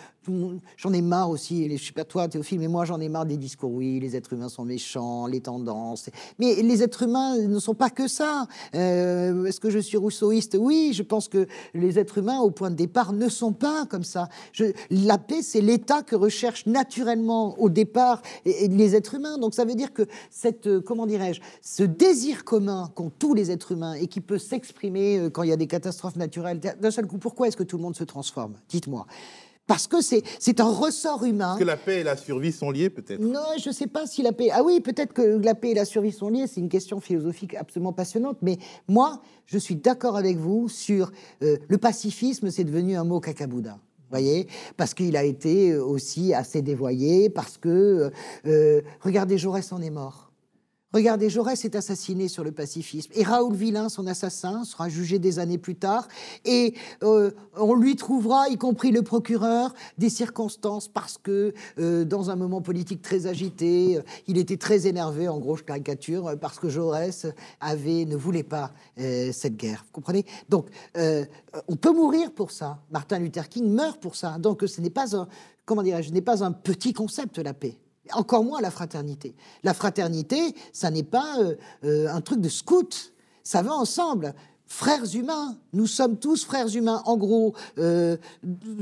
J'en 0.78 0.94
ai 0.94 1.02
marre 1.02 1.32
aussi, 1.32 1.76
je 1.76 1.84
sais 1.84 1.94
pas 1.94 2.04
toi 2.04 2.28
Théophile, 2.28 2.60
mais 2.60 2.68
moi 2.68 2.86
j'en 2.86 3.00
ai 3.00 3.10
marre 3.10 3.26
des 3.26 3.38
discours. 3.38 3.72
Oui, 3.72 4.00
les 4.00 4.16
êtres 4.16 4.34
humains 4.34 4.50
sont 4.50 4.64
méchants, 4.64 5.26
les 5.26 5.42
tendances. 5.42 6.12
Mais 6.38 6.62
les 6.62 6.84
êtres 6.84 7.04
humains 7.04 7.38
ne 7.40 7.60
sont 7.60 7.74
pas 7.74 7.90
que 7.90 8.08
ça. 8.08 8.46
Euh, 8.76 9.46
est-ce 9.46 9.60
que 9.60 9.72
je 9.72 9.80
suis 9.80 9.98
rousseauiste? 9.98 10.56
Oui, 10.60 10.92
je 10.94 11.02
pense 11.02 11.28
que 11.28 11.48
les 11.74 11.98
êtres 11.98 12.20
humains, 12.20 12.40
au 12.40 12.52
point 12.52 12.70
de 12.70 12.76
départ, 12.76 13.14
ne 13.14 13.30
sont 13.30 13.52
pas 13.52 13.88
comme 13.88 14.04
ça. 14.04 14.30
La 14.92 15.18
paix, 15.18 15.42
c'est 15.42 15.62
l'état 15.62 16.04
que 16.04 16.16
recherchent 16.16 16.68
naturellement 16.68 17.60
au 17.60 17.70
départ 17.70 18.22
les 18.46 18.96
êtres 18.96 19.16
humains. 19.16 19.40
Donc 19.40 19.56
ça 19.56 19.66
veut 19.66 19.76
dire 19.76 19.92
que 19.92 20.04
cette, 20.30 20.68
euh, 20.68 20.82
comment 20.82 21.08
dirais-je, 21.08 21.42
ce 21.64 21.82
désir 21.82 22.44
commun 22.44 22.92
qu'ont 22.94 23.10
tous 23.10 23.34
les 23.34 23.50
êtres 23.50 23.72
humains 23.72 23.94
et 23.94 24.06
qui 24.06 24.22
peut 24.22 24.38
s'exprimer 24.38 25.18
euh, 25.18 25.30
quand 25.32 25.42
il 25.42 25.50
y 25.50 25.54
a 25.54 25.58
des 25.58 25.68
catastrophes 25.68 26.16
naturelles, 26.16 26.60
d'un 26.60 26.92
seul 26.92 27.08
coup, 27.08 27.18
pourquoi 27.18 27.48
est-ce 27.48 27.58
que 27.58 27.64
tout 27.64 27.78
le 27.78 27.84
monde 27.84 27.96
se 27.96 28.04
transforme? 28.04 28.54
Dites-moi. 28.70 29.08
Parce 29.72 29.88
que 29.88 30.02
c'est 30.02 30.60
un 30.60 30.70
ressort 30.70 31.24
humain. 31.24 31.54
Est-ce 31.54 31.60
que 31.62 31.64
la 31.64 31.78
paix 31.78 32.02
et 32.02 32.04
la 32.04 32.18
survie 32.18 32.52
sont 32.52 32.72
liées, 32.72 32.90
peut-être 32.90 33.22
Non, 33.22 33.40
je 33.58 33.70
ne 33.70 33.74
sais 33.74 33.88
pas 33.88 34.06
si 34.06 34.22
la 34.22 34.34
paix. 34.34 34.50
Ah 34.52 34.64
oui, 34.64 34.82
peut-être 34.82 35.14
que 35.14 35.22
la 35.22 35.56
paix 35.56 35.70
et 35.70 35.74
la 35.74 35.86
survie 35.86 36.12
sont 36.12 36.28
liées. 36.28 36.46
C'est 36.46 36.60
une 36.60 36.68
question 36.68 37.00
philosophique 37.00 37.56
absolument 37.56 37.94
passionnante. 37.94 38.36
Mais 38.42 38.58
moi, 38.90 39.22
je 39.46 39.58
suis 39.58 39.78
d'accord 39.78 40.18
avec 40.18 40.36
vous 40.36 40.68
sur 40.68 41.14
euh, 41.42 41.56
le 41.70 41.78
pacifisme, 41.78 42.52
c'est 42.52 42.66
devenu 42.66 42.98
un 42.98 43.06
mot 43.06 43.22
cacaboudin 43.22 43.80
voyez 44.10 44.48
Parce 44.76 44.94
qu'il 44.94 45.16
a 45.16 45.24
été 45.24 45.78
aussi 45.78 46.34
assez 46.34 46.62
dévoyé, 46.62 47.30
parce 47.30 47.58
que, 47.58 48.12
euh, 48.46 48.82
regardez, 49.00 49.38
Jaurès 49.38 49.72
en 49.72 49.82
est 49.82 49.90
mort. 49.90 50.31
Regardez, 50.94 51.30
Jaurès 51.30 51.64
est 51.64 51.76
assassiné 51.76 52.28
sur 52.28 52.44
le 52.44 52.52
pacifisme 52.52 53.12
et 53.16 53.24
Raoul 53.24 53.56
Villain, 53.56 53.88
son 53.88 54.08
assassin, 54.08 54.66
sera 54.66 54.90
jugé 54.90 55.20
des 55.20 55.40
années 55.40 55.58
plus 55.58 55.76
tard 55.76 56.10
et 56.44 56.74
euh, 57.02 57.32
on 57.56 57.76
lui 57.76 57.96
trouvera, 57.96 58.50
y 58.50 58.58
compris 58.58 58.92
le 58.92 59.02
procureur, 59.02 59.74
des 59.98 60.10
circonstances 60.10 60.90
parce 60.90 61.18
que 61.18 61.54
euh, 61.80 62.04
dans 62.04 62.30
un 62.30 62.36
moment 62.36 62.62
politique 62.62 63.02
très 63.02 63.26
agité, 63.26 63.98
euh, 63.98 64.02
il 64.28 64.38
était 64.38 64.58
très 64.58 64.86
énervé, 64.86 65.30
en 65.30 65.40
gros, 65.40 65.56
caricature, 65.56 66.38
parce 66.42 66.60
que 66.60 66.68
Jaurès 66.68 67.26
avait, 67.62 68.04
ne 68.04 68.18
voulait 68.18 68.44
pas 68.44 68.72
cette 68.98 69.56
guerre. 69.56 69.84
Vous 69.86 69.92
comprenez? 69.92 70.26
Donc, 70.50 70.68
on 70.96 71.76
peut 71.76 71.94
mourir 71.94 72.32
pour 72.32 72.52
ça. 72.52 72.80
Martin 72.92 73.20
Luther 73.20 73.48
King 73.48 73.70
meurt 73.70 74.00
pour 74.00 74.16
ça. 74.16 74.38
Donc, 74.40 74.64
ce 74.66 74.82
n'est 74.82 74.90
pas 74.90 75.06
comment 75.66 75.84
n'est 75.84 76.22
pas 76.22 76.44
un 76.44 76.52
petit 76.52 76.94
concept 76.94 77.38
la 77.38 77.54
paix 77.54 77.78
encore 78.14 78.44
moins 78.44 78.62
la 78.62 78.72
fraternité. 78.72 79.36
La 79.64 79.74
fraternité, 79.74 80.56
ça 80.74 80.92
n'est 80.92 81.04
pas 81.04 81.38
euh, 81.40 81.56
euh, 81.84 82.08
un 82.08 82.22
truc 82.22 82.42
de 82.42 82.50
scout, 82.50 83.14
ça 83.44 83.62
va 83.62 83.74
ensemble. 83.74 84.34
Frères 84.66 85.04
humains, 85.16 85.58
nous 85.74 85.86
sommes 85.86 86.18
tous 86.18 86.46
frères 86.46 86.74
humains. 86.74 87.02
En 87.06 87.18
gros, 87.18 87.54
euh, 87.78 88.16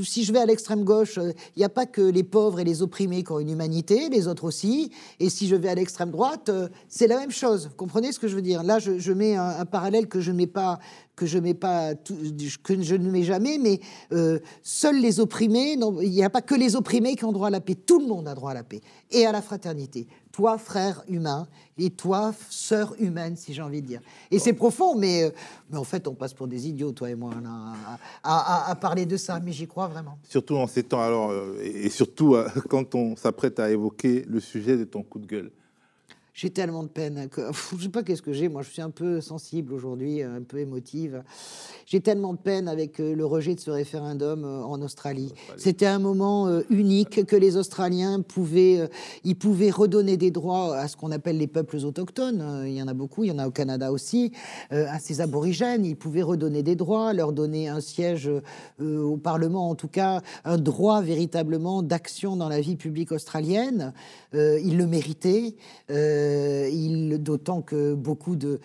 si 0.03 0.23
je 0.23 0.31
vais 0.31 0.37
à 0.37 0.45
l'extrême 0.45 0.83
gauche, 0.83 1.17
il 1.17 1.59
n'y 1.59 1.63
a 1.63 1.69
pas 1.69 1.87
que 1.87 2.01
les 2.01 2.21
pauvres 2.21 2.59
et 2.59 2.63
les 2.63 2.83
opprimés 2.83 3.23
qui 3.23 3.31
ont 3.31 3.39
une 3.39 3.49
humanité, 3.49 4.07
les 4.09 4.27
autres 4.27 4.43
aussi. 4.43 4.91
Et 5.19 5.31
si 5.31 5.47
je 5.47 5.55
vais 5.55 5.67
à 5.67 5.73
l'extrême 5.73 6.11
droite, 6.11 6.51
c'est 6.89 7.07
la 7.07 7.17
même 7.17 7.31
chose. 7.31 7.69
Vous 7.69 7.75
comprenez 7.75 8.11
ce 8.11 8.19
que 8.19 8.27
je 8.27 8.35
veux 8.35 8.43
dire? 8.43 8.61
Là, 8.61 8.77
je, 8.77 9.11
mets 9.13 9.35
un, 9.35 9.65
parallèle 9.65 10.07
que 10.07 10.21
je 10.21 10.31
ne 10.31 10.37
mets 10.37 10.47
pas 10.47 10.77
que 11.19 12.81
je 12.81 12.95
ne 12.95 13.11
mets 13.11 13.23
jamais, 13.23 13.57
mais 13.57 13.79
euh, 14.11 14.39
seuls 14.63 14.99
les 14.99 15.19
opprimés, 15.19 15.73
il 15.73 16.09
n'y 16.11 16.23
a 16.23 16.29
pas 16.29 16.41
que 16.41 16.55
les 16.55 16.75
opprimés 16.75 17.15
qui 17.15 17.25
ont 17.25 17.31
droit 17.31 17.47
à 17.47 17.51
la 17.51 17.61
paix, 17.61 17.75
tout 17.75 17.99
le 17.99 18.07
monde 18.07 18.27
a 18.27 18.35
droit 18.35 18.51
à 18.51 18.53
la 18.53 18.63
paix 18.63 18.81
et 19.11 19.25
à 19.25 19.31
la 19.31 19.41
fraternité. 19.41 20.07
Toi, 20.31 20.57
frère 20.57 21.03
humain, 21.07 21.47
et 21.77 21.89
toi, 21.89 22.33
sœur 22.49 22.93
humaine, 22.99 23.35
si 23.35 23.53
j'ai 23.53 23.61
envie 23.61 23.81
de 23.81 23.87
dire. 23.87 24.01
Et 24.31 24.39
c'est 24.39 24.53
profond, 24.53 24.95
mais, 24.95 25.23
euh, 25.23 25.31
mais 25.69 25.77
en 25.77 25.83
fait, 25.83 26.07
on 26.07 26.13
passe 26.13 26.33
pour 26.33 26.47
des 26.47 26.67
idiots, 26.67 26.91
toi 26.91 27.09
et 27.09 27.15
moi, 27.15 27.31
à, 28.23 28.75
parler 28.79 29.05
de 29.05 29.17
ça, 29.17 29.39
mais 29.39 29.51
j'y 29.51 29.67
crois 29.67 29.87
vraiment. 29.87 30.17
Surtout 30.23 30.55
en 30.55 30.67
ces 30.67 30.83
temps, 30.83 31.01
alors, 31.01 31.31
euh, 31.31 31.59
et 31.61 31.89
surtout 31.89 32.35
quand 32.69 32.95
on 32.95 33.15
s'apprête 33.15 33.59
à 33.59 33.69
évoquer 33.69 34.25
le 34.27 34.39
sujet 34.39 34.77
de 34.77 34.85
ton 34.85 35.03
coup 35.03 35.19
de 35.19 35.25
gueule. 35.25 35.51
J'ai 36.41 36.51
tellement 36.51 36.83
de 36.83 36.87
peine. 36.87 37.27
Que, 37.27 37.41
je 37.77 37.83
sais 37.83 37.89
pas 37.89 38.01
qu'est-ce 38.01 38.21
que 38.21 38.31
j'ai. 38.31 38.47
Moi, 38.47 38.61
je 38.61 38.69
suis 38.69 38.81
un 38.81 38.91
peu 38.91 39.19
sensible 39.19 39.73
aujourd'hui, 39.73 40.23
un 40.23 40.41
peu 40.41 40.59
émotive. 40.59 41.21
J'ai 41.85 41.99
tellement 41.99 42.33
de 42.33 42.37
peine 42.37 42.69
avec 42.69 43.01
euh, 43.01 43.13
le 43.13 43.25
rejet 43.25 43.55
de 43.55 43.59
ce 43.59 43.71
référendum 43.71 44.45
euh, 44.45 44.61
en 44.61 44.81
Australie. 44.81 45.33
C'était 45.57 45.87
un 45.87 45.99
moment 45.99 46.47
euh, 46.47 46.61
unique 46.69 47.25
que 47.25 47.35
les 47.35 47.57
Australiens 47.57 48.21
pouvaient, 48.21 48.89
ils 49.25 49.35
pouvaient 49.35 49.69
redonner 49.69 50.15
des 50.15 50.31
droits 50.31 50.77
à 50.77 50.87
ce 50.87 50.95
qu'on 50.95 51.11
appelle 51.11 51.37
les 51.37 51.47
peuples 51.47 51.75
autochtones. 51.77 52.63
Il 52.65 52.73
y 52.73 52.81
en 52.81 52.87
a 52.87 52.93
beaucoup, 52.93 53.25
il 53.25 53.27
y 53.27 53.31
en 53.33 53.39
a 53.39 53.47
au 53.47 53.51
Canada 53.51 53.91
aussi, 53.91 54.31
à 54.69 54.99
ces 54.99 55.19
aborigènes. 55.19 55.83
Ils 55.83 55.97
pouvaient 55.97 56.21
redonner 56.21 56.63
des 56.63 56.75
droits, 56.75 57.11
leur 57.11 57.33
donner 57.33 57.67
un 57.67 57.81
siège 57.81 58.29
au 58.79 59.17
Parlement, 59.17 59.69
en 59.69 59.75
tout 59.75 59.87
cas 59.87 60.21
un 60.45 60.57
droit 60.57 61.01
véritablement 61.01 61.81
d'action 61.81 62.35
dans 62.35 62.49
la 62.49 62.61
vie 62.61 62.75
publique 62.75 63.11
australienne. 63.11 63.93
ils 64.33 64.77
le 64.77 64.85
méritaient. 64.85 65.55
Euh, 66.29 67.17
d'autant 67.17 67.61
que 67.61 67.93
beaucoup 67.93 68.35
de, 68.35 68.59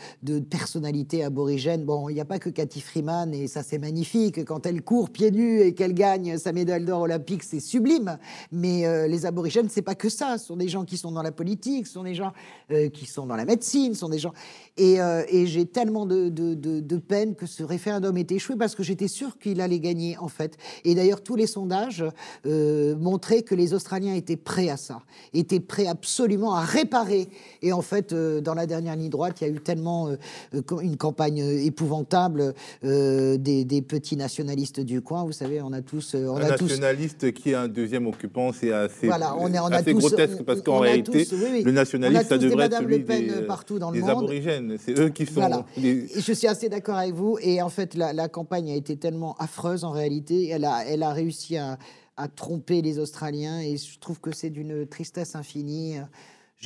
personnalités 0.51 1.25
aborigènes, 1.25 1.85
bon, 1.85 2.09
il 2.09 2.15
n'y 2.15 2.21
a 2.21 2.25
pas 2.25 2.39
que 2.39 2.51
Cathy 2.51 2.81
Freeman, 2.81 3.33
et 3.35 3.47
ça 3.47 3.63
c'est 3.63 3.79
magnifique, 3.79 4.45
quand 4.45 4.67
elle 4.67 4.83
court 4.83 5.11
pieds 5.11 5.31
nus 5.31 5.61
et 5.61 5.75
qu'elle 5.75 5.95
gagne 5.95 6.39
sa 6.39 6.53
médaille 6.53 6.85
d'or 6.85 7.03
olympique, 7.03 7.43
c'est 7.43 7.61
sublime. 7.61 8.19
Mais 8.53 8.87
euh, 8.87 9.07
les 9.07 9.27
aborigènes, 9.27 9.69
c'est 9.69 9.83
pas 9.83 9.95
que 9.95 10.09
ça. 10.09 10.39
Ce 10.39 10.47
sont 10.47 10.57
des 10.57 10.69
gens 10.69 10.85
qui 10.85 10.97
sont 10.97 11.13
dans 11.13 11.23
la 11.23 11.33
politique, 11.33 11.87
ce 11.87 11.95
sont 11.95 12.05
des 12.05 12.15
gens 12.15 12.33
euh, 12.71 12.89
qui 12.89 13.07
sont 13.07 13.27
dans 13.27 13.37
la 13.37 13.45
médecine, 13.45 13.95
ce 13.95 14.01
sont 14.01 14.09
des 14.09 14.19
gens. 14.19 14.33
Et, 14.77 14.99
j'ai 15.47 15.67
tellement 15.67 16.07
de, 16.07 16.99
peine 16.99 17.35
que 17.35 17.47
ce 17.47 17.63
référendum 17.63 18.17
ait 18.17 18.27
échoué 18.31 18.57
parce 18.57 18.75
que 18.75 18.83
j'étais 18.83 19.09
sûr 19.09 19.39
qu'il 19.39 19.61
allait 19.61 19.81
gagner, 19.81 20.17
en 20.19 20.29
fait. 20.29 20.57
Et 20.85 20.95
d'ailleurs, 20.95 21.23
tous 21.23 21.37
les 21.37 21.47
sondages 21.47 22.05
montraient 22.45 23.43
que 23.43 23.55
les 23.55 23.75
Australiens 23.75 24.15
étaient 24.15 24.37
prêts 24.37 24.69
à 24.69 24.77
ça, 24.77 25.03
étaient 25.33 25.61
prêts 25.61 25.87
absolument 25.87 26.55
à 26.55 26.63
réparer 26.63 27.29
et 27.63 27.73
en 27.73 27.83
fait, 27.83 28.13
euh, 28.13 28.41
dans 28.41 28.55
la 28.55 28.67
dernière 28.67 28.95
ligne 28.95 29.09
droite, 29.09 29.41
il 29.41 29.49
y 29.49 29.51
a 29.51 29.53
eu 29.53 29.61
tellement 29.61 30.09
euh, 30.09 30.17
euh, 30.55 30.81
une 30.81 30.97
campagne 30.97 31.39
épouvantable 31.39 32.55
des, 32.83 33.85
petits 33.87 34.17
nationalistes 34.17 34.81
du 34.81 35.01
coin. 35.01 35.25
Vous 35.25 35.33
savez, 35.33 35.63
on 35.63 35.73
a 35.73 35.81
tous. 35.81 36.15
On 36.15 36.37
un 36.37 36.49
nationaliste 36.49 37.33
qui 37.33 37.51
est 37.51 37.55
un 37.55 37.69
deuxième 37.69 38.07
occupant, 38.07 38.53
c'est 38.53 38.73
assez, 38.73 39.07
voilà, 39.07 39.35
on 39.39 39.53
est, 39.53 39.59
on 39.59 39.67
assez 39.67 39.95
grotesque 39.95 40.43
parce 40.43 40.63
qu'en 40.63 40.79
réalité, 40.79 41.27
le 41.65 41.71
nationaliste, 41.71 42.29
ça 42.29 42.39
devrait 42.39 42.67
être 42.67 42.79
celui 42.79 43.01
des, 43.01 43.43
partout 43.47 43.79
dans 43.79 43.91
le 43.91 44.01
des 44.01 44.09
aborigènes. 44.09 44.77
C'est 44.79 44.99
eux 44.99 45.09
qui 45.09 45.27
sont. 45.27 45.65
je 45.77 46.33
suis 46.33 46.47
assez 46.47 46.69
d'accord 46.69 46.97
avec 46.97 47.15
vous. 47.15 47.39
Et 47.41 47.63
en 47.63 47.69
fait, 47.69 47.95
la, 47.95 48.29
campagne 48.29 48.71
a 48.73 48.75
été 48.75 48.97
tellement 48.97 49.37
affreuse 49.39 49.85
en 49.85 49.91
réalité. 49.91 50.49
Elle 50.49 50.65
a, 50.65 50.85
elle 50.87 51.03
a 51.03 51.13
réussi 51.13 51.57
à, 51.57 51.79
à 52.17 52.29
tromper 52.29 52.83
les 52.83 52.99
Australiens 52.99 53.61
et 53.61 53.77
je 53.77 53.99
trouve 53.99 54.21
que 54.21 54.35
c'est 54.35 54.51
d'une 54.51 54.87
tristesse 54.87 55.35
infinie 55.35 55.97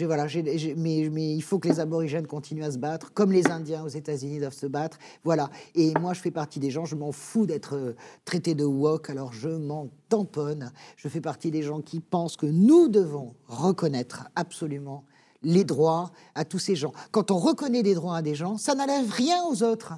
mais, 0.07 1.35
il 1.37 1.43
faut 1.43 1.59
que 1.59 1.69
les 1.69 1.81
aborigènes 1.81 2.27
continuent 2.27 2.65
à 2.65 2.71
se 2.71 2.79
battre, 2.79 3.13
comme 3.13 3.33
les 3.33 3.49
Indiens 3.49 3.85
aux 3.85 3.89
États-Unis 3.89 4.39
doivent 4.39 4.53
se 4.53 4.67
battre. 4.67 4.99
Voilà. 5.25 5.51
Et 5.75 5.93
moi, 6.01 6.15
je 6.15 6.21
fais 6.21 6.31
partie 6.31 6.61
des 6.61 6.71
gens, 6.71 6.85
je 6.85 6.95
m'en 6.95 7.13
fous 7.13 7.47
d'être 7.47 7.77
euh, 7.77 7.97
traité 8.25 8.55
de 8.55 8.65
woke, 8.65 9.11
alors 9.11 9.33
je 9.33 9.49
m'en 9.49 9.89
tamponne. 10.09 10.73
Je 10.97 11.09
fais 11.09 11.21
partie 11.21 11.51
des 11.51 11.63
gens 11.63 11.81
qui 11.81 12.01
pensent 12.01 12.37
que 12.37 12.47
nous 12.47 12.89
devons 12.89 13.35
reconnaître 13.47 14.29
absolument 14.37 15.05
les 15.43 15.65
droits 15.65 16.11
à 16.35 16.45
tous 16.45 16.59
ces 16.59 16.77
gens. 16.77 16.93
Quand 17.11 17.31
on 17.31 17.39
reconnaît 17.39 17.83
des 17.83 17.95
droits 17.95 18.17
à 18.17 18.23
des 18.23 18.35
gens, 18.35 18.57
ça 18.57 18.75
n'enlève 18.75 19.11
rien 19.11 19.45
aux 19.45 19.63
autres. 19.63 19.95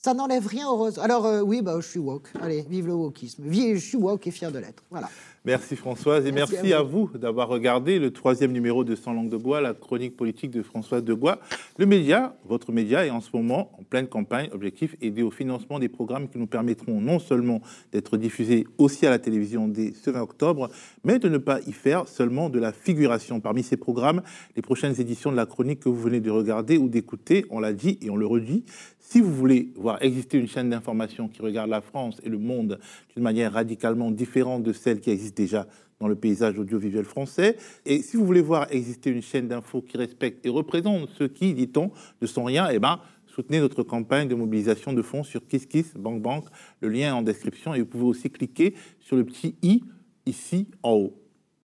Ça 0.00 0.14
n'enlève 0.14 0.46
rien 0.46 0.68
aux 0.68 0.86
autres. 0.86 1.00
Alors 1.00 1.26
euh, 1.26 1.40
oui, 1.40 1.60
bah, 1.60 1.74
je 1.80 1.88
suis 1.88 1.98
woke. 1.98 2.28
Allez, 2.40 2.64
vive 2.70 2.86
le 2.86 2.94
wokisme. 2.94 3.42
Je 3.50 3.76
suis 3.78 3.96
woke 3.96 4.28
et 4.28 4.30
fier 4.30 4.52
de 4.52 4.60
l'être. 4.60 4.84
Voilà. 4.90 5.08
Merci 5.44 5.76
Françoise 5.76 6.26
et 6.26 6.32
merci, 6.32 6.72
à 6.72 6.82
vous, 6.82 7.10
d'avoir 7.14 7.48
regardé 7.48 7.98
le 7.98 8.12
troisième 8.12 8.52
numéro 8.52 8.84
de 8.84 8.94
Sans 8.94 9.14
langue 9.14 9.30
de 9.30 9.36
bois, 9.36 9.60
la 9.60 9.72
chronique 9.72 10.16
politique 10.16 10.50
de 10.50 10.62
Françoise 10.62 11.02
de 11.02 11.14
Bois. 11.14 11.38
Le 11.78 11.86
média, 11.86 12.36
votre 12.44 12.70
média, 12.70 13.06
est 13.06 13.10
en 13.10 13.20
ce 13.20 13.30
moment 13.32 13.70
en 13.78 13.82
pleine 13.82 14.08
campagne. 14.08 14.50
Objectif 14.52 14.94
aider 15.00 15.22
au 15.22 15.30
financement 15.30 15.78
des 15.78 15.88
programmes 15.88 16.28
qui 16.28 16.38
nous 16.38 16.48
permettront 16.48 17.00
non 17.00 17.18
seulement 17.18 17.62
d'être 17.92 18.16
diffusés 18.18 18.66
aussi 18.76 19.06
à 19.06 19.10
la 19.10 19.18
télévision 19.18 19.68
dès 19.68 19.94
ce 19.94 20.10
20 20.10 20.20
octobre, 20.20 20.70
mais 21.02 21.18
de 21.18 21.28
ne 21.28 21.38
pas 21.38 21.60
y 21.66 21.72
faire 21.72 22.08
seulement 22.08 22.50
de 22.50 22.58
la 22.58 22.72
figuration. 22.72 23.40
Parmi 23.40 23.62
ces 23.62 23.78
programmes, 23.78 24.22
les 24.54 24.62
prochaines 24.62 25.00
éditions 25.00 25.30
de 25.30 25.36
la 25.36 25.46
chronique 25.46 25.80
que 25.80 25.88
vous 25.88 26.00
venez 26.00 26.20
de 26.20 26.30
regarder 26.30 26.76
ou 26.76 26.88
d'écouter, 26.88 27.46
on 27.48 27.58
l'a 27.58 27.72
dit 27.72 27.98
et 28.02 28.10
on 28.10 28.16
le 28.16 28.26
redit, 28.26 28.64
si 29.10 29.22
vous 29.22 29.32
voulez 29.32 29.72
voir 29.74 30.02
exister 30.02 30.36
une 30.36 30.48
chaîne 30.48 30.68
d'information 30.68 31.28
qui 31.28 31.40
regarde 31.40 31.70
la 31.70 31.80
France 31.80 32.20
et 32.24 32.28
le 32.28 32.36
monde 32.36 32.78
d'une 33.14 33.22
manière 33.22 33.54
radicalement 33.54 34.10
différente 34.10 34.62
de 34.62 34.74
celle 34.74 35.00
qui 35.00 35.08
existe 35.08 35.34
déjà 35.34 35.66
dans 35.98 36.08
le 36.08 36.14
paysage 36.14 36.58
audiovisuel 36.58 37.06
français, 37.06 37.56
et 37.86 38.02
si 38.02 38.18
vous 38.18 38.26
voulez 38.26 38.42
voir 38.42 38.66
exister 38.70 39.10
une 39.10 39.22
chaîne 39.22 39.48
d'infos 39.48 39.80
qui 39.80 39.96
respecte 39.96 40.44
et 40.44 40.50
représente 40.50 41.08
ceux 41.16 41.26
qui, 41.26 41.54
dit-on, 41.54 41.90
ne 42.20 42.26
sont 42.26 42.44
rien, 42.44 42.68
eh 42.70 42.78
ben, 42.78 43.00
soutenez 43.26 43.60
notre 43.60 43.82
campagne 43.82 44.28
de 44.28 44.34
mobilisation 44.34 44.92
de 44.92 45.00
fonds 45.00 45.24
sur 45.24 45.46
KissKiss 45.46 45.94
Bank 45.94 46.20
Bank. 46.20 46.44
Le 46.82 46.90
lien 46.90 47.08
est 47.08 47.12
en 47.12 47.22
description 47.22 47.72
et 47.74 47.80
vous 47.80 47.86
pouvez 47.86 48.04
aussi 48.04 48.30
cliquer 48.30 48.74
sur 49.00 49.16
le 49.16 49.24
petit 49.24 49.56
i 49.62 49.82
ici 50.26 50.68
en 50.82 50.92
haut. 50.92 51.22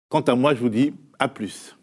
Quant 0.10 0.22
à 0.22 0.34
moi, 0.34 0.56
je 0.56 0.62
vous 0.62 0.70
dis 0.70 0.94
à 1.20 1.30
plus. 1.30 1.79